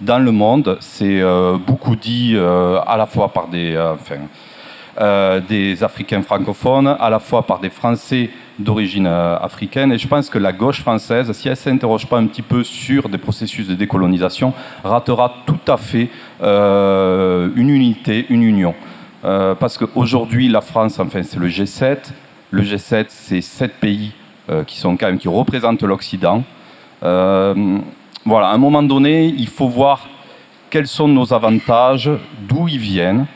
[0.00, 0.76] dans le monde.
[0.80, 1.20] C'est
[1.66, 3.76] beaucoup dit à la fois par des,
[5.82, 9.92] Africains francophones, à la fois par des Français d'origine africaine.
[9.92, 12.64] Et je pense que la gauche française, si elle ne s'interroge pas un petit peu
[12.64, 14.52] sur des processus de décolonisation,
[14.84, 16.08] ratera tout à fait
[16.40, 18.74] une unité, une union.
[19.22, 21.98] parce qu'aujourd'hui, la France, enfin, c'est le G7.
[22.50, 24.12] Le G7, c'est sept pays
[24.66, 26.42] qui sont quand même qui représentent l'Occident.
[27.02, 30.08] voilà, à un moment donné, il faut voir
[30.70, 32.10] quels sont nos avantages,
[32.48, 33.26] d'où ils viennent.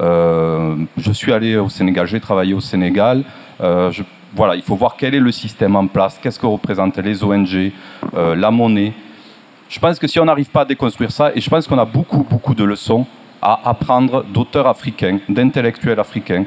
[0.00, 3.24] Euh, je suis allé au Sénégal, j'ai travaillé au Sénégal.
[3.60, 3.90] Euh,
[4.34, 7.72] voilà, il faut voir quel est le système en place, qu'est-ce que représentent les ONG,
[8.14, 8.92] euh, la monnaie.
[9.68, 11.84] Je pense que si on n'arrive pas à déconstruire ça, et je pense qu'on a
[11.84, 13.06] beaucoup, beaucoup de leçons
[13.42, 16.44] à apprendre d'auteurs africains, d'intellectuels africains.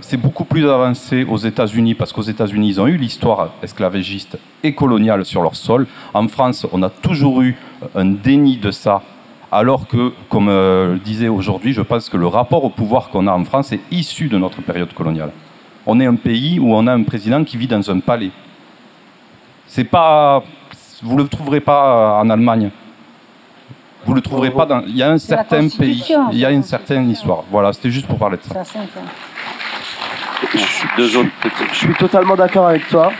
[0.00, 4.74] c'est beaucoup plus avancé aux États-Unis parce qu'aux États-Unis, ils ont eu l'histoire esclavagiste et
[4.74, 5.86] coloniale sur leur sol.
[6.14, 7.56] En France, on a toujours eu
[7.94, 9.02] un déni de ça
[9.50, 13.32] alors que, comme euh, disait aujourd'hui, je pense que le rapport au pouvoir qu'on a
[13.32, 15.30] en France est issu de notre période coloniale.
[15.90, 18.30] On est un pays où on a un président qui vit dans un palais.
[19.66, 20.44] C'est pas,
[21.02, 22.70] vous le trouverez pas en Allemagne.
[24.04, 24.82] Vous le trouverez pas dans.
[24.82, 27.44] Il y a un certain pays, il y a une certaine histoire.
[27.50, 28.62] Voilà, c'était juste pour parler de ça.
[30.52, 33.10] Je suis totalement d'accord avec toi.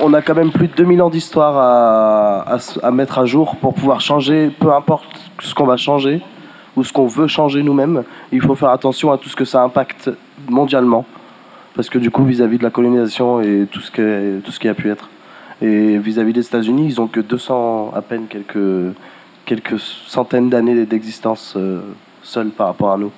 [0.00, 3.74] On a quand même plus de 2000 ans d'histoire à, à, mettre à jour pour
[3.74, 5.10] pouvoir changer, peu importe
[5.40, 6.22] ce qu'on va changer
[6.74, 8.02] ou ce qu'on veut changer nous-mêmes.
[8.32, 10.10] Il faut faire attention à tout ce que ça impacte
[10.48, 11.04] mondialement.
[11.74, 14.68] Parce que du coup, vis-à-vis de la colonisation et tout ce, qui, tout ce qui
[14.68, 15.08] a pu être.
[15.60, 18.94] Et vis-à-vis des États-Unis, ils ont que 200, à peine quelques,
[19.44, 21.80] quelques centaines d'années d'existence euh,
[22.22, 23.10] seuls par rapport à nous.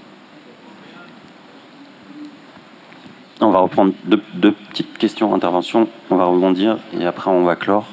[3.40, 5.88] On va reprendre deux, petites questions, interventions.
[6.10, 7.86] On va rebondir et après on va clore.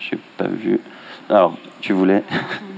[0.00, 0.80] J'ai pas vu.
[1.28, 2.24] Alors, tu voulais?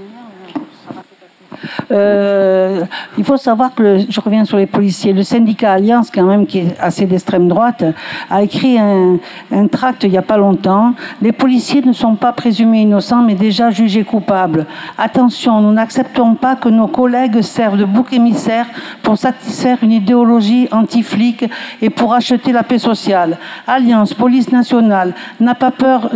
[1.90, 2.84] euh,
[3.18, 6.58] il faut savoir que, je reviens sur les policiers, le syndicat Alliance, quand même, qui
[6.58, 7.84] est assez d'extrême droite,
[8.30, 9.18] a écrit un,
[9.52, 10.94] un tract il n'y a pas longtemps.
[11.22, 14.66] Les policiers ne sont pas présumés innocents, mais déjà jugés coupables.
[14.98, 18.66] Attention, nous n'acceptons pas que nos collègues servent de bouc émissaire
[19.02, 21.44] pour satisfaire une idéologie anti-flic
[21.82, 23.38] et pour acheter la paix sociale.
[23.66, 26.10] Alliance, police nationale, n'a pas peur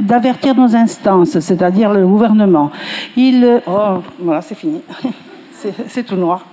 [0.00, 2.70] d'avertir nos instances, c'est-à-dire le gouvernement.
[3.16, 4.82] Il, oh, voilà, c'est fini.
[5.88, 6.44] c'est tout noir.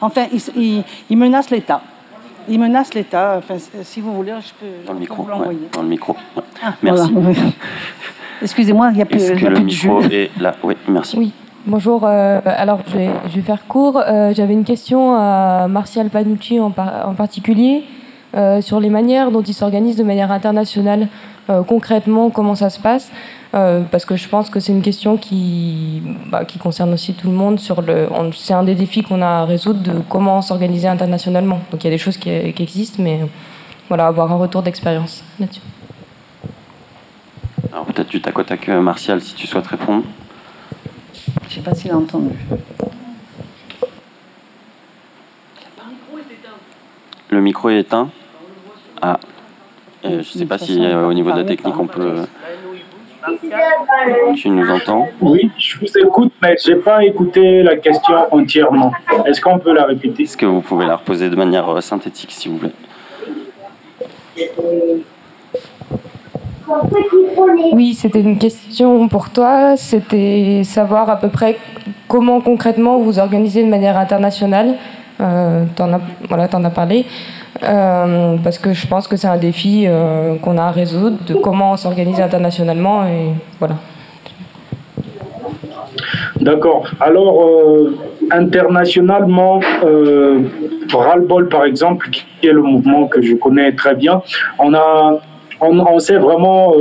[0.00, 0.26] Enfin,
[0.56, 1.82] il, menace l'État.
[2.48, 3.36] Il menace l'État.
[3.38, 5.26] Enfin, si vous voulez, je peux, dans le micro,
[5.72, 6.16] dans le micro.
[6.62, 7.12] Ah, merci.
[8.42, 10.56] Excusez-moi, il n'y a plus, Est-ce que le micro est là?
[10.62, 11.16] Oui, merci.
[11.16, 11.32] Oui.
[11.64, 13.96] Bonjour, euh, alors je vais, je vais, faire court.
[13.96, 18.01] Euh, j'avais une question à Martial Panucci en, en particulier euh,
[18.60, 21.08] sur les manières dont il s'organise de manière internationale.
[21.68, 23.10] concrètement, comment ça se passe
[23.54, 27.28] euh, parce que je pense que c'est une question qui, bah, qui concerne aussi tout
[27.28, 27.60] le monde.
[27.60, 31.60] Sur le, c'est un des défis qu'on a à résoudre de comment s'organiser internationalement.
[31.70, 33.20] Donc il y a des choses qui, qui existent, mais
[33.88, 35.60] voilà, avoir un retour d'expérience là-dessus.
[37.70, 40.04] Alors peut-être du tac au tac, euh, Martial, si tu souhaites répondre.
[41.14, 42.30] Je ne sais pas s'il a entendu.
[47.28, 48.08] Le micro est éteint.
[49.04, 49.18] Ah.
[50.04, 52.22] je ne sais pas si euh, au niveau de la technique on peut.
[54.36, 58.92] Tu nous entends Oui, je vous écoute, mais je n'ai pas écouté la question entièrement.
[59.26, 60.22] Est-ce qu'on peut la répéter?
[60.22, 62.72] Est-ce que vous pouvez la reposer de manière euh, synthétique, s'il vous plaît?
[67.72, 69.76] Oui, c'était une question pour toi.
[69.76, 71.58] C'était savoir à peu près
[72.06, 74.76] comment concrètement vous organisez de manière internationale.
[75.22, 77.06] Euh, tu en, voilà, en as parlé.
[77.62, 81.34] Euh, parce que je pense que c'est un défi euh, qu'on a à résoudre, de
[81.34, 83.28] comment s'organiser internationalement, et
[83.58, 83.76] voilà.
[86.40, 86.88] D'accord.
[87.00, 87.96] Alors, euh,
[88.32, 90.40] internationalement, euh,
[90.92, 94.22] Ralbol, par exemple, qui est le mouvement que je connais très bien,
[94.58, 95.20] on, a,
[95.60, 96.72] on, on s'est vraiment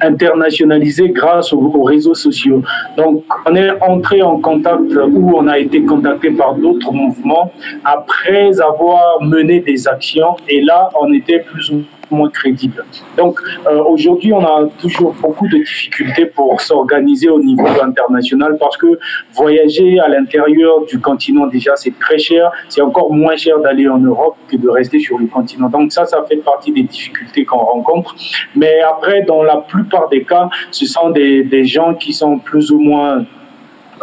[0.00, 2.62] internationalisé grâce aux, réseaux sociaux.
[2.96, 7.52] Donc, on est entré en contact ou on a été contacté par d'autres mouvements
[7.84, 12.84] après avoir mené des actions et là, on était plus ou moins crédible.
[13.16, 18.76] Donc euh, aujourd'hui, on a toujours beaucoup de difficultés pour s'organiser au niveau international parce
[18.76, 18.98] que
[19.34, 22.50] voyager à l'intérieur du continent, déjà, c'est très cher.
[22.68, 25.68] C'est encore moins cher d'aller en Europe que de rester sur le continent.
[25.68, 28.14] Donc ça, ça fait partie des difficultés qu'on rencontre.
[28.54, 32.70] Mais après, dans la plupart des cas, ce sont des, des gens qui sont plus
[32.70, 33.24] ou moins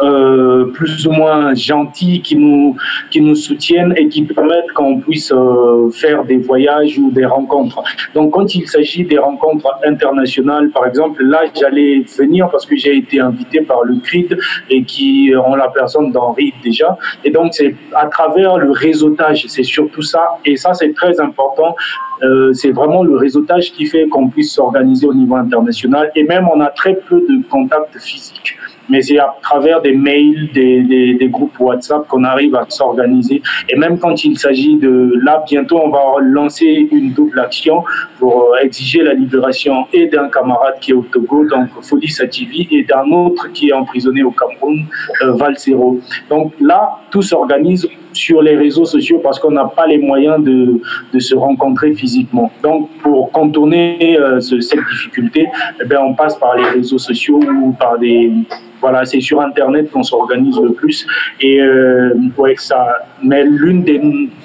[0.00, 2.76] euh, plus ou moins gentils qui nous,
[3.10, 7.82] qui nous soutiennent et qui permettent qu'on puisse euh, faire des voyages ou des rencontres.
[8.14, 12.96] Donc quand il s'agit des rencontres internationales, par exemple, là j'allais venir parce que j'ai
[12.96, 14.38] été invité par le CRID
[14.70, 16.96] et qui ont la personne d'Henri déjà.
[17.24, 20.38] Et donc c'est à travers le réseautage, c'est surtout ça.
[20.44, 21.74] Et ça c'est très important
[22.22, 26.10] euh, c'est vraiment le réseautage qui fait qu'on puisse s'organiser au niveau international.
[26.14, 28.56] Et même, on a très peu de contacts physiques
[28.88, 33.42] mais c'est à travers des mails, des, groupes WhatsApp qu'on arrive à s'organiser.
[33.68, 35.12] Et même quand il s'agit de...
[35.22, 37.84] Là, bientôt, on va lancer une double action
[38.18, 42.66] pour euh, exiger la libération et d'un camarade qui est au Togo, donc Fodi Sativi,
[42.70, 44.84] et d'un autre qui est emprisonné au Cameroun,
[45.22, 46.00] euh, Valsero.
[46.30, 50.80] Donc là, tout s'organise sur les réseaux sociaux parce qu'on n'a pas les moyens de,
[51.12, 52.50] de, se rencontrer physiquement.
[52.62, 55.46] Donc, pour contourner euh, cette difficulté,
[55.80, 58.32] eh bien, on passe par les réseaux sociaux ou par des,
[58.80, 61.06] voilà, c'est sur Internet qu'on s'organise le plus.
[61.40, 62.86] Et euh, ouais, ça,
[63.22, 64.00] mais l'une des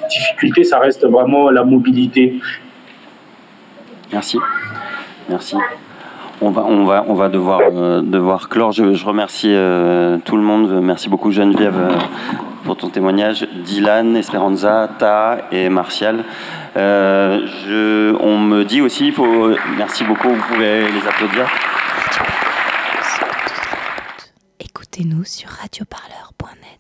[0.10, 2.40] difficultés, ça reste vraiment la mobilité.
[4.12, 4.38] Merci.
[5.30, 5.56] Merci.
[6.46, 6.52] On
[7.16, 8.74] va, devoir, euh, devoir clore.
[8.74, 10.82] Je, remercie euh, tout le monde.
[10.84, 11.80] Merci beaucoup Geneviève
[12.66, 13.48] pour ton témoignage.
[13.64, 16.26] Dylan, Esperanza, Ta et Martial.
[16.76, 16.80] on
[18.40, 19.14] me dit aussi,
[19.78, 21.48] merci beaucoup, vous pouvez les applaudir.
[24.60, 26.73] Écoutez-nous sur radioparleur.net.